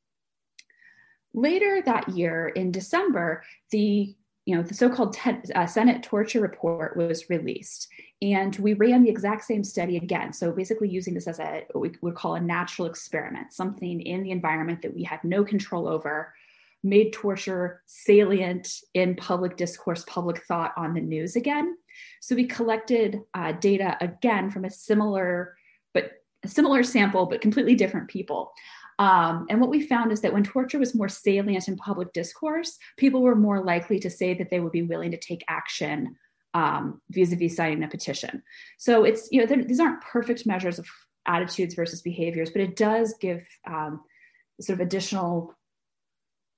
Later 1.35 1.83
that 1.83 2.09
year, 2.09 2.49
in 2.49 2.73
December, 2.73 3.45
the 3.71 4.17
you 4.47 4.55
know, 4.55 4.63
the 4.63 4.75
so-called 4.75 5.17
uh, 5.55 5.67
Senate 5.67 6.03
torture 6.03 6.41
report 6.41 6.97
was 6.97 7.31
released, 7.31 7.89
and 8.21 8.55
we 8.57 8.75
ran 8.75 9.03
the 9.03 9.11
exact 9.11 9.45
same 9.45 9.65
study 9.65 9.97
again. 9.97 10.33
So 10.33 10.53
basically, 10.53 10.89
using 10.89 11.15
this 11.15 11.27
as 11.27 11.39
a 11.39 11.65
what 11.73 11.83
we 11.83 11.93
would 12.03 12.15
call 12.15 12.35
a 12.35 12.41
natural 12.41 12.87
experiment, 12.87 13.53
something 13.53 14.01
in 14.03 14.23
the 14.23 14.31
environment 14.31 14.83
that 14.83 14.95
we 14.95 15.03
had 15.03 15.25
no 15.25 15.45
control 15.45 15.89
over, 15.89 16.35
made 16.83 17.15
torture 17.15 17.83
salient 17.87 18.69
in 18.93 19.17
public 19.17 19.57
discourse, 19.57 20.05
public 20.07 20.45
thought 20.45 20.73
on 20.77 20.93
the 20.93 21.01
news 21.01 21.37
again. 21.37 21.77
So 22.21 22.35
we 22.35 22.45
collected 22.45 23.23
uh, 23.33 23.53
data 23.53 23.97
again 24.03 24.51
from 24.51 24.67
a 24.67 24.71
similar, 24.71 25.57
but 25.95 26.13
a 26.43 26.49
similar 26.49 26.83
sample, 26.83 27.25
but 27.25 27.41
completely 27.41 27.75
different 27.75 28.09
people. 28.09 28.53
Um, 28.99 29.47
and 29.49 29.61
what 29.61 29.71
we 29.71 29.87
found 29.87 30.13
is 30.13 30.21
that 30.21 30.33
when 30.33 30.45
torture 30.45 30.79
was 30.79 30.95
more 30.95 31.09
salient 31.09 31.69
in 31.69 31.77
public 31.77 32.13
discourse, 32.13 32.79
people 32.97 33.23
were 33.23 33.35
more 33.35 33.63
likely 33.65 33.99
to 34.01 34.11
say 34.11 34.35
that 34.35 34.51
they 34.51 34.61
would 34.61 34.73
be 34.73 34.83
willing 34.83 35.11
to 35.11 35.19
take 35.19 35.45
action 35.49 36.17
um, 36.55 37.01
vis-a-vis 37.11 37.57
signing 37.57 37.83
a 37.83 37.89
petition. 37.89 38.43
So 38.79 39.05
it's 39.05 39.29
you 39.33 39.45
know 39.45 39.63
these 39.63 39.81
aren't 39.81 40.03
perfect 40.03 40.47
measures 40.47 40.79
of 40.79 40.87
attitudes 41.27 41.75
versus 41.75 42.03
behaviors, 42.03 42.51
but 42.51 42.63
it 42.63 42.77
does 42.77 43.15
give 43.21 43.45
um, 43.67 44.01
sort 44.61 44.81
of 44.81 44.87
additional 44.87 45.55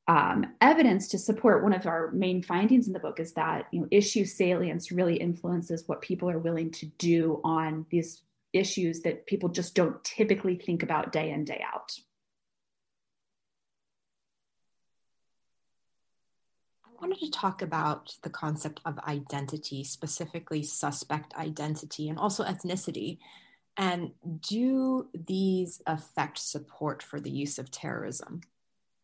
um, 0.09 0.55
evidence 0.61 1.09
to 1.09 1.19
support 1.19 1.65
one 1.65 1.73
of 1.73 1.87
our 1.87 2.13
main 2.13 2.43
findings 2.43 2.87
in 2.87 2.93
the 2.93 3.01
book 3.01 3.19
is 3.19 3.33
that 3.33 3.67
you 3.73 3.81
know 3.81 3.89
issue 3.91 4.25
salience 4.25 4.93
really 4.93 5.17
influences 5.17 5.85
what 5.87 6.03
people 6.03 6.31
are 6.31 6.39
willing 6.39 6.71
to 6.73 6.87
do 6.99 7.41
on 7.43 7.87
these 7.91 8.23
issues 8.53 9.01
that 9.01 9.27
people 9.27 9.49
just 9.49 9.75
don't 9.75 10.03
typically 10.05 10.57
think 10.57 10.83
about 10.83 11.13
day 11.13 11.31
in 11.31 11.45
day 11.45 11.63
out. 11.75 11.93
Wanted 17.01 17.19
to 17.21 17.31
talk 17.31 17.63
about 17.63 18.17
the 18.23 18.31
concept 18.31 18.81
of 18.85 18.99
identity, 19.01 19.85
specifically 19.85 20.63
suspect 20.63 21.35
identity 21.35 22.09
and 22.09 22.19
also 22.19 22.45
ethnicity. 22.45 23.19
And 23.77 24.13
do 24.41 25.09
these 25.15 25.83
affect 25.87 26.39
support 26.39 27.03
for 27.03 27.21
the 27.21 27.31
use 27.31 27.59
of 27.59 27.71
terrorism? 27.71 28.41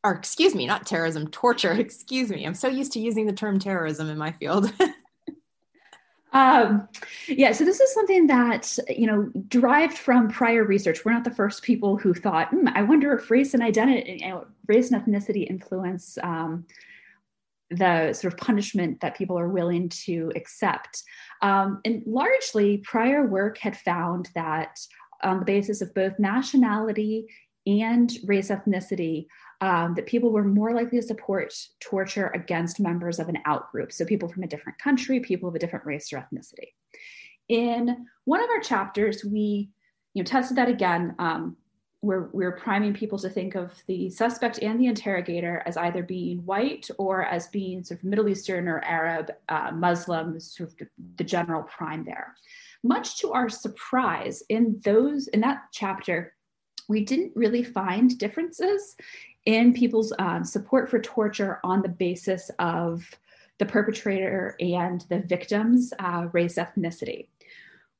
Or, 0.04 0.12
excuse 0.12 0.54
me, 0.54 0.66
not 0.66 0.86
terrorism, 0.86 1.28
torture. 1.28 1.72
Excuse 1.78 2.30
me. 2.30 2.44
I'm 2.44 2.54
so 2.54 2.68
used 2.68 2.92
to 2.92 3.00
using 3.00 3.26
the 3.26 3.32
term 3.32 3.58
terrorism 3.58 4.08
in 4.08 4.18
my 4.18 4.32
field. 4.32 4.72
Um, 6.32 6.88
yeah, 7.28 7.52
so 7.52 7.64
this 7.64 7.80
is 7.80 7.92
something 7.92 8.26
that 8.28 8.78
you 8.88 9.06
know 9.06 9.30
derived 9.48 9.98
from 9.98 10.30
prior 10.30 10.64
research. 10.64 11.04
We're 11.04 11.12
not 11.12 11.24
the 11.24 11.30
first 11.30 11.62
people 11.62 11.98
who 11.98 12.14
thought, 12.14 12.48
hmm, 12.48 12.68
"I 12.74 12.82
wonder 12.82 13.12
if 13.12 13.30
race 13.30 13.52
and 13.52 13.62
identity, 13.62 14.20
you 14.22 14.28
know, 14.28 14.46
race 14.66 14.90
and 14.90 15.04
ethnicity 15.04 15.48
influence 15.48 16.16
um, 16.22 16.64
the 17.76 18.12
sort 18.12 18.32
of 18.32 18.38
punishment 18.38 19.00
that 19.00 19.16
people 19.16 19.38
are 19.38 19.48
willing 19.48 19.88
to 19.88 20.32
accept. 20.36 21.02
Um, 21.40 21.80
and 21.84 22.02
largely, 22.06 22.78
prior 22.78 23.26
work 23.26 23.58
had 23.58 23.76
found 23.76 24.30
that 24.34 24.78
on 25.22 25.38
the 25.38 25.44
basis 25.44 25.80
of 25.80 25.94
both 25.94 26.18
nationality 26.18 27.26
and 27.66 28.12
race 28.24 28.48
ethnicity, 28.48 29.26
um, 29.60 29.94
that 29.94 30.06
people 30.06 30.30
were 30.30 30.44
more 30.44 30.74
likely 30.74 31.00
to 31.00 31.06
support 31.06 31.54
torture 31.80 32.32
against 32.34 32.80
members 32.80 33.20
of 33.20 33.28
an 33.28 33.38
outgroup. 33.46 33.92
So, 33.92 34.04
people 34.04 34.28
from 34.28 34.42
a 34.42 34.48
different 34.48 34.78
country, 34.78 35.20
people 35.20 35.48
of 35.48 35.54
a 35.54 35.58
different 35.58 35.86
race 35.86 36.12
or 36.12 36.18
ethnicity. 36.18 36.72
In 37.48 38.06
one 38.24 38.42
of 38.42 38.50
our 38.50 38.60
chapters, 38.60 39.24
we 39.24 39.70
you 40.14 40.22
know, 40.22 40.26
tested 40.26 40.56
that 40.56 40.68
again 40.68 41.14
um, 41.18 41.56
we're, 42.02 42.28
we're 42.32 42.56
priming 42.56 42.92
people 42.92 43.18
to 43.20 43.30
think 43.30 43.54
of 43.54 43.72
the 43.86 44.10
suspect 44.10 44.58
and 44.60 44.78
the 44.80 44.86
interrogator 44.86 45.62
as 45.66 45.76
either 45.76 46.02
being 46.02 46.38
white 46.44 46.90
or 46.98 47.24
as 47.24 47.46
being 47.46 47.84
sort 47.84 48.00
of 48.00 48.04
Middle 48.04 48.28
Eastern 48.28 48.66
or 48.66 48.80
Arab, 48.80 49.30
uh, 49.48 49.70
Muslim, 49.72 50.38
sort 50.40 50.70
of 50.80 50.88
the 51.16 51.24
general 51.24 51.62
prime 51.62 52.04
there. 52.04 52.34
Much 52.82 53.20
to 53.20 53.30
our 53.32 53.48
surprise, 53.48 54.42
in 54.48 54.80
those 54.84 55.28
in 55.28 55.40
that 55.40 55.62
chapter, 55.72 56.34
we 56.88 57.04
didn't 57.04 57.32
really 57.36 57.62
find 57.62 58.18
differences 58.18 58.96
in 59.46 59.72
people's 59.72 60.12
um, 60.18 60.44
support 60.44 60.90
for 60.90 60.98
torture 60.98 61.60
on 61.62 61.82
the 61.82 61.88
basis 61.88 62.50
of 62.58 63.08
the 63.58 63.66
perpetrator 63.66 64.56
and 64.58 65.04
the 65.08 65.20
victim's 65.20 65.92
uh, 66.00 66.26
race 66.32 66.56
ethnicity. 66.56 67.28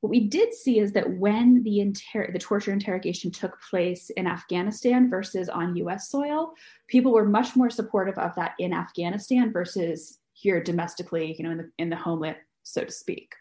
What 0.03 0.09
we 0.09 0.27
did 0.27 0.53
see 0.53 0.79
is 0.79 0.91
that 0.91 1.09
when 1.11 1.63
the, 1.63 1.79
inter- 1.79 2.29
the 2.29 2.37
torture 2.37 2.73
interrogation 2.73 3.31
took 3.31 3.57
place 3.69 4.09
in 4.09 4.27
Afghanistan 4.27 5.09
versus 5.09 5.47
on 5.47 5.77
US 5.77 6.09
soil, 6.09 6.55
people 6.89 7.13
were 7.13 7.23
much 7.23 7.55
more 7.55 7.69
supportive 7.69 8.17
of 8.17 8.35
that 8.35 8.51
in 8.59 8.73
Afghanistan 8.73 9.53
versus 9.53 10.19
here 10.33 10.61
domestically, 10.61 11.33
you 11.39 11.45
know, 11.45 11.51
in 11.51 11.57
the, 11.57 11.71
in 11.79 11.89
the 11.89 11.95
homeland, 11.95 12.35
so 12.63 12.83
to 12.83 12.91
speak. 12.91 13.33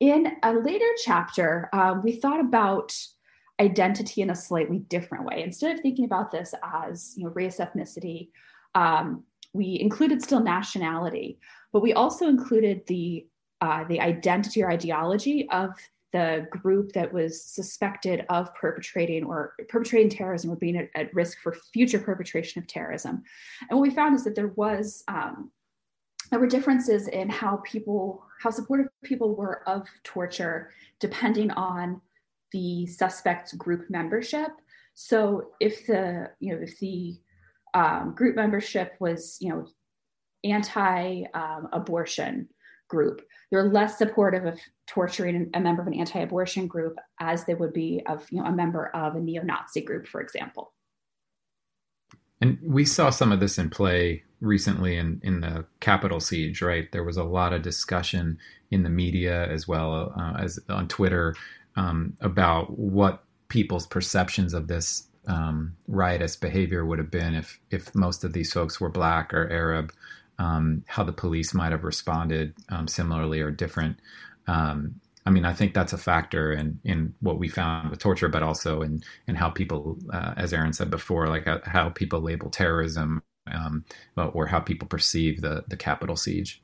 In 0.00 0.32
a 0.42 0.54
later 0.54 0.88
chapter, 1.04 1.68
um, 1.72 2.02
we 2.02 2.16
thought 2.16 2.40
about 2.40 2.92
identity 3.60 4.22
in 4.22 4.30
a 4.30 4.34
slightly 4.34 4.80
different 4.80 5.24
way. 5.24 5.44
Instead 5.44 5.76
of 5.76 5.82
thinking 5.82 6.04
about 6.04 6.32
this 6.32 6.52
as, 6.64 7.14
you 7.16 7.26
know, 7.26 7.30
race, 7.30 7.58
ethnicity, 7.58 8.30
um, 8.74 9.22
we 9.52 9.78
included 9.80 10.20
still 10.20 10.40
nationality, 10.40 11.38
but 11.72 11.80
we 11.80 11.92
also 11.92 12.26
included 12.26 12.84
the 12.88 13.24
uh, 13.60 13.84
the 13.84 14.00
identity 14.00 14.62
or 14.62 14.70
ideology 14.70 15.48
of 15.50 15.74
the 16.12 16.46
group 16.50 16.92
that 16.92 17.12
was 17.12 17.42
suspected 17.42 18.24
of 18.28 18.54
perpetrating 18.54 19.24
or 19.24 19.54
perpetrating 19.68 20.08
terrorism 20.08 20.50
or 20.50 20.56
being 20.56 20.76
at, 20.76 20.88
at 20.94 21.12
risk 21.14 21.38
for 21.42 21.54
future 21.72 21.98
perpetration 21.98 22.62
of 22.62 22.66
terrorism. 22.68 23.22
And 23.68 23.78
what 23.78 23.82
we 23.82 23.94
found 23.94 24.14
is 24.14 24.24
that 24.24 24.34
there 24.34 24.52
was 24.56 25.02
um, 25.08 25.50
there 26.30 26.40
were 26.40 26.46
differences 26.46 27.08
in 27.08 27.28
how 27.28 27.60
people 27.64 28.24
how 28.40 28.50
supportive 28.50 28.88
people 29.04 29.34
were 29.34 29.68
of 29.68 29.86
torture 30.04 30.70
depending 31.00 31.50
on 31.52 32.00
the 32.52 32.86
suspect's 32.86 33.52
group 33.52 33.90
membership. 33.90 34.50
So 34.94 35.50
if 35.60 35.86
the 35.86 36.30
you 36.40 36.54
know 36.54 36.62
if 36.62 36.78
the 36.78 37.18
um, 37.74 38.14
group 38.14 38.36
membership 38.36 38.94
was 39.00 39.36
you 39.40 39.50
know 39.50 39.66
anti-abortion 40.44 42.34
um, 42.34 42.48
group. 42.88 43.22
They're 43.50 43.70
less 43.70 43.98
supportive 43.98 44.44
of 44.44 44.58
torturing 44.86 45.50
a 45.54 45.60
member 45.60 45.82
of 45.82 45.88
an 45.88 45.94
anti-abortion 45.94 46.66
group 46.66 46.96
as 47.20 47.44
they 47.44 47.54
would 47.54 47.72
be 47.72 48.02
of 48.06 48.26
you 48.30 48.42
know, 48.42 48.48
a 48.48 48.52
member 48.52 48.88
of 48.88 49.16
a 49.16 49.20
neo-Nazi 49.20 49.82
group, 49.82 50.06
for 50.06 50.20
example. 50.20 50.72
And 52.40 52.58
we 52.62 52.84
saw 52.84 53.10
some 53.10 53.32
of 53.32 53.40
this 53.40 53.58
in 53.58 53.70
play 53.70 54.22
recently 54.40 54.98
in, 54.98 55.20
in 55.24 55.40
the 55.40 55.64
Capitol 55.80 56.20
siege, 56.20 56.60
right? 56.60 56.90
There 56.92 57.04
was 57.04 57.16
a 57.16 57.24
lot 57.24 57.52
of 57.52 57.62
discussion 57.62 58.38
in 58.70 58.82
the 58.82 58.90
media 58.90 59.46
as 59.46 59.66
well 59.66 60.12
uh, 60.18 60.34
as 60.38 60.58
on 60.68 60.88
Twitter 60.88 61.34
um, 61.76 62.14
about 62.20 62.78
what 62.78 63.24
people's 63.48 63.86
perceptions 63.86 64.52
of 64.52 64.68
this 64.68 65.08
um, 65.28 65.74
riotous 65.88 66.36
behavior 66.36 66.84
would 66.84 66.98
have 66.98 67.10
been 67.10 67.34
if 67.34 67.58
if 67.70 67.94
most 67.94 68.22
of 68.22 68.32
these 68.32 68.52
folks 68.52 68.80
were 68.80 68.88
black 68.88 69.34
or 69.34 69.50
Arab 69.50 69.92
um, 70.38 70.84
how 70.86 71.04
the 71.04 71.12
police 71.12 71.54
might 71.54 71.72
have 71.72 71.84
responded 71.84 72.54
um, 72.68 72.88
similarly 72.88 73.40
or 73.40 73.50
different. 73.50 73.98
Um, 74.46 75.00
I 75.24 75.30
mean, 75.30 75.44
I 75.44 75.52
think 75.52 75.74
that's 75.74 75.92
a 75.92 75.98
factor 75.98 76.52
in 76.52 76.80
in 76.84 77.14
what 77.20 77.38
we 77.38 77.48
found 77.48 77.90
with 77.90 77.98
torture, 77.98 78.28
but 78.28 78.42
also 78.42 78.82
in 78.82 79.02
in 79.26 79.34
how 79.34 79.50
people, 79.50 79.98
uh, 80.12 80.34
as 80.36 80.52
Erin 80.52 80.72
said 80.72 80.90
before, 80.90 81.28
like 81.28 81.46
how, 81.46 81.60
how 81.64 81.88
people 81.88 82.20
label 82.20 82.48
terrorism, 82.48 83.22
um, 83.50 83.84
or 84.16 84.46
how 84.46 84.60
people 84.60 84.86
perceive 84.86 85.40
the 85.40 85.64
the 85.68 85.76
Capitol 85.76 86.16
siege. 86.16 86.62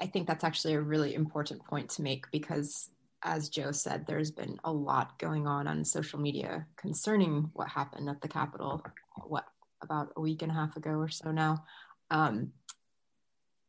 I 0.00 0.06
think 0.06 0.26
that's 0.26 0.44
actually 0.44 0.74
a 0.74 0.80
really 0.80 1.14
important 1.14 1.64
point 1.66 1.90
to 1.90 2.02
make 2.02 2.30
because 2.32 2.88
as 3.22 3.48
Joe 3.48 3.72
said, 3.72 4.06
there's 4.06 4.30
been 4.30 4.58
a 4.64 4.72
lot 4.72 5.18
going 5.18 5.46
on 5.46 5.66
on 5.66 5.84
social 5.84 6.18
media 6.18 6.66
concerning 6.76 7.50
what 7.52 7.68
happened 7.68 8.08
at 8.08 8.20
the 8.22 8.28
Capitol, 8.28 8.82
what, 9.24 9.44
about 9.82 10.12
a 10.16 10.20
week 10.20 10.42
and 10.42 10.50
a 10.50 10.54
half 10.54 10.76
ago 10.76 10.90
or 10.92 11.08
so 11.08 11.30
now. 11.30 11.64
Um, 12.10 12.52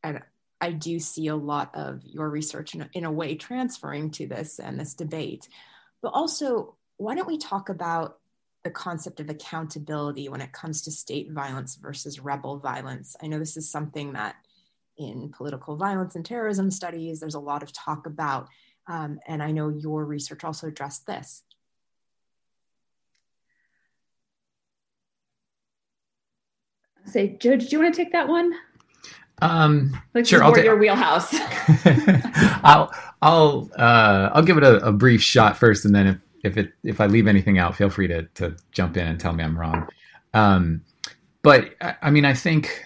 and 0.04 0.22
I 0.60 0.72
do 0.72 1.00
see 1.00 1.28
a 1.28 1.36
lot 1.36 1.72
of 1.74 2.02
your 2.04 2.30
research 2.30 2.76
in 2.76 2.88
in 2.94 3.04
a 3.04 3.12
way 3.12 3.36
transferring 3.36 4.12
to 4.12 4.28
this 4.28 4.60
and 4.60 4.80
this 4.80 4.94
debate. 4.94 5.48
But 6.02 6.10
also, 6.10 6.76
why 6.98 7.16
don't 7.16 7.28
we 7.28 7.38
talk 7.38 7.70
about 7.70 8.20
the 8.64 8.70
concept 8.70 9.20
of 9.20 9.30
accountability 9.30 10.30
when 10.30 10.42
it 10.42 10.54
comes 10.54 10.84
to 10.84 10.92
state 10.92 11.32
violence 11.32 11.76
versus 11.76 12.20
rebel 12.20 12.60
violence? 12.60 13.16
I 13.22 13.28
know 13.28 13.40
this 13.40 13.58
is 13.58 13.72
something 13.72 14.14
that 14.14 14.36
in 14.98 15.32
political 15.36 15.78
violence 15.78 16.16
and 16.16 16.26
terrorism 16.26 16.70
studies, 16.70 17.20
there's 17.20 17.36
a 17.36 17.40
lot 17.40 17.64
of 17.64 17.74
talk 17.74 18.06
about 18.06 18.48
um, 18.92 19.22
and 19.26 19.42
I 19.42 19.52
know 19.52 19.70
your 19.70 20.04
research 20.04 20.44
also 20.44 20.68
addressed 20.68 21.08
this. 21.08 21.44
Say, 27.06 27.38
Joe, 27.40 27.56
did 27.56 27.72
you 27.72 27.80
want 27.80 27.96
to 27.96 28.04
take 28.04 28.12
that 28.12 28.28
one? 28.28 28.54
Um, 29.42 29.98
like 30.14 30.26
sure, 30.26 30.44
I'll 30.44 30.54
ta- 30.54 30.62
your 30.62 30.78
wheelhouse. 30.78 31.34
I'll 32.64 32.94
I'll 33.22 33.72
uh, 33.78 34.30
I'll 34.34 34.44
give 34.44 34.58
it 34.58 34.64
a, 34.64 34.86
a, 34.86 34.92
brief 34.92 35.22
shot 35.22 35.58
first, 35.58 35.86
and 35.86 35.96
then 35.96 36.08
if 36.08 36.18
if 36.44 36.58
it 36.58 36.74
if 36.84 37.02
I 37.02 37.08
leave 37.08 37.28
anything 37.28 37.58
out, 37.58 37.76
feel 37.76 37.90
free 37.90 38.08
to 38.08 38.24
to 38.36 38.56
jump 38.72 38.98
in 38.98 39.08
and 39.08 39.20
tell 39.20 39.34
me 39.34 39.44
I'm 39.44 39.58
wrong. 39.58 39.88
Um, 40.34 40.84
but 41.42 41.74
I 42.02 42.12
mean, 42.12 42.26
I 42.26 42.34
think 42.34 42.86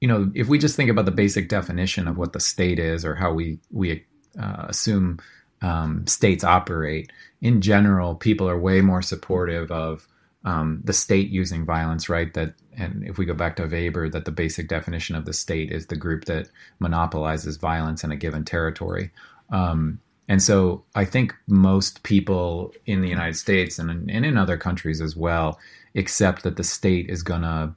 you 0.00 0.06
know 0.06 0.30
if 0.34 0.46
we 0.46 0.58
just 0.58 0.76
think 0.76 0.90
about 0.90 1.06
the 1.06 1.10
basic 1.10 1.48
definition 1.48 2.06
of 2.06 2.18
what 2.18 2.34
the 2.34 2.40
state 2.40 2.78
is 2.78 3.04
or 3.04 3.16
how 3.16 3.32
we 3.32 3.58
we 3.72 4.04
uh, 4.38 4.66
assume 4.68 5.18
um, 5.62 6.06
states 6.06 6.44
operate, 6.44 7.12
in 7.40 7.60
general, 7.60 8.14
people 8.14 8.48
are 8.48 8.58
way 8.58 8.80
more 8.80 9.02
supportive 9.02 9.70
of 9.70 10.06
um, 10.44 10.80
the 10.84 10.92
state 10.92 11.28
using 11.28 11.66
violence, 11.66 12.08
right? 12.08 12.32
That, 12.34 12.54
and 12.76 13.04
if 13.06 13.18
we 13.18 13.26
go 13.26 13.34
back 13.34 13.56
to 13.56 13.66
Weber, 13.66 14.08
that 14.10 14.24
the 14.24 14.30
basic 14.30 14.68
definition 14.68 15.16
of 15.16 15.24
the 15.24 15.32
state 15.32 15.70
is 15.70 15.86
the 15.86 15.96
group 15.96 16.24
that 16.26 16.48
monopolizes 16.78 17.56
violence 17.56 18.04
in 18.04 18.12
a 18.12 18.16
given 18.16 18.44
territory. 18.44 19.10
Um, 19.50 20.00
and 20.28 20.42
so 20.42 20.84
I 20.94 21.04
think 21.04 21.34
most 21.48 22.02
people 22.04 22.72
in 22.86 23.00
the 23.00 23.08
United 23.08 23.36
States 23.36 23.78
and, 23.78 23.90
and 23.90 24.24
in 24.24 24.36
other 24.36 24.56
countries 24.56 25.00
as 25.00 25.16
well 25.16 25.58
accept 25.94 26.44
that 26.44 26.56
the 26.56 26.64
state 26.64 27.10
is 27.10 27.22
going 27.22 27.42
to 27.42 27.74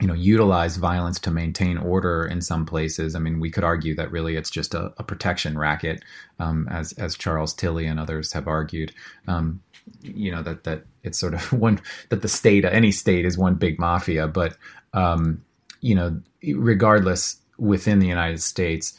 you 0.00 0.06
know 0.06 0.14
utilize 0.14 0.76
violence 0.76 1.20
to 1.20 1.30
maintain 1.30 1.78
order 1.78 2.26
in 2.26 2.40
some 2.40 2.66
places. 2.66 3.14
I 3.14 3.18
mean, 3.18 3.40
we 3.40 3.50
could 3.50 3.64
argue 3.64 3.94
that 3.96 4.10
really 4.10 4.36
it's 4.36 4.50
just 4.50 4.74
a, 4.74 4.92
a 4.98 5.04
protection 5.04 5.56
racket, 5.58 6.02
um, 6.38 6.68
as 6.70 6.92
as 6.92 7.16
Charles 7.16 7.54
Tilly 7.54 7.86
and 7.86 8.00
others 8.00 8.32
have 8.32 8.48
argued. 8.48 8.92
Um, 9.28 9.62
you 10.02 10.30
know 10.30 10.42
that 10.42 10.64
that 10.64 10.84
it's 11.02 11.18
sort 11.18 11.34
of 11.34 11.52
one 11.52 11.80
that 12.08 12.22
the 12.22 12.28
state, 12.28 12.64
any 12.64 12.90
state, 12.90 13.24
is 13.24 13.38
one 13.38 13.54
big 13.54 13.78
mafia. 13.78 14.26
But 14.26 14.56
um, 14.92 15.42
you 15.80 15.94
know, 15.94 16.20
regardless, 16.42 17.36
within 17.58 17.98
the 17.98 18.06
United 18.08 18.42
States, 18.42 18.98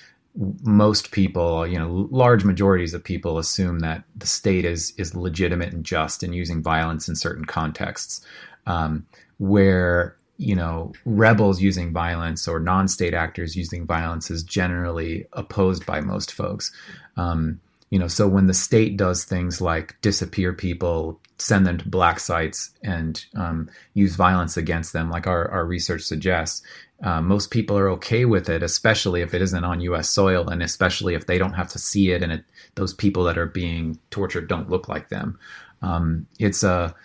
most 0.63 1.11
people, 1.11 1.65
you 1.65 1.79
know, 1.79 2.07
large 2.11 2.43
majorities 2.43 2.93
of 2.93 3.03
people 3.03 3.37
assume 3.37 3.79
that 3.79 4.03
the 4.15 4.27
state 4.27 4.65
is 4.65 4.93
is 4.97 5.15
legitimate 5.15 5.73
and 5.73 5.83
just 5.83 6.23
in 6.23 6.33
using 6.33 6.63
violence 6.63 7.09
in 7.09 7.15
certain 7.15 7.45
contexts. 7.45 8.25
Um, 8.67 9.05
where 9.37 10.15
you 10.37 10.55
know, 10.55 10.91
rebels 11.05 11.61
using 11.61 11.93
violence 11.93 12.47
or 12.47 12.59
non-state 12.59 13.13
actors 13.13 13.55
using 13.55 13.85
violence 13.85 14.29
is 14.29 14.43
generally 14.43 15.25
opposed 15.33 15.85
by 15.85 16.01
most 16.01 16.31
folks. 16.31 16.71
Um, 17.15 17.61
you 17.89 17.99
know, 17.99 18.07
so 18.07 18.27
when 18.27 18.47
the 18.47 18.53
state 18.53 18.97
does 18.97 19.23
things 19.23 19.61
like 19.61 19.95
disappear 20.01 20.51
people, 20.51 21.19
send 21.37 21.65
them 21.65 21.77
to 21.77 21.87
black 21.87 22.19
sites, 22.19 22.71
and 22.83 23.23
um, 23.35 23.69
use 23.93 24.15
violence 24.15 24.57
against 24.57 24.91
them, 24.91 25.09
like 25.09 25.27
our, 25.27 25.49
our 25.49 25.65
research 25.65 26.01
suggests, 26.01 26.61
uh, 27.03 27.21
most 27.21 27.51
people 27.51 27.77
are 27.77 27.89
okay 27.89 28.25
with 28.25 28.49
it, 28.49 28.63
especially 28.63 29.21
if 29.21 29.33
it 29.33 29.41
isn't 29.41 29.63
on 29.63 29.81
U.S. 29.81 30.09
soil, 30.09 30.49
and 30.49 30.63
especially 30.63 31.13
if 31.13 31.27
they 31.27 31.37
don't 31.37 31.53
have 31.53 31.69
to 31.69 31.79
see 31.79 32.11
it, 32.11 32.23
and 32.23 32.31
it, 32.31 32.43
those 32.75 32.93
people 32.93 33.23
that 33.25 33.37
are 33.37 33.45
being 33.45 33.99
tortured 34.11 34.47
don't 34.47 34.69
look 34.69 34.87
like 34.87 35.09
them. 35.09 35.37
Um, 35.81 36.25
it's 36.39 36.63
a 36.63 36.95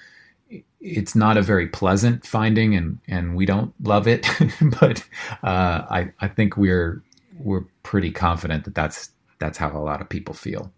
it's 0.80 1.14
not 1.14 1.36
a 1.36 1.42
very 1.42 1.66
pleasant 1.68 2.26
finding, 2.26 2.74
and 2.74 2.98
and 3.08 3.36
we 3.36 3.46
don't 3.46 3.72
love 3.82 4.06
it. 4.06 4.26
but 4.80 5.04
uh, 5.42 5.86
I 5.90 6.12
I 6.20 6.28
think 6.28 6.56
we're 6.56 7.02
we're 7.38 7.64
pretty 7.82 8.10
confident 8.10 8.64
that 8.64 8.74
that's 8.74 9.10
that's 9.38 9.58
how 9.58 9.76
a 9.76 9.78
lot 9.78 10.00
of 10.00 10.08
people 10.08 10.34
feel. 10.34 10.72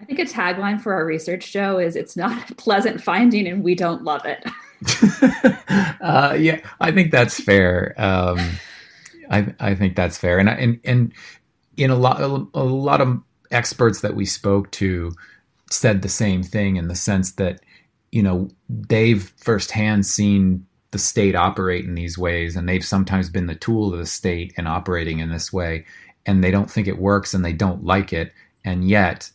I 0.00 0.04
think 0.04 0.20
a 0.20 0.24
tagline 0.24 0.80
for 0.80 0.92
our 0.92 1.04
research, 1.04 1.52
Joe, 1.52 1.78
is 1.78 1.96
"It's 1.96 2.16
not 2.16 2.50
a 2.50 2.54
pleasant 2.54 3.02
finding, 3.02 3.46
and 3.46 3.62
we 3.62 3.74
don't 3.74 4.04
love 4.04 4.24
it." 4.24 4.44
uh, 6.00 6.36
yeah, 6.38 6.60
I 6.80 6.92
think 6.92 7.10
that's 7.10 7.40
fair. 7.40 7.94
Um, 7.98 8.38
I 9.30 9.54
I 9.60 9.74
think 9.74 9.96
that's 9.96 10.16
fair, 10.16 10.38
and 10.38 10.48
and 10.48 10.80
and 10.84 11.12
in 11.76 11.90
a 11.90 11.96
lot 11.96 12.20
a 12.20 12.64
lot 12.64 13.00
of 13.00 13.20
experts 13.50 14.00
that 14.02 14.14
we 14.14 14.24
spoke 14.24 14.70
to 14.72 15.12
said 15.70 16.02
the 16.02 16.08
same 16.08 16.42
thing 16.42 16.76
in 16.76 16.88
the 16.88 16.94
sense 16.94 17.32
that 17.32 17.60
you 18.12 18.22
know 18.22 18.48
they've 18.68 19.32
firsthand 19.36 20.06
seen 20.06 20.64
the 20.90 20.98
state 20.98 21.34
operate 21.34 21.84
in 21.84 21.94
these 21.94 22.16
ways 22.16 22.56
and 22.56 22.68
they've 22.68 22.84
sometimes 22.84 23.28
been 23.28 23.46
the 23.46 23.54
tool 23.54 23.92
of 23.92 23.98
the 23.98 24.06
state 24.06 24.54
in 24.56 24.66
operating 24.66 25.18
in 25.18 25.30
this 25.30 25.52
way 25.52 25.84
and 26.24 26.42
they 26.42 26.50
don't 26.50 26.70
think 26.70 26.88
it 26.88 26.98
works 26.98 27.34
and 27.34 27.44
they 27.44 27.52
don't 27.52 27.84
like 27.84 28.12
it 28.12 28.32
and 28.64 28.88
yet 28.88 29.30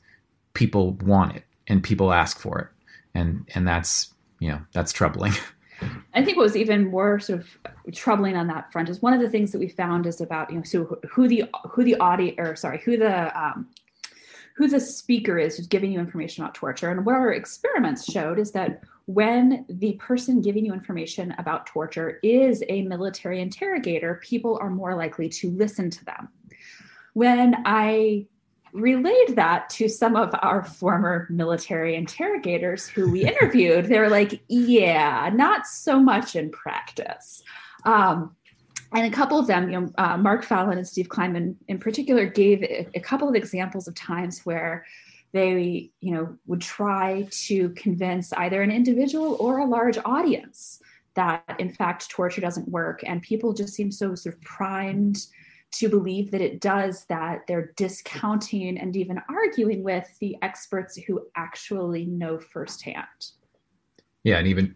people 0.54 0.94
want 0.94 1.36
it 1.36 1.44
and 1.68 1.84
people 1.84 2.12
ask 2.12 2.40
for 2.40 2.60
it 2.60 2.68
and 3.14 3.48
and 3.54 3.68
that's 3.68 4.14
you 4.40 4.50
know 4.50 4.60
that's 4.74 4.92
troubling. 4.92 5.34
I 6.14 6.24
think 6.24 6.38
what 6.38 6.44
was 6.44 6.56
even 6.56 6.92
more 6.92 7.20
sort 7.20 7.42
of 7.42 7.94
troubling 7.94 8.38
on 8.38 8.48
that 8.48 8.72
front 8.72 8.90
is 8.90 9.02
one 9.02 9.14
of 9.14 9.20
the 9.20 9.30
things 9.30 9.52
that 9.52 9.60
we 9.60 9.68
found 9.68 10.06
is 10.06 10.22
about 10.22 10.50
you 10.50 10.58
know 10.58 10.64
so 10.64 11.00
who 11.10 11.28
the 11.28 11.46
who 11.70 11.84
the 11.84 11.96
audience 11.98 12.36
or 12.38 12.56
sorry 12.56 12.80
who 12.80 12.98
the 12.98 13.38
um, 13.40 13.68
who 14.56 14.68
the 14.68 14.80
speaker 14.80 15.38
is 15.38 15.58
who's 15.58 15.68
giving 15.68 15.92
you 15.92 16.00
information 16.00 16.44
about 16.44 16.56
torture. 16.56 16.92
And 16.92 17.06
what 17.06 17.16
our 17.16 17.34
experiments 17.34 18.12
showed 18.12 18.40
is 18.40 18.52
that 18.52 18.82
when 19.06 19.66
the 19.68 19.94
person 19.94 20.42
giving 20.42 20.66
you 20.66 20.74
information 20.74 21.34
about 21.38 21.66
torture 21.66 22.20
is 22.24 22.64
a 22.70 22.84
military 22.84 23.42
interrogator, 23.42 24.22
people 24.24 24.58
are 24.62 24.70
more 24.70 24.96
likely 24.96 25.28
to 25.28 25.52
listen 25.52 25.90
to 25.90 26.06
them. 26.06 26.30
When 27.14 27.56
I 27.66 28.28
relayed 28.74 29.36
that 29.36 29.70
to 29.70 29.88
some 29.88 30.16
of 30.16 30.34
our 30.42 30.64
former 30.64 31.28
military 31.30 31.96
interrogators 31.96 32.88
who 32.88 33.12
we 33.12 33.26
interviewed, 33.28 33.86
they 33.86 34.00
were 34.00 34.10
like, 34.10 34.42
yeah, 34.48 35.30
not 35.34 35.68
so 35.68 36.00
much 36.00 36.36
in 36.36 36.52
practice. 36.52 37.44
Um, 37.86 38.36
and 38.94 39.12
a 39.12 39.16
couple 39.16 39.40
of 39.40 39.48
them, 39.48 39.70
you 39.70 39.80
know, 39.80 39.92
uh, 39.98 40.18
Mark 40.18 40.44
Fallon 40.44 40.78
and 40.78 40.88
Steve 40.88 41.10
Kleinman 41.10 41.56
in 41.68 41.80
particular 41.80 42.26
gave 42.26 42.64
a, 42.64 42.88
a 42.96 43.00
couple 43.00 43.28
of 43.28 43.36
examples 43.36 43.88
of 43.88 43.96
times 43.96 44.42
where 44.46 44.86
they, 45.32 45.90
you 46.00 46.14
know, 46.14 46.38
would 46.46 46.62
try 46.62 47.28
to 47.32 47.70
convince 47.70 48.32
either 48.34 48.62
an 48.62 48.72
individual 48.72 49.36
or 49.40 49.60
a 49.60 49.66
large 49.66 49.98
audience 50.06 50.80
that 51.16 51.44
in 51.60 51.72
fact 51.72 52.10
torture 52.10 52.42
doesn't 52.42 52.68
work, 52.70 53.02
and 53.06 53.22
people 53.22 53.54
just 53.54 53.74
seem 53.74 53.92
so 53.92 54.16
sort 54.16 54.36
of 54.36 54.42
primed 54.42 55.28
to 55.72 55.90
believe 55.90 56.30
that 56.30 56.42
it 56.42 56.62
does 56.62 57.06
that 57.06 57.46
they're 57.48 57.74
discounting 57.76 58.78
and 58.78 58.96
even 58.96 59.20
arguing 59.28 59.84
with 59.84 60.08
the 60.20 60.38
experts 60.44 60.96
who 60.96 61.26
actually 61.36 62.06
know 62.06 62.38
firsthand. 62.38 63.06
Yeah, 64.24 64.38
and 64.38 64.48
even 64.48 64.74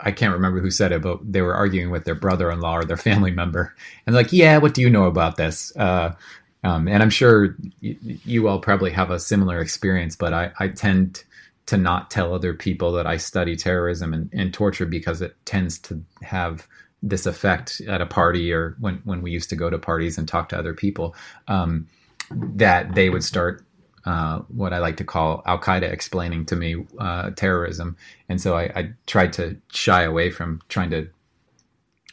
I 0.00 0.12
can't 0.12 0.32
remember 0.32 0.60
who 0.60 0.70
said 0.70 0.92
it, 0.92 1.02
but 1.02 1.18
they 1.24 1.42
were 1.42 1.54
arguing 1.54 1.90
with 1.90 2.04
their 2.04 2.14
brother-in-law 2.14 2.76
or 2.78 2.84
their 2.84 2.96
family 2.96 3.32
member, 3.32 3.74
and 4.06 4.14
like, 4.14 4.32
yeah, 4.32 4.58
what 4.58 4.74
do 4.74 4.82
you 4.82 4.90
know 4.90 5.04
about 5.04 5.36
this? 5.36 5.74
Uh, 5.76 6.14
um, 6.62 6.88
and 6.88 7.02
I'm 7.02 7.10
sure 7.10 7.56
you, 7.80 7.96
you, 8.02 8.48
all 8.48 8.58
probably 8.58 8.90
have 8.92 9.10
a 9.10 9.20
similar 9.20 9.60
experience, 9.60 10.16
but 10.16 10.32
I, 10.32 10.50
I, 10.58 10.68
tend 10.68 11.22
to 11.66 11.76
not 11.76 12.10
tell 12.10 12.32
other 12.32 12.54
people 12.54 12.92
that 12.92 13.06
I 13.06 13.18
study 13.18 13.54
terrorism 13.54 14.14
and, 14.14 14.30
and, 14.32 14.52
torture 14.52 14.86
because 14.86 15.20
it 15.20 15.36
tends 15.44 15.78
to 15.80 16.02
have 16.22 16.66
this 17.02 17.26
effect 17.26 17.82
at 17.86 18.00
a 18.00 18.06
party 18.06 18.50
or 18.50 18.76
when 18.80 19.02
when 19.04 19.20
we 19.20 19.30
used 19.30 19.50
to 19.50 19.56
go 19.56 19.68
to 19.68 19.78
parties 19.78 20.16
and 20.16 20.26
talk 20.26 20.48
to 20.48 20.58
other 20.58 20.72
people 20.72 21.14
um, 21.48 21.86
that 22.30 22.94
they 22.94 23.10
would 23.10 23.22
start 23.22 23.62
uh, 24.06 24.40
what 24.48 24.72
I 24.72 24.78
like 24.78 24.96
to 24.98 25.04
call 25.04 25.42
Al 25.46 25.58
Qaeda 25.58 25.90
explaining 25.90 26.44
to 26.46 26.56
me 26.56 26.84
uh, 26.98 27.30
terrorism, 27.30 27.96
and 28.28 28.40
so 28.40 28.56
I, 28.56 28.64
I, 28.74 28.90
tried 29.06 29.32
to 29.34 29.56
shy 29.72 30.02
away 30.02 30.30
from 30.30 30.60
trying 30.68 30.90
to, 30.90 31.08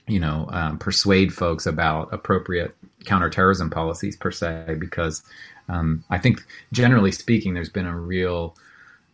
you 0.08 0.20
know, 0.20 0.48
um, 0.52 0.78
persuade 0.78 1.34
folks 1.34 1.66
about 1.66 2.14
appropriate 2.14 2.76
counterterrorism 3.06 3.70
policies 3.70 4.16
per 4.16 4.32
se, 4.32 4.76
because 4.80 5.22
um, 5.68 6.04
I 6.10 6.18
think 6.18 6.46
generally 6.72 7.12
speaking, 7.12 7.54
there's 7.54 7.70
been 7.70 7.88
a 7.88 7.98
real 7.98 8.56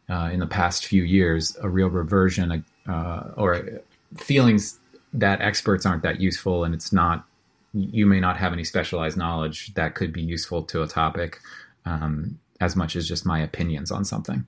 uh, 0.09 0.29
in 0.31 0.39
the 0.39 0.47
past 0.47 0.85
few 0.85 1.03
years 1.03 1.57
a 1.61 1.69
real 1.69 1.89
reversion 1.89 2.63
uh, 2.87 3.23
or 3.35 3.81
feelings 4.15 4.79
that 5.13 5.41
experts 5.41 5.85
aren't 5.85 6.03
that 6.03 6.21
useful, 6.21 6.63
and 6.63 6.73
it's 6.73 6.93
not 6.93 7.25
you 7.73 8.05
may 8.05 8.19
not 8.19 8.37
have 8.37 8.53
any 8.53 8.63
specialized 8.63 9.17
knowledge 9.17 9.73
that 9.73 9.95
could 9.95 10.11
be 10.11 10.21
useful 10.21 10.63
to 10.63 10.81
a 10.81 10.87
topic. 10.87 11.39
Um, 11.85 12.39
as 12.59 12.75
much 12.75 12.95
as 12.95 13.07
just 13.07 13.25
my 13.25 13.39
opinions 13.39 13.91
on 13.91 14.05
something. 14.05 14.45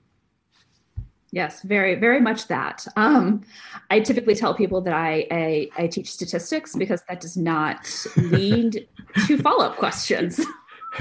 Yes, 1.32 1.62
very, 1.62 1.94
very 1.94 2.20
much 2.20 2.48
that. 2.48 2.86
Um, 2.96 3.42
I 3.88 4.00
typically 4.00 4.34
tell 4.34 4.52
people 4.52 4.80
that 4.80 4.94
I, 4.94 5.26
I, 5.30 5.68
I 5.76 5.86
teach 5.86 6.10
statistics 6.10 6.74
because 6.74 7.02
that 7.08 7.20
does 7.20 7.36
not 7.36 7.88
lead 8.16 8.88
to 9.26 9.38
follow 9.38 9.64
up 9.64 9.76
questions. 9.76 10.44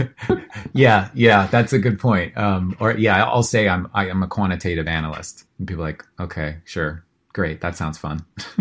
yeah, 0.74 1.10
yeah, 1.16 1.48
that's 1.48 1.74
a 1.74 1.80
good 1.80 2.00
point. 2.00 2.38
Um, 2.38 2.76
or 2.80 2.92
yeah, 2.92 3.26
I'll 3.26 3.42
say 3.42 3.68
I'm 3.68 3.90
I 3.94 4.08
am 4.08 4.22
a 4.22 4.28
quantitative 4.28 4.88
analyst, 4.88 5.46
and 5.58 5.68
people 5.68 5.84
are 5.84 5.88
like, 5.88 6.06
okay, 6.20 6.58
sure, 6.64 7.04
great, 7.34 7.62
that 7.62 7.76
sounds 7.76 7.98
fun. 7.98 8.24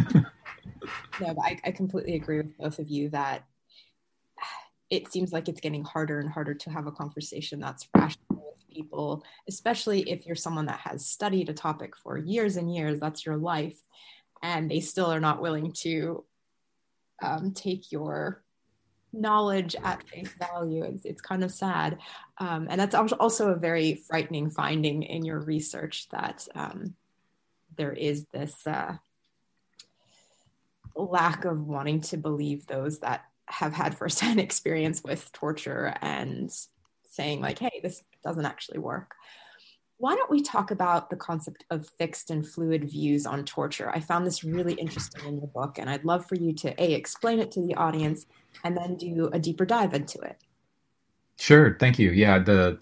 no, 1.20 1.36
I, 1.44 1.58
I 1.64 1.70
completely 1.72 2.14
agree 2.14 2.38
with 2.38 2.56
both 2.56 2.78
of 2.78 2.88
you 2.88 3.10
that 3.10 3.44
it 4.90 5.12
seems 5.12 5.32
like 5.32 5.48
it's 5.48 5.60
getting 5.60 5.84
harder 5.84 6.18
and 6.18 6.30
harder 6.30 6.54
to 6.54 6.70
have 6.70 6.86
a 6.86 6.92
conversation 6.92 7.60
that's 7.60 7.86
rational 7.94 8.24
with 8.27 8.27
people, 8.78 9.24
especially 9.48 10.08
if 10.08 10.24
you're 10.24 10.36
someone 10.36 10.66
that 10.66 10.78
has 10.80 11.04
studied 11.04 11.48
a 11.48 11.52
topic 11.54 11.96
for 11.96 12.16
years 12.16 12.56
and 12.56 12.72
years, 12.72 13.00
that's 13.00 13.26
your 13.26 13.36
life, 13.36 13.76
and 14.40 14.70
they 14.70 14.78
still 14.78 15.06
are 15.06 15.20
not 15.20 15.42
willing 15.42 15.72
to 15.72 16.24
um, 17.20 17.52
take 17.52 17.90
your 17.90 18.44
knowledge 19.12 19.74
at 19.82 20.06
face 20.08 20.32
value. 20.38 20.84
It's, 20.84 21.04
it's 21.04 21.20
kind 21.20 21.42
of 21.42 21.50
sad. 21.50 21.98
Um, 22.38 22.68
and 22.70 22.80
that's 22.80 22.94
also 22.94 23.50
a 23.50 23.56
very 23.56 23.94
frightening 23.94 24.50
finding 24.50 25.02
in 25.02 25.24
your 25.24 25.40
research 25.40 26.08
that 26.10 26.46
um, 26.54 26.94
there 27.76 27.92
is 27.92 28.26
this 28.32 28.54
uh, 28.64 28.94
lack 30.94 31.44
of 31.44 31.66
wanting 31.66 32.02
to 32.02 32.16
believe 32.16 32.66
those 32.66 33.00
that 33.00 33.24
have 33.46 33.72
had 33.72 33.96
firsthand 33.96 34.38
experience 34.46 35.02
with 35.02 35.32
torture 35.32 35.96
and 36.00 36.52
saying 37.18 37.40
like 37.40 37.58
hey 37.58 37.80
this 37.82 38.02
doesn't 38.22 38.46
actually 38.46 38.78
work. 38.78 39.14
Why 40.00 40.14
don't 40.14 40.30
we 40.30 40.42
talk 40.42 40.70
about 40.70 41.10
the 41.10 41.16
concept 41.16 41.64
of 41.70 41.88
fixed 41.98 42.30
and 42.30 42.46
fluid 42.46 42.88
views 42.88 43.26
on 43.26 43.44
torture? 43.44 43.90
I 43.90 43.98
found 43.98 44.24
this 44.24 44.44
really 44.44 44.74
interesting 44.74 45.26
in 45.26 45.38
your 45.38 45.48
book 45.48 45.78
and 45.78 45.90
i'd 45.90 46.04
love 46.04 46.24
for 46.26 46.36
you 46.36 46.52
to 46.62 46.68
a 46.82 46.92
explain 46.92 47.40
it 47.40 47.50
to 47.52 47.60
the 47.60 47.74
audience 47.74 48.26
and 48.64 48.76
then 48.76 48.96
do 48.96 49.28
a 49.32 49.38
deeper 49.40 49.66
dive 49.66 49.94
into 49.94 50.20
it. 50.20 50.36
Sure. 51.36 51.76
Thank 51.80 51.98
you. 51.98 52.10
Yeah 52.12 52.38
the 52.38 52.78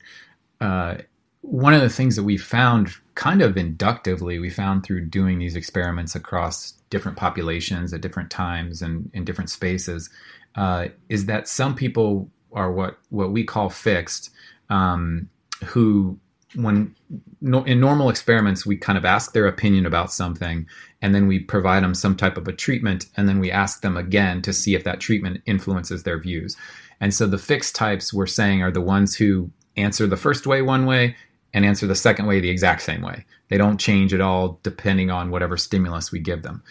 uh, 0.61 0.96
one 1.40 1.75
of 1.75 1.81
the 1.81 1.88
things 1.88 2.16
that 2.16 2.25
we 2.25 2.37
found 2.37 2.90
kind 3.14 3.40
of 3.40 3.57
inductively 3.57 4.38
we 4.38 4.51
found 4.51 4.85
through 4.85 5.07
doing 5.07 5.38
these 5.38 5.57
experiments 5.57 6.14
across 6.14 6.72
different 6.90 7.16
populations 7.16 7.94
at 7.94 8.01
different 8.01 8.31
times 8.31 8.83
and 8.83 9.11
in 9.14 9.25
different 9.25 9.49
spaces 9.49 10.11
uh, 10.57 10.88
is 11.09 11.27
that 11.27 11.49
some 11.49 11.75
people 11.75 12.31
are 12.57 12.73
what 12.73 12.99
what 13.11 13.31
we 13.31 13.45
call 13.45 13.69
fixed, 13.69 14.31
um, 14.71 15.29
who 15.64 16.19
when 16.55 16.95
no, 17.40 17.62
in 17.64 17.79
normal 17.79 18.09
experiments 18.09 18.64
we 18.66 18.77
kind 18.77 18.97
of 18.97 19.05
ask 19.05 19.33
their 19.33 19.47
opinion 19.47 19.87
about 19.87 20.12
something 20.12 20.66
and 21.03 21.14
then 21.14 21.29
we 21.29 21.38
provide 21.38 21.83
them 21.83 21.95
some 21.95 22.16
type 22.16 22.37
of 22.37 22.49
a 22.49 22.53
treatment 22.53 23.07
and 23.16 23.29
then 23.29 23.38
we 23.38 23.51
ask 23.51 23.83
them 23.83 23.97
again 23.97 24.40
to 24.42 24.53
see 24.53 24.75
if 24.75 24.83
that 24.85 25.01
treatment 25.01 25.42
influences 25.47 26.03
their 26.03 26.19
views. 26.19 26.57
And 27.01 27.12
so 27.12 27.27
the 27.27 27.38
fixed 27.38 27.77
types 27.77 28.12
we're 28.12 28.27
saying 28.27 28.62
are 28.62 28.71
the 28.71 28.81
ones 28.81 29.14
who 29.14 29.51
answer 29.77 30.07
the 30.07 30.16
first 30.16 30.47
way 30.47 30.62
one 30.62 30.87
way 30.87 31.14
and 31.53 31.64
answer 31.64 31.87
the 31.87 31.95
second 31.95 32.27
way 32.27 32.40
the 32.40 32.51
exact 32.51 32.83
same 32.83 33.03
way. 33.03 33.25
They 33.49 33.59
don't 33.59 33.79
change 33.79 34.14
at 34.14 34.21
all 34.21 34.59
depending 34.62 35.11
on 35.11 35.31
whatever 35.31 35.57
stimulus 35.57 36.11
we 36.11 36.21
give 36.21 36.42
them. 36.42 36.62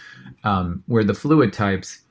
Um, 0.43 0.84
where 0.88 1.04
the 1.04 1.13
fluid 1.13 1.54
types 1.54 2.02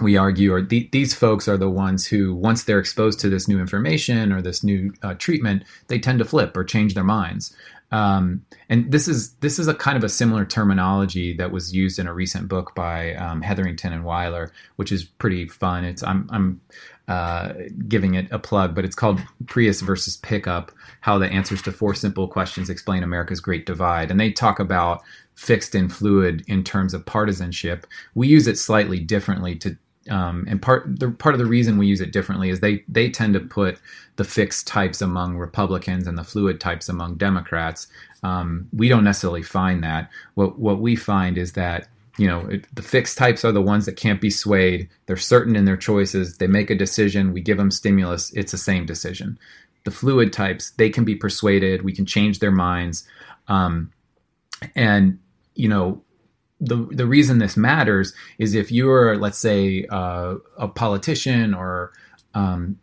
we 0.00 0.16
argue, 0.16 0.60
the, 0.62 0.88
these 0.92 1.14
folks 1.14 1.48
are 1.48 1.56
the 1.56 1.70
ones 1.70 2.06
who, 2.06 2.34
once 2.34 2.64
they're 2.64 2.78
exposed 2.78 3.20
to 3.20 3.28
this 3.28 3.48
new 3.48 3.60
information 3.60 4.32
or 4.32 4.42
this 4.42 4.62
new 4.62 4.92
uh, 5.02 5.14
treatment, 5.14 5.64
they 5.88 5.98
tend 5.98 6.18
to 6.18 6.24
flip 6.24 6.56
or 6.56 6.64
change 6.64 6.94
their 6.94 7.04
minds. 7.04 7.54
Um, 7.92 8.44
and 8.68 8.90
this 8.92 9.08
is 9.08 9.32
this 9.34 9.58
is 9.58 9.66
a 9.66 9.74
kind 9.74 9.96
of 9.96 10.04
a 10.04 10.08
similar 10.08 10.44
terminology 10.44 11.34
that 11.36 11.50
was 11.50 11.74
used 11.74 11.98
in 11.98 12.06
a 12.06 12.14
recent 12.14 12.48
book 12.48 12.72
by 12.74 13.14
um, 13.14 13.42
Hetherington 13.42 13.92
and 13.92 14.04
Weiler, 14.04 14.52
which 14.76 14.92
is 14.92 15.04
pretty 15.04 15.48
fun. 15.48 15.84
It's 15.84 16.02
I'm 16.02 16.28
I'm 16.30 16.60
uh, 17.08 17.54
giving 17.88 18.14
it 18.14 18.28
a 18.30 18.38
plug, 18.38 18.76
but 18.76 18.84
it's 18.84 18.94
called 18.94 19.20
Prius 19.48 19.80
versus 19.80 20.16
Pickup: 20.18 20.70
How 21.00 21.18
the 21.18 21.26
Answers 21.26 21.62
to 21.62 21.72
Four 21.72 21.94
Simple 21.94 22.28
Questions 22.28 22.70
Explain 22.70 23.02
America's 23.02 23.40
Great 23.40 23.66
Divide, 23.66 24.12
and 24.12 24.20
they 24.20 24.30
talk 24.30 24.60
about 24.60 25.02
fixed 25.34 25.74
and 25.74 25.92
fluid 25.92 26.44
in 26.46 26.62
terms 26.62 26.94
of 26.94 27.04
partisanship. 27.06 27.86
We 28.14 28.28
use 28.28 28.46
it 28.46 28.58
slightly 28.58 29.00
differently 29.00 29.56
to 29.56 29.76
um, 30.08 30.46
and 30.48 30.62
part 30.62 30.98
the 30.98 31.10
part 31.10 31.34
of 31.34 31.38
the 31.38 31.46
reason 31.46 31.76
we 31.76 31.86
use 31.86 32.00
it 32.00 32.12
differently 32.12 32.48
is 32.48 32.60
they 32.60 32.82
they 32.88 33.10
tend 33.10 33.34
to 33.34 33.40
put 33.40 33.78
the 34.16 34.24
fixed 34.24 34.66
types 34.66 35.02
among 35.02 35.36
Republicans 35.36 36.06
and 36.06 36.16
the 36.16 36.24
fluid 36.24 36.60
types 36.60 36.88
among 36.88 37.16
Democrats. 37.16 37.86
Um, 38.22 38.68
we 38.72 38.88
don't 38.88 39.04
necessarily 39.04 39.42
find 39.42 39.84
that. 39.84 40.10
What 40.34 40.58
what 40.58 40.80
we 40.80 40.96
find 40.96 41.36
is 41.36 41.52
that 41.52 41.88
you 42.16 42.26
know 42.26 42.46
it, 42.46 42.64
the 42.74 42.82
fixed 42.82 43.18
types 43.18 43.44
are 43.44 43.52
the 43.52 43.60
ones 43.60 43.84
that 43.86 43.96
can't 43.96 44.22
be 44.22 44.30
swayed. 44.30 44.88
They're 45.04 45.16
certain 45.18 45.54
in 45.54 45.66
their 45.66 45.76
choices. 45.76 46.38
They 46.38 46.46
make 46.46 46.70
a 46.70 46.74
decision. 46.74 47.34
We 47.34 47.42
give 47.42 47.58
them 47.58 47.70
stimulus. 47.70 48.32
It's 48.32 48.52
the 48.52 48.58
same 48.58 48.86
decision. 48.86 49.38
The 49.84 49.90
fluid 49.90 50.32
types 50.32 50.70
they 50.72 50.88
can 50.88 51.04
be 51.04 51.14
persuaded. 51.14 51.82
We 51.82 51.92
can 51.92 52.06
change 52.06 52.38
their 52.38 52.50
minds. 52.50 53.06
Um, 53.48 53.92
and 54.74 55.18
you 55.54 55.68
know 55.68 56.02
the 56.60 56.76
the 56.90 57.06
reason 57.06 57.38
this 57.38 57.56
matters 57.56 58.12
is 58.38 58.54
if 58.54 58.70
you're 58.70 59.16
let's 59.16 59.38
say 59.38 59.86
uh, 59.90 60.34
a 60.58 60.68
politician 60.68 61.54
or 61.54 61.92
um, 62.34 62.78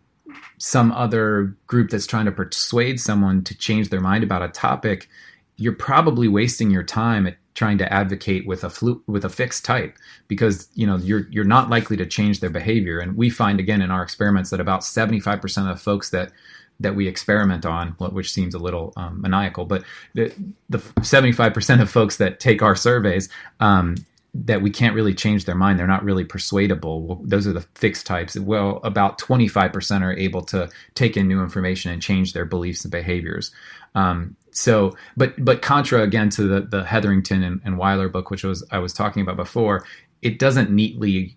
some 0.58 0.92
other 0.92 1.56
group 1.68 1.90
that's 1.90 2.08
trying 2.08 2.26
to 2.26 2.32
persuade 2.32 3.00
someone 3.00 3.44
to 3.44 3.58
change 3.58 3.90
their 3.90 4.02
mind 4.02 4.24
about 4.24 4.42
a 4.42 4.50
topic, 4.50 5.08
you're 5.58 5.74
probably 5.74 6.28
wasting 6.28 6.72
your 6.72 6.84
time 6.84 7.28
at 7.28 7.38
trying 7.54 7.78
to 7.80 7.92
advocate 7.92 8.46
with 8.46 8.64
a 8.64 8.70
flu- 8.70 9.02
with 9.08 9.26
a 9.26 9.30
fixed 9.30 9.66
type 9.66 9.98
because 10.28 10.70
you 10.76 10.86
know 10.86 10.98
you're 10.98 11.28
you're 11.30 11.44
not 11.44 11.70
likely 11.70 11.98
to 11.98 12.06
change 12.06 12.40
their 12.40 12.50
behavior. 12.50 13.00
And 13.00 13.16
we 13.16 13.30
find 13.30 13.60
again 13.60 13.82
in 13.82 13.92
our 13.92 14.04
experiments 14.04 14.50
that 14.50 14.60
about 14.60 14.82
75% 14.82 15.70
of 15.70 15.78
the 15.78 15.84
folks 15.84 16.10
that 16.12 16.32
that 16.80 16.96
we 16.96 17.08
experiment 17.08 17.66
on, 17.66 17.90
which 18.00 18.32
seems 18.32 18.54
a 18.54 18.60
little 18.60 18.94
um, 18.98 19.22
maniacal, 19.22 19.66
but 19.66 19.84
the, 20.14 20.34
the 20.70 20.78
75% 20.78 21.82
of 21.82 21.90
folks 21.90 22.18
that 22.18 22.40
take 22.40 22.62
our 22.62 22.76
surveys, 22.76 23.30
um, 23.60 23.96
that 24.34 24.62
we 24.62 24.70
can't 24.70 24.94
really 24.94 25.16
change 25.16 25.46
their 25.46 25.56
mind. 25.56 25.80
They're 25.80 25.88
not 25.88 26.04
really 26.04 26.24
persuadable. 26.24 27.20
Those 27.24 27.48
are 27.48 27.54
the 27.54 27.66
fixed 27.76 28.06
types. 28.06 28.38
Well, 28.38 28.80
about 28.84 29.18
25% 29.20 30.02
are 30.02 30.14
able 30.14 30.44
to 30.44 30.70
take 30.94 31.18
in 31.18 31.28
new 31.28 31.42
information 31.42 31.92
and 31.92 32.02
change 32.02 32.34
their 32.34 32.46
beliefs 32.46 32.84
and 32.84 32.92
behaviors. 32.92 33.52
Um, 33.96 34.36
so, 34.52 34.96
but 35.16 35.34
but 35.44 35.62
contra 35.62 36.02
again 36.02 36.30
to 36.32 36.44
the 36.44 36.62
the 36.62 36.84
Hetherington 36.84 37.44
and, 37.44 37.62
and 37.64 37.78
Weiler 37.78 38.10
book, 38.10 38.30
which 38.30 38.44
was 38.44 38.66
I 38.72 38.80
was 38.80 38.94
talking 38.94 39.22
about 39.22 39.38
before, 39.38 39.86
it 40.22 40.40
doesn't 40.40 40.72
neatly 40.72 41.36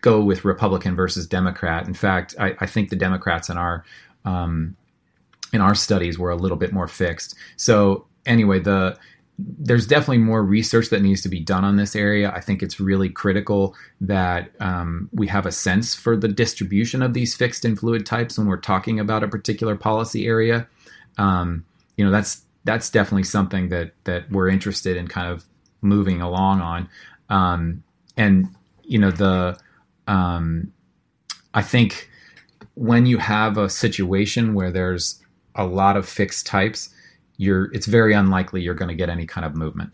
go 0.00 0.22
with 0.22 0.44
Republican 0.44 0.96
versus 0.96 1.26
Democrat. 1.26 1.86
In 1.86 1.94
fact, 1.94 2.34
I, 2.38 2.54
I 2.60 2.66
think 2.66 2.90
the 2.90 2.96
Democrats 2.96 3.48
in 3.48 3.56
our 3.56 3.84
um, 4.24 4.76
in 5.52 5.60
our 5.60 5.74
studies 5.74 6.18
were 6.18 6.30
a 6.30 6.36
little 6.36 6.56
bit 6.56 6.72
more 6.72 6.88
fixed. 6.88 7.34
So 7.56 8.06
anyway, 8.26 8.60
the 8.60 8.98
there's 9.38 9.86
definitely 9.86 10.18
more 10.18 10.42
research 10.42 10.90
that 10.90 11.02
needs 11.02 11.22
to 11.22 11.28
be 11.28 11.40
done 11.40 11.64
on 11.64 11.76
this 11.76 11.96
area. 11.96 12.30
I 12.30 12.40
think 12.40 12.62
it's 12.62 12.78
really 12.78 13.08
critical 13.08 13.74
that 14.00 14.50
um, 14.60 15.08
we 15.12 15.26
have 15.28 15.46
a 15.46 15.52
sense 15.52 15.94
for 15.94 16.16
the 16.16 16.28
distribution 16.28 17.02
of 17.02 17.14
these 17.14 17.34
fixed 17.34 17.64
and 17.64 17.78
fluid 17.78 18.06
types 18.06 18.38
when 18.38 18.46
we're 18.46 18.58
talking 18.58 19.00
about 19.00 19.24
a 19.24 19.28
particular 19.28 19.74
policy 19.74 20.26
area. 20.26 20.68
Um, 21.18 21.64
you 21.96 22.04
know, 22.04 22.10
that's 22.10 22.44
that's 22.64 22.90
definitely 22.90 23.24
something 23.24 23.68
that 23.70 23.92
that 24.04 24.30
we're 24.30 24.48
interested 24.48 24.96
in 24.96 25.08
kind 25.08 25.32
of 25.32 25.44
moving 25.80 26.20
along 26.20 26.60
on. 26.60 26.88
Um, 27.28 27.82
and 28.16 28.48
you 28.84 28.98
know, 28.98 29.10
the 29.10 29.58
um, 30.06 30.72
I 31.54 31.62
think 31.62 32.10
when 32.74 33.06
you 33.06 33.18
have 33.18 33.58
a 33.58 33.68
situation 33.68 34.54
where 34.54 34.70
there's 34.70 35.22
a 35.54 35.64
lot 35.64 35.96
of 35.96 36.08
fixed 36.08 36.46
types, 36.46 36.90
you're 37.36 37.72
it's 37.72 37.86
very 37.86 38.14
unlikely 38.14 38.62
you're 38.62 38.74
going 38.74 38.88
to 38.88 38.94
get 38.94 39.08
any 39.08 39.26
kind 39.26 39.44
of 39.44 39.54
movement. 39.54 39.92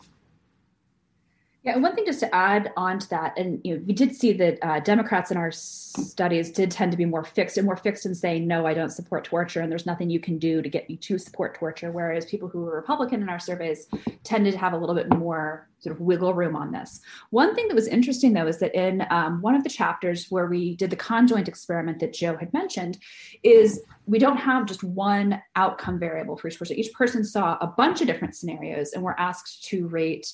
Yeah, 1.65 1.73
and 1.73 1.83
one 1.83 1.97
thing 1.97 2.07
just 2.07 2.21
to 2.21 2.33
add 2.33 2.73
on 2.77 3.01
to 3.01 3.11
that, 3.11 3.37
and 3.37 3.61
you 3.65 3.75
know, 3.75 3.83
we 3.85 3.93
did 3.93 4.15
see 4.15 4.33
that 4.33 4.59
uh, 4.63 4.79
Democrats 4.79 5.33
in 5.33 5.37
our 5.37 5.51
studies 5.51 6.53
did 6.53 6.71
tend 6.71 6.93
to 6.93 6.97
be 6.97 7.05
more 7.05 7.25
fixed 7.25 7.57
and 7.57 7.67
more 7.67 7.77
fixed 7.77 8.07
in 8.07 8.15
saying, 8.15 8.47
no, 8.47 8.65
I 8.65 8.75
don't 8.75 8.91
support 8.91 9.25
torture, 9.25 9.61
and 9.61 9.71
there's 9.71 9.85
nothing 9.85 10.09
you 10.09 10.21
can 10.21 10.39
do 10.39 10.63
to 10.63 10.69
get 10.69 10.89
me 10.89 10.97
to 10.99 11.19
support 11.19 11.57
torture. 11.59 11.91
Whereas 11.91 12.27
people 12.27 12.49
who 12.49 12.61
were 12.61 12.77
Republican 12.77 13.23
in 13.23 13.29
our 13.29 13.41
surveys 13.41 13.89
tended 14.23 14.53
to 14.53 14.59
have 14.59 14.73
a 14.73 14.77
little 14.77 14.95
bit 14.95 15.13
more 15.17 15.69
sort 15.81 15.97
of 15.97 16.01
wiggle 16.01 16.33
room 16.33 16.55
on 16.55 16.71
this. 16.71 17.01
One 17.31 17.57
thing 17.57 17.67
that 17.69 17.75
was 17.75 17.89
interesting, 17.89 18.35
though, 18.35 18.47
is 18.47 18.59
that 18.59 18.75
in 18.77 19.05
um, 19.11 19.43
one 19.43 19.57
of 19.57 19.65
the 19.65 19.71
chapters 19.71 20.31
where 20.31 20.47
we 20.47 20.77
did 20.77 20.91
the 20.91 20.97
conjoint 20.97 21.49
experiment 21.49 21.99
that 21.99 22.13
Joe 22.13 22.37
had 22.37 22.53
mentioned, 22.53 22.99
is 23.43 23.83
we 24.07 24.21
don't 24.21 24.37
have 24.37 24.67
just 24.67 24.85
one 24.85 25.43
outcome 25.57 25.99
variable 25.99 26.37
for 26.37 26.47
each 26.47 26.59
person. 26.59 26.79
Each 26.79 26.93
person 26.93 27.25
saw 27.25 27.59
a 27.61 27.67
bunch 27.67 28.01
of 28.01 28.07
different 28.07 28.37
scenarios 28.37 28.93
and 28.93 29.03
were 29.03 29.19
asked 29.19 29.65
to 29.65 29.89
rate 29.89 30.33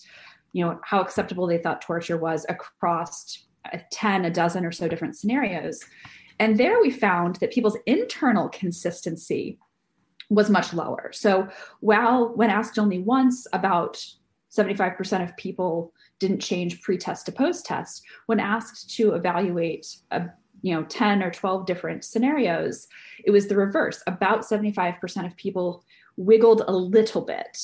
you 0.55 0.65
know 0.65 0.81
how 0.83 1.03
acceptable 1.03 1.47
they 1.47 1.59
thought 1.59 1.83
torture 1.83 2.17
was 2.17 2.47
across 2.49 3.45
a 3.73 3.81
10 3.91 4.25
a 4.25 4.31
dozen 4.31 4.65
or 4.65 4.73
so 4.73 4.89
different 4.89 5.17
scenarios. 5.17 5.85
And 6.39 6.59
there 6.59 6.81
we 6.81 6.91
found 6.91 7.37
that 7.37 7.53
people's 7.53 7.77
internal 7.87 8.49
consistency 8.49 9.59
was 10.31 10.51
much 10.51 10.73
lower. 10.73 11.11
So 11.13 11.49
while 11.81 12.35
when 12.35 12.51
asked 12.51 12.79
only 12.79 12.99
once 12.99 13.47
about 13.53 14.05
75% 14.51 15.25
of 15.25 15.37
people 15.37 15.93
didn't 16.21 16.41
change 16.41 16.81
pre-test 16.83 17.27
to 17.27 17.33
post-test 17.33 18.03
when 18.27 18.39
asked 18.41 18.95
to 18.97 19.15
evaluate 19.15 19.97
a 20.13 20.29
you 20.63 20.73
know 20.75 20.85
10 20.85 21.23
or 21.23 21.31
12 21.31 21.67
different 21.67 22.05
scenarios 22.05 22.87
it 23.25 23.31
was 23.33 23.49
the 23.49 23.57
reverse. 23.57 24.03
About 24.07 24.43
75% 24.43 25.27
of 25.27 25.37
people 25.37 25.85
wiggled 26.17 26.63
a 26.69 26.73
little 26.73 27.23
bit 27.23 27.59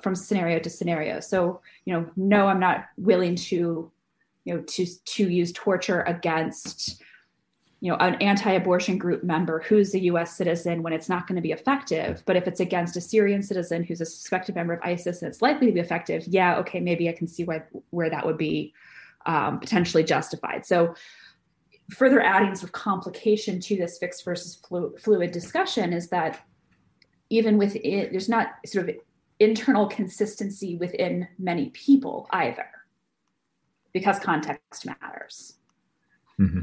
from 0.00 0.14
scenario 0.14 0.58
to 0.58 0.70
scenario. 0.70 1.20
So, 1.20 1.60
you 1.84 1.92
know, 1.92 2.10
no, 2.16 2.46
I'm 2.46 2.60
not 2.60 2.86
willing 2.96 3.36
to, 3.36 3.90
you 4.44 4.54
know, 4.54 4.62
to 4.62 4.86
to 4.86 5.28
use 5.28 5.52
torture 5.52 6.02
against, 6.02 7.02
you 7.80 7.90
know, 7.90 7.96
an 7.98 8.14
anti-abortion 8.16 8.98
group 8.98 9.24
member 9.24 9.60
who's 9.60 9.94
a 9.94 10.00
U.S. 10.04 10.36
citizen 10.36 10.82
when 10.82 10.92
it's 10.92 11.08
not 11.08 11.26
going 11.26 11.36
to 11.36 11.42
be 11.42 11.52
effective. 11.52 12.22
But 12.26 12.36
if 12.36 12.46
it's 12.46 12.60
against 12.60 12.96
a 12.96 13.00
Syrian 13.00 13.42
citizen 13.42 13.84
who's 13.84 14.00
a 14.00 14.06
suspected 14.06 14.54
member 14.54 14.74
of 14.74 14.80
ISIS 14.82 15.22
and 15.22 15.28
it's 15.28 15.42
likely 15.42 15.66
to 15.66 15.72
be 15.72 15.80
effective, 15.80 16.24
yeah, 16.26 16.56
okay, 16.58 16.80
maybe 16.80 17.08
I 17.08 17.12
can 17.12 17.26
see 17.26 17.44
why 17.44 17.62
where 17.90 18.10
that 18.10 18.24
would 18.24 18.38
be 18.38 18.72
um, 19.26 19.60
potentially 19.60 20.04
justified. 20.04 20.66
So. 20.66 20.94
Further 21.90 22.22
adding 22.22 22.54
sort 22.54 22.70
of 22.70 22.72
complication 22.72 23.60
to 23.60 23.76
this 23.76 23.98
fixed 23.98 24.24
versus 24.24 24.58
fluid 24.98 25.32
discussion 25.32 25.92
is 25.92 26.08
that 26.08 26.42
even 27.28 27.58
with 27.58 27.76
it, 27.76 28.10
there's 28.10 28.26
not 28.26 28.54
sort 28.64 28.88
of 28.88 28.96
internal 29.44 29.86
consistency 29.86 30.76
within 30.76 31.28
many 31.38 31.70
people 31.70 32.26
either, 32.32 32.66
because 33.92 34.18
context 34.18 34.86
matters. 34.86 35.54
Mm-hmm. 36.40 36.62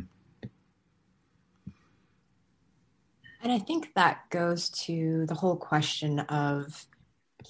And 3.44 3.52
I 3.52 3.60
think 3.60 3.94
that 3.96 4.30
goes 4.30 4.70
to 4.86 5.26
the 5.28 5.34
whole 5.34 5.56
question 5.56 6.20
of 6.20 6.86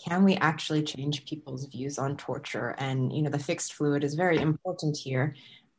can 0.06 0.24
we 0.24 0.36
actually 0.36 0.84
change 0.84 1.26
people's 1.26 1.66
views 1.66 2.00
on 2.00 2.16
torture? 2.16 2.76
And, 2.78 3.12
you 3.12 3.22
know, 3.22 3.30
the 3.30 3.40
fixed 3.40 3.74
fluid 3.74 4.04
is 4.04 4.14
very 4.14 4.38
important 4.38 4.96
here. 4.96 5.36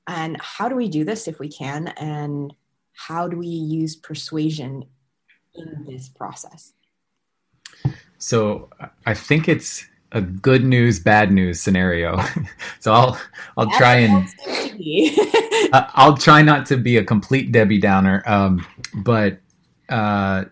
And 0.06 0.36
how 0.40 0.68
do 0.68 0.76
we 0.76 0.88
do 0.88 1.04
this 1.04 1.28
if 1.28 1.38
we 1.38 1.48
can? 1.48 1.88
And 1.88 2.52
how 2.92 3.26
do 3.26 3.38
we 3.38 3.46
use 3.46 3.96
persuasion 3.96 4.84
in 5.54 5.86
this 5.88 6.10
process? 6.10 6.74
So 8.22 8.68
I 9.04 9.14
think 9.14 9.48
it's 9.48 9.84
a 10.12 10.20
good 10.20 10.64
news, 10.64 11.00
bad 11.00 11.32
news 11.32 11.60
scenario. 11.60 12.20
so 12.78 12.92
I'll 12.92 13.20
I'll 13.56 13.70
try 13.70 13.96
and 13.96 14.28
I'll 15.72 16.16
try 16.16 16.40
not 16.40 16.64
to 16.66 16.76
be 16.76 16.96
a 16.98 17.04
complete 17.04 17.50
Debbie 17.50 17.80
Downer, 17.80 18.22
um, 18.24 18.64
but 18.94 19.38
uh, 19.88 20.44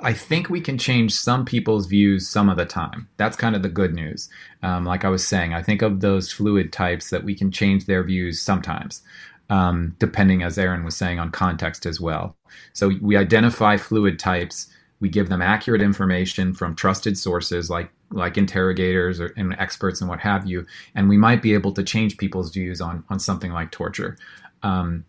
I 0.00 0.12
think 0.12 0.50
we 0.50 0.60
can 0.60 0.76
change 0.76 1.14
some 1.14 1.46
people's 1.46 1.86
views 1.86 2.28
some 2.28 2.50
of 2.50 2.58
the 2.58 2.66
time. 2.66 3.08
That's 3.16 3.38
kind 3.38 3.56
of 3.56 3.62
the 3.62 3.70
good 3.70 3.94
news. 3.94 4.28
Um, 4.62 4.84
like 4.84 5.06
I 5.06 5.08
was 5.08 5.26
saying, 5.26 5.54
I 5.54 5.62
think 5.62 5.80
of 5.80 6.00
those 6.00 6.30
fluid 6.30 6.74
types 6.74 7.08
that 7.08 7.24
we 7.24 7.34
can 7.34 7.50
change 7.50 7.86
their 7.86 8.04
views 8.04 8.38
sometimes, 8.38 9.00
um, 9.48 9.96
depending, 9.98 10.42
as 10.42 10.58
Erin 10.58 10.84
was 10.84 10.96
saying, 10.96 11.18
on 11.18 11.30
context 11.30 11.86
as 11.86 12.00
well. 12.00 12.36
So 12.74 12.90
we 13.00 13.16
identify 13.16 13.78
fluid 13.78 14.18
types. 14.18 14.68
We 15.00 15.08
give 15.08 15.28
them 15.28 15.42
accurate 15.42 15.82
information 15.82 16.54
from 16.54 16.74
trusted 16.74 17.16
sources 17.16 17.70
like 17.70 17.90
like 18.10 18.38
interrogators 18.38 19.20
or, 19.20 19.34
and 19.36 19.54
experts 19.58 20.00
and 20.00 20.08
what 20.08 20.20
have 20.20 20.46
you, 20.46 20.66
and 20.94 21.08
we 21.08 21.16
might 21.16 21.42
be 21.42 21.54
able 21.54 21.72
to 21.72 21.82
change 21.82 22.16
people's 22.16 22.50
views 22.50 22.80
on 22.80 23.04
on 23.08 23.18
something 23.18 23.52
like 23.52 23.70
torture. 23.70 24.16
Um, 24.62 25.04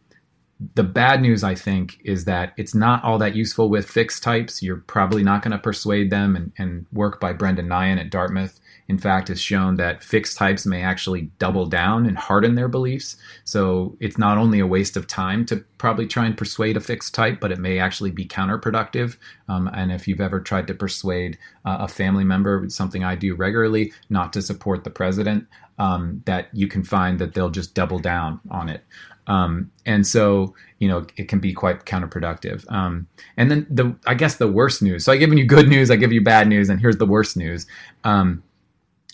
the 0.76 0.84
bad 0.84 1.22
news, 1.22 1.42
I 1.42 1.56
think, 1.56 2.00
is 2.04 2.26
that 2.26 2.54
it's 2.58 2.76
not 2.76 3.02
all 3.04 3.18
that 3.20 3.36
useful 3.36 3.70
with 3.70 3.90
fixed 3.90 4.22
types. 4.24 4.62
You're 4.62 4.84
probably 4.88 5.24
not 5.24 5.42
going 5.42 5.54
to 5.54 5.58
persuade 5.58 6.10
them, 6.10 6.36
and, 6.36 6.52
and, 6.58 6.86
work 6.92 7.22
by 7.22 7.32
Brendan 7.32 7.68
Nyhan 7.68 7.98
at 7.98 8.10
Dartmouth, 8.10 8.60
in 8.90 8.98
fact, 8.98 9.30
has 9.30 9.40
shown 9.40 9.76
that 9.76 10.04
fixed 10.04 10.38
types 10.38 10.66
may 10.66 10.82
actually 10.82 11.32
double 11.40 11.66
down 11.66 12.06
and 12.06 12.18
harden 12.18 12.56
their 12.56 12.68
beliefs. 12.68 13.16
So 13.46 13.96
it's 14.02 14.18
not 14.18 14.38
only 14.38 14.60
a 14.60 14.68
waste 14.68 14.98
of 14.98 15.08
time 15.08 15.46
to 15.46 15.64
probably 15.78 16.08
try 16.08 16.26
and 16.26 16.38
persuade 16.38 16.76
a 16.76 16.82
fixed 16.82 17.14
type, 17.14 17.40
but 17.40 17.54
it 17.54 17.60
may 17.60 17.80
actually 17.80 18.12
be 18.12 18.26
counterproductive. 18.26 19.16
Um, 19.48 19.70
and 19.74 19.94
if 19.94 20.08
you've 20.08 20.20
ever 20.20 20.42
tried 20.42 20.68
to 20.68 20.74
persuade 20.74 21.38
uh, 21.64 21.78
a 21.82 21.88
family 21.88 22.26
member, 22.26 22.66
something 22.68 23.04
I 23.04 23.16
do 23.16 23.34
regularly, 23.34 23.94
not 24.10 24.34
to 24.34 24.42
support 24.42 24.84
the 24.84 24.90
president, 24.90 25.48
um, 25.78 26.22
that 26.26 26.50
you 26.52 26.68
can 26.68 26.84
find 26.84 27.18
that 27.20 27.34
they'll 27.34 27.50
just 27.50 27.74
double 27.74 28.00
down 28.00 28.42
on 28.52 28.68
it. 28.68 28.84
Um, 29.30 29.72
and 29.86 30.06
so, 30.06 30.56
you 30.80 30.88
know, 30.88 31.06
it 31.16 31.30
can 31.30 31.40
be 31.40 31.54
quite 31.54 31.86
counterproductive. 31.86 32.70
Um, 32.72 33.08
and 33.38 33.50
then 33.50 33.68
the, 33.70 33.96
I 34.06 34.16
guess 34.16 34.36
the 34.36 34.48
worst 34.48 34.82
news. 34.82 35.06
So 35.06 35.12
I 35.12 35.18
given 35.18 35.38
you 35.38 35.46
good 35.46 35.70
news, 35.70 35.92
I 35.92 35.96
give 35.96 36.12
you 36.12 36.22
bad 36.22 36.48
news, 36.48 36.68
and 36.68 36.82
here's 36.82 36.98
the 36.98 37.06
worst 37.06 37.38
news. 37.38 37.68
Um, 38.04 38.44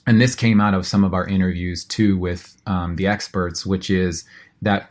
and 0.08 0.22
this 0.22 0.34
came 0.34 0.62
out 0.62 0.74
of 0.74 0.88
some 0.88 1.04
of 1.04 1.14
our 1.14 1.28
interviews 1.28 1.84
too 1.84 2.18
with 2.18 2.56
um, 2.66 2.96
the 2.96 3.08
experts, 3.08 3.66
which 3.66 3.90
is 3.90 4.24
that 4.62 4.90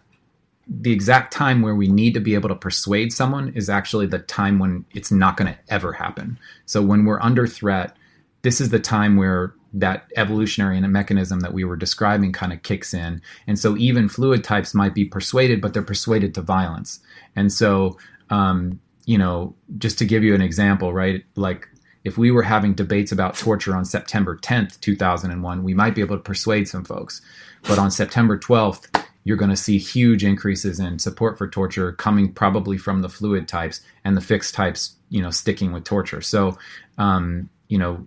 the 0.68 0.92
exact 0.92 1.32
time 1.32 1.62
where 1.62 1.74
we 1.74 1.88
need 1.88 2.14
to 2.14 2.20
be 2.20 2.34
able 2.34 2.48
to 2.48 2.54
persuade 2.54 3.12
someone 3.12 3.50
is 3.54 3.68
actually 3.70 4.06
the 4.06 4.18
time 4.18 4.58
when 4.58 4.84
it's 4.94 5.10
not 5.10 5.36
going 5.36 5.52
to 5.52 5.58
ever 5.68 5.92
happen. 5.92 6.38
So 6.66 6.82
when 6.82 7.04
we're 7.04 7.20
under 7.20 7.46
threat, 7.46 7.96
this 8.42 8.60
is 8.60 8.70
the 8.70 8.78
time 8.80 9.16
where 9.16 9.54
that 9.74 10.06
evolutionary 10.16 10.80
mechanism 10.80 11.40
that 11.40 11.52
we 11.52 11.64
were 11.64 11.76
describing 11.76 12.32
kind 12.32 12.52
of 12.52 12.62
kicks 12.62 12.94
in. 12.94 13.20
And 13.46 13.58
so 13.58 13.76
even 13.76 14.08
fluid 14.08 14.44
types 14.44 14.72
might 14.72 14.94
be 14.94 15.04
persuaded, 15.04 15.60
but 15.60 15.74
they're 15.74 15.82
persuaded 15.82 16.34
to 16.34 16.42
violence. 16.42 17.00
And 17.34 17.52
so, 17.52 17.98
um, 18.30 18.80
you 19.04 19.18
know, 19.18 19.54
just 19.76 19.98
to 19.98 20.06
give 20.06 20.22
you 20.22 20.34
an 20.34 20.40
example, 20.40 20.94
right? 20.94 21.24
Like 21.34 21.68
if 22.04 22.16
we 22.16 22.30
were 22.30 22.42
having 22.42 22.74
debates 22.74 23.10
about 23.10 23.36
torture 23.36 23.74
on 23.74 23.84
September 23.84 24.36
10th, 24.36 24.80
2001, 24.80 25.62
we 25.64 25.74
might 25.74 25.94
be 25.94 26.00
able 26.02 26.16
to 26.16 26.22
persuade 26.22 26.68
some 26.68 26.84
folks. 26.84 27.20
But 27.62 27.78
on 27.78 27.90
September 27.90 28.38
12th, 28.38 29.04
you're 29.24 29.38
going 29.38 29.50
to 29.50 29.56
see 29.56 29.78
huge 29.78 30.22
increases 30.22 30.78
in 30.78 30.98
support 30.98 31.36
for 31.36 31.48
torture 31.48 31.92
coming 31.92 32.32
probably 32.32 32.76
from 32.76 33.00
the 33.00 33.08
fluid 33.08 33.48
types 33.48 33.80
and 34.04 34.16
the 34.16 34.20
fixed 34.20 34.54
types, 34.54 34.96
you 35.08 35.20
know, 35.22 35.30
sticking 35.30 35.72
with 35.72 35.84
torture. 35.84 36.20
So, 36.20 36.58
um, 36.98 37.48
you 37.68 37.78
know, 37.78 38.06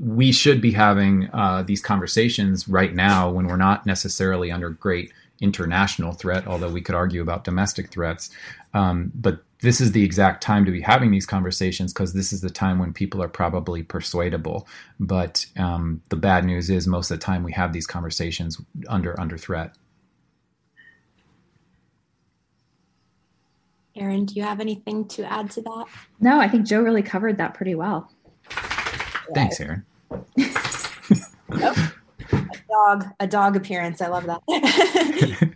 we 0.00 0.32
should 0.32 0.62
be 0.62 0.72
having 0.72 1.28
uh, 1.34 1.62
these 1.62 1.82
conversations 1.82 2.66
right 2.66 2.94
now 2.94 3.30
when 3.30 3.46
we're 3.46 3.56
not 3.56 3.84
necessarily 3.84 4.50
under 4.50 4.70
great 4.70 5.12
international 5.42 6.12
threat, 6.12 6.46
although 6.46 6.70
we 6.70 6.80
could 6.80 6.94
argue 6.94 7.20
about 7.20 7.44
domestic 7.44 7.90
threats. 7.90 8.30
Um, 8.72 9.12
but 9.14 9.42
this 9.60 9.78
is 9.80 9.92
the 9.92 10.02
exact 10.02 10.42
time 10.42 10.64
to 10.64 10.70
be 10.70 10.80
having 10.80 11.10
these 11.10 11.26
conversations 11.26 11.92
because 11.92 12.14
this 12.14 12.32
is 12.32 12.40
the 12.40 12.48
time 12.48 12.78
when 12.78 12.94
people 12.94 13.22
are 13.22 13.28
probably 13.28 13.82
persuadable. 13.82 14.66
But 14.98 15.44
um, 15.58 16.00
the 16.08 16.16
bad 16.16 16.46
news 16.46 16.70
is 16.70 16.86
most 16.86 17.10
of 17.10 17.18
the 17.18 17.24
time 17.24 17.42
we 17.42 17.52
have 17.52 17.74
these 17.74 17.86
conversations 17.86 18.58
under 18.88 19.18
under 19.20 19.36
threat. 19.36 19.74
Erin, 23.96 24.24
do 24.24 24.34
you 24.34 24.44
have 24.44 24.60
anything 24.60 25.06
to 25.08 25.30
add 25.30 25.50
to 25.50 25.62
that? 25.62 25.84
No, 26.20 26.40
I 26.40 26.48
think 26.48 26.66
Joe 26.66 26.80
really 26.80 27.02
covered 27.02 27.36
that 27.36 27.52
pretty 27.52 27.74
well. 27.74 28.10
Thanks, 29.34 29.60
Erin 29.60 29.84
a 30.10 31.76
dog, 32.68 33.06
a 33.20 33.26
dog 33.26 33.56
appearance. 33.56 34.00
I 34.00 34.08
love 34.08 34.26
that. 34.26 34.40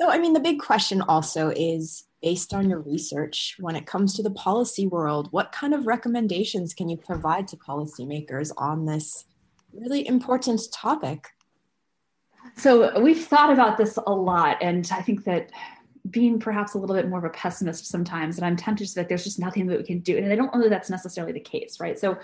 so, 0.00 0.08
I 0.08 0.18
mean, 0.18 0.32
the 0.32 0.40
big 0.40 0.60
question 0.60 1.02
also 1.02 1.50
is 1.50 2.04
based 2.22 2.54
on 2.54 2.70
your 2.70 2.80
research 2.80 3.56
when 3.60 3.76
it 3.76 3.86
comes 3.86 4.14
to 4.14 4.22
the 4.22 4.30
policy 4.30 4.86
world, 4.86 5.28
what 5.30 5.52
kind 5.52 5.74
of 5.74 5.86
recommendations 5.86 6.72
can 6.72 6.88
you 6.88 6.96
provide 6.96 7.46
to 7.48 7.56
policymakers 7.56 8.50
on 8.56 8.86
this 8.86 9.26
really 9.72 10.06
important 10.06 10.60
topic? 10.72 11.28
So, 12.56 13.00
we've 13.00 13.24
thought 13.24 13.52
about 13.52 13.78
this 13.78 13.98
a 14.06 14.12
lot, 14.12 14.58
and 14.60 14.88
I 14.92 15.00
think 15.00 15.24
that 15.24 15.50
being 16.10 16.38
perhaps 16.38 16.74
a 16.74 16.78
little 16.78 16.94
bit 16.94 17.08
more 17.08 17.18
of 17.18 17.24
a 17.24 17.30
pessimist 17.30 17.86
sometimes, 17.86 18.36
and 18.36 18.44
I'm 18.44 18.56
tempted 18.56 18.84
to 18.84 18.90
say 18.90 19.00
that 19.00 19.08
there's 19.08 19.24
just 19.24 19.38
nothing 19.38 19.66
that 19.66 19.78
we 19.78 19.84
can 19.84 20.00
do. 20.00 20.16
And 20.18 20.30
I 20.30 20.36
don't 20.36 20.54
know 20.54 20.62
that 20.62 20.70
that's 20.70 20.90
necessarily 20.90 21.32
the 21.32 21.40
case, 21.40 21.80
right? 21.80 21.98
So 21.98 22.18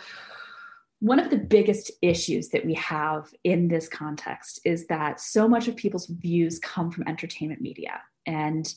one 1.00 1.18
of 1.18 1.30
the 1.30 1.38
biggest 1.38 1.90
issues 2.02 2.50
that 2.50 2.64
we 2.64 2.74
have 2.74 3.32
in 3.42 3.68
this 3.68 3.88
context 3.88 4.60
is 4.64 4.86
that 4.86 5.18
so 5.18 5.48
much 5.48 5.66
of 5.66 5.74
people's 5.74 6.06
views 6.06 6.58
come 6.58 6.90
from 6.90 7.08
entertainment 7.08 7.62
media. 7.62 8.02
And 8.26 8.72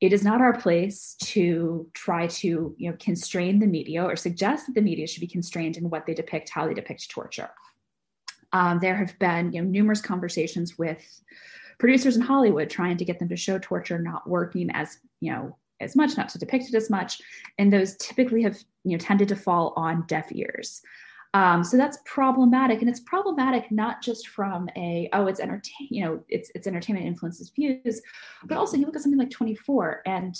it 0.00 0.14
is 0.14 0.24
not 0.24 0.40
our 0.40 0.58
place 0.58 1.16
to 1.24 1.86
try 1.92 2.26
to 2.26 2.74
you 2.78 2.90
know 2.90 2.96
constrain 2.98 3.58
the 3.58 3.66
media 3.66 4.02
or 4.02 4.16
suggest 4.16 4.66
that 4.66 4.74
the 4.74 4.80
media 4.80 5.06
should 5.06 5.20
be 5.20 5.26
constrained 5.26 5.76
in 5.76 5.90
what 5.90 6.06
they 6.06 6.14
depict 6.14 6.48
how 6.48 6.66
they 6.66 6.74
depict 6.74 7.10
torture. 7.10 7.50
Um, 8.52 8.78
there 8.80 8.96
have 8.96 9.18
been 9.18 9.52
you 9.52 9.60
know 9.60 9.68
numerous 9.68 10.00
conversations 10.00 10.78
with 10.78 11.04
producers 11.78 12.16
in 12.16 12.22
hollywood 12.22 12.70
trying 12.70 12.96
to 12.96 13.04
get 13.04 13.18
them 13.18 13.28
to 13.28 13.36
show 13.36 13.58
torture 13.58 13.98
not 13.98 14.28
working 14.28 14.70
as 14.70 14.98
you 15.20 15.32
know 15.32 15.56
as 15.80 15.94
much 15.94 16.16
not 16.16 16.28
to 16.30 16.38
depict 16.38 16.68
it 16.68 16.74
as 16.74 16.90
much. 16.90 17.20
And 17.58 17.72
those 17.72 17.96
typically 17.96 18.42
have 18.42 18.56
you 18.84 18.92
know 18.92 18.98
tended 18.98 19.28
to 19.28 19.36
fall 19.36 19.74
on 19.76 20.06
deaf 20.06 20.28
ears 20.32 20.80
um, 21.34 21.62
so 21.62 21.76
that's 21.76 21.98
problematic, 22.06 22.80
and 22.80 22.88
it's 22.88 23.00
problematic 23.00 23.70
not 23.70 24.02
just 24.02 24.28
from 24.28 24.68
a 24.76 25.08
oh 25.12 25.26
it's 25.26 25.40
entertain 25.40 25.88
you 25.90 26.04
know 26.04 26.24
it's 26.28 26.50
it's 26.54 26.66
entertainment 26.66 27.06
influences 27.06 27.50
views, 27.50 28.00
but 28.44 28.56
also 28.56 28.76
you 28.76 28.86
look 28.86 28.96
at 28.96 29.02
something 29.02 29.18
like 29.18 29.30
24 29.30 30.02
and 30.06 30.36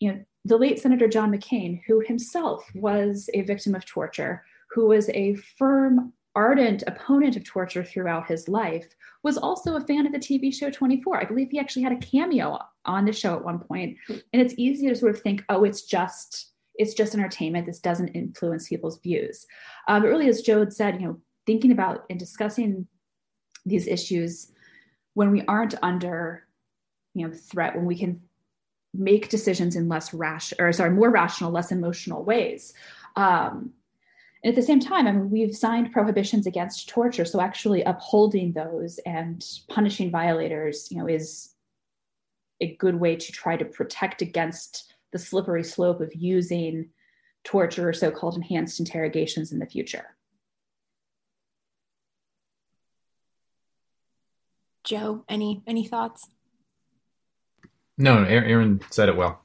you 0.00 0.12
know 0.12 0.24
the 0.44 0.56
late 0.56 0.80
Senator 0.80 1.08
John 1.08 1.32
McCain, 1.32 1.80
who 1.86 2.00
himself 2.00 2.64
was 2.74 3.28
a 3.34 3.42
victim 3.42 3.74
of 3.74 3.84
torture, 3.84 4.44
who 4.70 4.88
was 4.88 5.08
a 5.10 5.34
firm 5.58 6.12
ardent 6.34 6.82
opponent 6.86 7.36
of 7.36 7.44
torture 7.44 7.84
throughout 7.84 8.26
his 8.26 8.48
life, 8.48 8.86
was 9.22 9.36
also 9.36 9.76
a 9.76 9.80
fan 9.80 10.06
of 10.06 10.12
the 10.12 10.18
TV 10.18 10.52
show 10.52 10.70
24. 10.70 11.20
I 11.20 11.24
believe 11.24 11.50
he 11.50 11.58
actually 11.58 11.82
had 11.82 11.92
a 11.92 11.96
cameo 11.96 12.58
on 12.84 13.04
the 13.04 13.12
show 13.12 13.34
at 13.34 13.44
one 13.44 13.58
point. 13.58 13.96
And 14.08 14.42
it's 14.42 14.54
easy 14.56 14.88
to 14.88 14.96
sort 14.96 15.14
of 15.14 15.20
think, 15.20 15.44
oh, 15.48 15.64
it's 15.64 15.82
just 15.82 16.51
it's 16.74 16.94
just 16.94 17.14
entertainment. 17.14 17.66
This 17.66 17.80
doesn't 17.80 18.08
influence 18.08 18.68
people's 18.68 18.98
views. 19.00 19.46
Uh, 19.88 20.00
but 20.00 20.08
really, 20.08 20.28
as 20.28 20.42
Joe 20.42 20.60
had 20.60 20.72
said, 20.72 21.00
you 21.00 21.06
know, 21.06 21.20
thinking 21.46 21.72
about 21.72 22.04
and 22.08 22.18
discussing 22.18 22.86
these 23.66 23.86
issues 23.86 24.52
when 25.14 25.30
we 25.30 25.42
aren't 25.46 25.74
under, 25.82 26.46
you 27.14 27.26
know, 27.26 27.34
threat, 27.34 27.76
when 27.76 27.84
we 27.84 27.98
can 27.98 28.20
make 28.94 29.28
decisions 29.28 29.76
in 29.76 29.88
less 29.88 30.12
rash 30.12 30.52
or 30.58 30.72
sorry, 30.72 30.90
more 30.90 31.10
rational, 31.10 31.50
less 31.50 31.72
emotional 31.72 32.24
ways. 32.24 32.74
Um, 33.16 33.72
and 34.44 34.50
at 34.50 34.56
the 34.56 34.62
same 34.62 34.80
time, 34.80 35.06
I 35.06 35.12
mean, 35.12 35.30
we've 35.30 35.56
signed 35.56 35.92
prohibitions 35.92 36.46
against 36.46 36.88
torture, 36.88 37.24
so 37.24 37.40
actually 37.40 37.82
upholding 37.82 38.52
those 38.52 38.98
and 39.06 39.44
punishing 39.68 40.10
violators, 40.10 40.88
you 40.90 40.98
know, 40.98 41.06
is 41.06 41.50
a 42.60 42.74
good 42.76 42.96
way 42.96 43.16
to 43.16 43.32
try 43.32 43.56
to 43.56 43.64
protect 43.64 44.20
against 44.20 44.91
the 45.12 45.18
slippery 45.18 45.64
slope 45.64 46.00
of 46.00 46.14
using 46.14 46.88
torture 47.44 47.88
or 47.88 47.92
so 47.92 48.10
called 48.10 48.36
enhanced 48.36 48.80
interrogations 48.80 49.52
in 49.52 49.58
the 49.58 49.66
future. 49.66 50.16
Joe, 54.84 55.24
any 55.28 55.62
any 55.66 55.86
thoughts? 55.86 56.28
No, 57.96 58.24
Erin 58.24 58.80
said 58.90 59.08
it 59.08 59.16
well. 59.16 59.42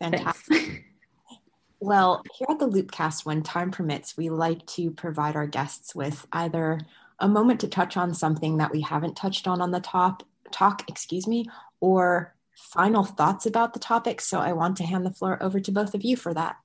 Fantastic. 0.00 0.84
well, 1.80 2.22
here 2.34 2.46
at 2.50 2.58
the 2.58 2.68
Loopcast, 2.68 3.26
when 3.26 3.42
time 3.42 3.70
permits, 3.70 4.16
we 4.16 4.30
like 4.30 4.64
to 4.66 4.90
provide 4.90 5.36
our 5.36 5.46
guests 5.46 5.94
with 5.94 6.26
either 6.32 6.80
a 7.18 7.28
moment 7.28 7.60
to 7.60 7.68
touch 7.68 7.96
on 7.96 8.14
something 8.14 8.58
that 8.58 8.72
we 8.72 8.80
haven't 8.80 9.16
touched 9.16 9.46
on 9.46 9.60
on 9.60 9.72
the 9.72 9.80
top 9.80 10.22
talk, 10.52 10.88
excuse 10.88 11.26
me, 11.26 11.46
or 11.80 12.34
final 12.56 13.04
thoughts 13.04 13.46
about 13.46 13.74
the 13.74 13.78
topic. 13.78 14.20
So 14.20 14.40
I 14.40 14.52
want 14.52 14.76
to 14.78 14.84
hand 14.84 15.04
the 15.04 15.12
floor 15.12 15.40
over 15.42 15.60
to 15.60 15.70
both 15.70 15.94
of 15.94 16.02
you 16.02 16.16
for 16.16 16.34
that. 16.34 16.56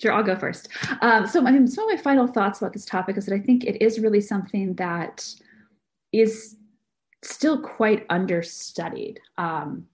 Sure, 0.00 0.12
I'll 0.12 0.22
go 0.22 0.36
first. 0.36 0.68
Um, 1.00 1.26
so, 1.26 1.44
I 1.46 1.50
mean, 1.50 1.66
some 1.66 1.88
of 1.88 1.96
my 1.96 2.02
final 2.02 2.26
thoughts 2.26 2.60
about 2.60 2.72
this 2.72 2.84
topic 2.84 3.16
is 3.16 3.26
that 3.26 3.34
I 3.34 3.40
think 3.40 3.64
it 3.64 3.82
is 3.82 3.98
really 3.98 4.20
something 4.20 4.74
that 4.74 5.26
is 6.12 6.56
still 7.22 7.60
quite 7.60 8.04
understudied. 8.10 9.20
Um, 9.38 9.86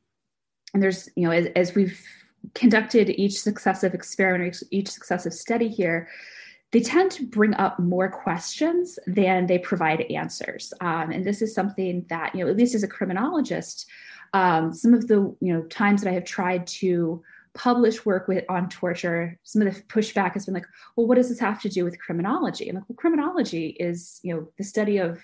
and 0.74 0.82
there's, 0.82 1.08
you 1.14 1.24
know, 1.24 1.30
as, 1.30 1.46
as, 1.54 1.74
we've 1.74 2.00
conducted 2.54 3.10
each 3.10 3.40
successive 3.40 3.94
experiment, 3.94 4.56
or 4.56 4.66
each 4.72 4.90
successive 4.90 5.32
study 5.32 5.68
here, 5.68 6.08
they 6.72 6.80
tend 6.80 7.10
to 7.12 7.26
bring 7.26 7.54
up 7.54 7.78
more 7.78 8.10
questions 8.10 8.98
than 9.06 9.46
they 9.46 9.58
provide 9.58 10.00
answers. 10.10 10.72
Um, 10.80 11.10
and 11.10 11.24
this 11.24 11.42
is 11.42 11.54
something 11.54 12.06
that, 12.08 12.34
you 12.34 12.44
know, 12.44 12.50
at 12.50 12.56
least 12.56 12.74
as 12.74 12.82
a 12.82 12.88
criminologist, 12.88 13.86
um, 14.32 14.72
some 14.72 14.94
of 14.94 15.06
the, 15.06 15.36
you 15.40 15.52
know, 15.52 15.62
times 15.64 16.02
that 16.02 16.10
I 16.10 16.14
have 16.14 16.24
tried 16.24 16.66
to 16.68 17.22
publish 17.54 18.06
work 18.06 18.26
with 18.26 18.44
on 18.48 18.70
torture, 18.70 19.38
some 19.42 19.60
of 19.60 19.74
the 19.74 19.82
pushback 19.82 20.32
has 20.32 20.46
been 20.46 20.54
like, 20.54 20.66
well, 20.96 21.06
what 21.06 21.16
does 21.16 21.28
this 21.28 21.38
have 21.38 21.60
to 21.60 21.68
do 21.68 21.84
with 21.84 22.00
criminology? 22.00 22.68
I'm 22.68 22.76
like, 22.76 22.88
well, 22.88 22.96
criminology 22.96 23.76
is, 23.78 24.20
you 24.22 24.34
know, 24.34 24.48
the 24.56 24.64
study 24.64 24.96
of 24.96 25.20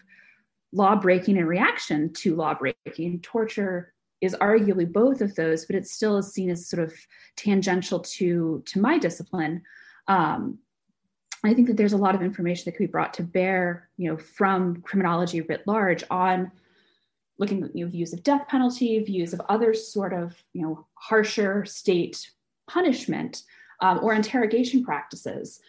law 0.72 0.94
breaking 0.94 1.38
and 1.38 1.48
reaction 1.48 2.12
to 2.12 2.36
law 2.36 2.54
breaking. 2.54 3.20
Torture 3.20 3.94
is 4.20 4.34
arguably 4.34 4.90
both 4.90 5.22
of 5.22 5.34
those, 5.34 5.64
but 5.64 5.76
it 5.76 5.86
still 5.86 6.18
is 6.18 6.30
seen 6.30 6.50
as 6.50 6.68
sort 6.68 6.82
of 6.82 6.92
tangential 7.36 8.00
to 8.00 8.62
to 8.66 8.80
my 8.80 8.98
discipline. 8.98 9.62
Um, 10.08 10.58
I 11.44 11.54
think 11.54 11.68
that 11.68 11.76
there's 11.76 11.92
a 11.92 11.98
lot 11.98 12.14
of 12.14 12.22
information 12.22 12.64
that 12.64 12.72
could 12.72 12.86
be 12.86 12.92
brought 12.92 13.14
to 13.14 13.22
bear, 13.22 13.88
you 13.96 14.10
know, 14.10 14.16
from 14.16 14.82
criminology 14.82 15.40
writ 15.40 15.66
large 15.66 16.02
on 16.10 16.50
looking 17.38 17.62
at 17.62 17.74
you 17.76 17.84
know, 17.84 17.90
views 17.90 18.12
of 18.12 18.22
death 18.24 18.48
penalty, 18.48 18.98
views 19.04 19.32
of 19.32 19.40
other 19.48 19.72
sort 19.72 20.12
of, 20.12 20.34
you 20.52 20.62
know, 20.62 20.86
harsher 20.94 21.64
state 21.64 22.30
punishment 22.68 23.44
um, 23.80 24.00
or 24.02 24.12
interrogation 24.12 24.84
practices, 24.84 25.60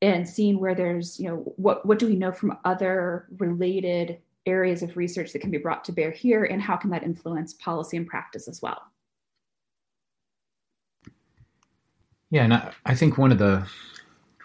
and 0.00 0.26
seeing 0.26 0.58
where 0.58 0.74
there's, 0.74 1.20
you 1.20 1.28
know, 1.28 1.36
what 1.56 1.84
what 1.84 1.98
do 1.98 2.06
we 2.06 2.16
know 2.16 2.32
from 2.32 2.56
other 2.64 3.26
related 3.38 4.18
areas 4.46 4.82
of 4.82 4.96
research 4.96 5.32
that 5.32 5.38
can 5.38 5.50
be 5.50 5.58
brought 5.58 5.84
to 5.84 5.92
bear 5.92 6.10
here, 6.10 6.44
and 6.44 6.62
how 6.62 6.76
can 6.76 6.90
that 6.90 7.02
influence 7.02 7.52
policy 7.54 7.98
and 7.98 8.06
practice 8.06 8.48
as 8.48 8.62
well? 8.62 8.80
Yeah, 12.30 12.44
and 12.44 12.54
I, 12.54 12.72
I 12.86 12.94
think 12.94 13.18
one 13.18 13.30
of 13.30 13.36
the 13.36 13.66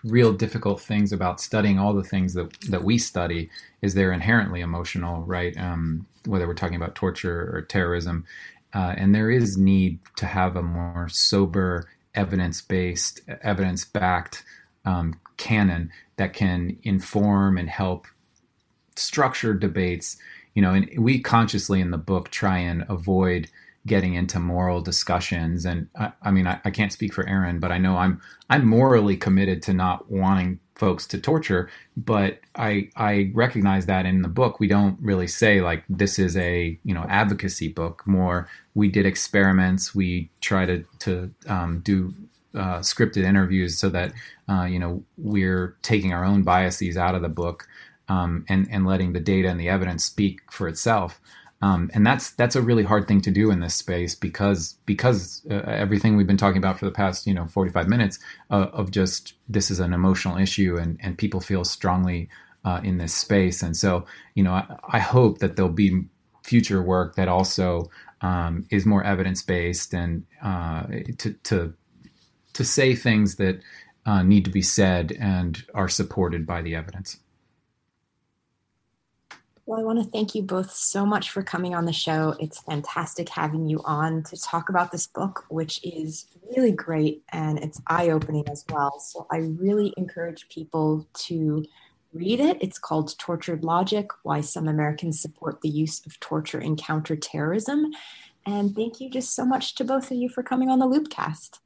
real 0.07 0.33
difficult 0.33 0.81
things 0.81 1.11
about 1.13 1.39
studying 1.39 1.79
all 1.79 1.93
the 1.93 2.03
things 2.03 2.33
that 2.33 2.49
that 2.69 2.83
we 2.83 2.97
study 2.97 3.49
is 3.81 3.93
they're 3.93 4.11
inherently 4.11 4.61
emotional, 4.61 5.23
right? 5.23 5.57
Um, 5.57 6.05
whether 6.25 6.47
we're 6.47 6.53
talking 6.53 6.75
about 6.75 6.95
torture 6.95 7.51
or 7.53 7.61
terrorism, 7.61 8.25
uh, 8.73 8.93
and 8.97 9.13
there 9.13 9.31
is 9.31 9.57
need 9.57 9.99
to 10.17 10.25
have 10.25 10.55
a 10.55 10.61
more 10.61 11.07
sober, 11.09 11.89
evidence-based, 12.15 13.21
evidence-backed 13.41 14.43
um, 14.85 15.19
canon 15.37 15.91
that 16.15 16.33
can 16.33 16.77
inform 16.83 17.57
and 17.57 17.69
help 17.69 18.07
structure 18.95 19.53
debates. 19.53 20.17
You 20.53 20.63
know, 20.63 20.73
and 20.73 20.89
we 20.97 21.19
consciously 21.19 21.81
in 21.81 21.91
the 21.91 21.99
book 21.99 22.29
try 22.31 22.57
and 22.57 22.83
avoid 22.89 23.47
getting 23.87 24.13
into 24.13 24.39
moral 24.39 24.81
discussions. 24.81 25.65
And 25.65 25.87
I, 25.97 26.11
I 26.21 26.31
mean, 26.31 26.45
I, 26.45 26.59
I, 26.63 26.69
can't 26.69 26.93
speak 26.93 27.13
for 27.13 27.27
Erin, 27.27 27.59
but 27.59 27.71
I 27.71 27.79
know 27.79 27.97
I'm 27.97 28.21
I'm 28.49 28.67
morally 28.67 29.17
committed 29.17 29.63
to 29.63 29.73
not 29.73 30.11
wanting 30.11 30.59
folks 30.75 31.07
to 31.07 31.17
torture. 31.19 31.69
But 31.95 32.39
I 32.55 32.89
I 32.95 33.31
recognize 33.33 33.87
that 33.87 34.05
in 34.05 34.21
the 34.21 34.27
book 34.27 34.59
we 34.59 34.67
don't 34.67 34.97
really 35.01 35.27
say 35.27 35.61
like 35.61 35.83
this 35.89 36.19
is 36.19 36.37
a 36.37 36.77
you 36.83 36.93
know 36.93 37.05
advocacy 37.09 37.69
book. 37.69 38.03
More 38.05 38.47
we 38.75 38.89
did 38.89 39.05
experiments. 39.05 39.95
We 39.95 40.29
try 40.41 40.65
to 40.65 40.85
to 40.99 41.33
um, 41.47 41.79
do 41.79 42.13
uh, 42.53 42.79
scripted 42.79 43.23
interviews 43.23 43.77
so 43.77 43.89
that 43.89 44.13
uh, 44.49 44.63
you 44.63 44.79
know 44.79 45.03
we're 45.17 45.75
taking 45.81 46.13
our 46.13 46.23
own 46.23 46.43
biases 46.43 46.97
out 46.97 47.15
of 47.15 47.21
the 47.21 47.29
book 47.29 47.67
um, 48.09 48.45
and 48.49 48.67
and 48.71 48.85
letting 48.85 49.13
the 49.13 49.19
data 49.19 49.49
and 49.49 49.59
the 49.59 49.69
evidence 49.69 50.05
speak 50.05 50.51
for 50.51 50.67
itself. 50.67 51.19
Um, 51.61 51.89
and 51.93 52.05
that's 52.05 52.31
that's 52.31 52.55
a 52.55 52.61
really 52.61 52.83
hard 52.83 53.07
thing 53.07 53.21
to 53.21 53.31
do 53.31 53.49
in 53.49 53.61
this 53.61 53.73
space 53.73 54.13
because 54.13 54.75
because 54.85 55.41
uh, 55.49 55.55
everything 55.65 56.15
we've 56.15 56.27
been 56.27 56.37
talking 56.37 56.59
about 56.59 56.77
for 56.77 56.85
the 56.85 56.91
past 56.91 57.25
you 57.25 57.33
know 57.33 57.47
45 57.47 57.87
minutes 57.87 58.19
uh, 58.51 58.67
of 58.73 58.91
just 58.91 59.33
this 59.49 59.71
is 59.71 59.79
an 59.79 59.91
emotional 59.91 60.37
issue 60.37 60.77
and 60.77 60.99
and 61.01 61.17
people 61.17 61.39
feel 61.39 61.63
strongly 61.63 62.29
uh, 62.63 62.79
in 62.83 62.99
this 62.99 63.13
space 63.13 63.63
and 63.63 63.75
so 63.75 64.05
you 64.35 64.43
know 64.43 64.51
I, 64.51 64.67
I, 64.87 64.99
hope 64.99 65.39
that 65.39 65.55
there'll 65.55 65.71
be 65.71 66.03
future 66.43 66.83
work 66.83 67.15
that 67.15 67.27
also 67.27 67.89
um, 68.21 68.65
is 68.69 68.85
more 68.85 69.03
evidence 69.03 69.41
based 69.41 69.93
and 69.93 70.25
uh, 70.43 70.83
to 71.17 71.33
to 71.43 71.73
to 72.53 72.63
say 72.63 72.93
things 72.93 73.35
that 73.37 73.61
uh, 74.05 74.23
need 74.23 74.45
to 74.45 74.51
be 74.51 74.61
said 74.61 75.11
and 75.19 75.63
are 75.73 75.89
supported 75.89 76.45
by 76.45 76.61
the 76.61 76.75
evidence. 76.75 77.17
Well, 79.67 79.81
I 79.81 79.83
want 79.83 80.01
to 80.01 80.09
thank 80.09 80.33
you 80.33 80.43
both 80.43 80.71
so 80.71 81.05
much 81.05 81.29
for 81.29 81.43
coming 81.43 81.75
on 81.75 81.83
the 81.83 81.91
show. 81.91 82.37
It's 82.39 82.61
fantastic 82.61 83.27
having 83.27 83.67
you 83.67 83.81
on 83.83 84.23
to 84.23 84.41
talk 84.41 84.69
about 84.69 84.93
this 84.93 85.07
book, 85.07 85.43
which 85.49 85.83
is 85.83 86.25
really 86.55 86.71
great 86.71 87.21
and 87.33 87.59
it's 87.59 87.81
eye 87.85 88.11
opening 88.11 88.47
as 88.47 88.63
well. 88.69 88.97
So 89.01 89.27
I 89.29 89.39
really 89.39 89.93
encourage 89.97 90.47
people 90.47 91.05
to 91.25 91.65
read 92.13 92.39
it. 92.39 92.59
It's 92.61 92.79
called 92.79 93.19
Tortured 93.19 93.65
Logic 93.65 94.07
Why 94.23 94.39
Some 94.39 94.69
Americans 94.69 95.19
Support 95.19 95.59
the 95.59 95.67
Use 95.67 96.01
of 96.05 96.17
Torture 96.21 96.61
in 96.61 96.77
Counterterrorism. 96.77 97.91
And 98.45 98.73
thank 98.73 99.01
you 99.01 99.09
just 99.09 99.35
so 99.35 99.43
much 99.43 99.75
to 99.75 99.83
both 99.83 100.09
of 100.11 100.17
you 100.17 100.29
for 100.29 100.43
coming 100.43 100.69
on 100.69 100.79
the 100.79 100.87
Loopcast. 100.87 101.59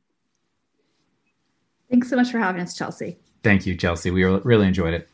Thanks 1.91 2.09
so 2.09 2.15
much 2.15 2.31
for 2.31 2.39
having 2.39 2.63
us, 2.63 2.75
Chelsea. 2.75 3.19
Thank 3.43 3.67
you, 3.67 3.75
Chelsea. 3.75 4.09
We 4.09 4.23
really 4.23 4.65
enjoyed 4.65 4.95
it. 4.95 5.07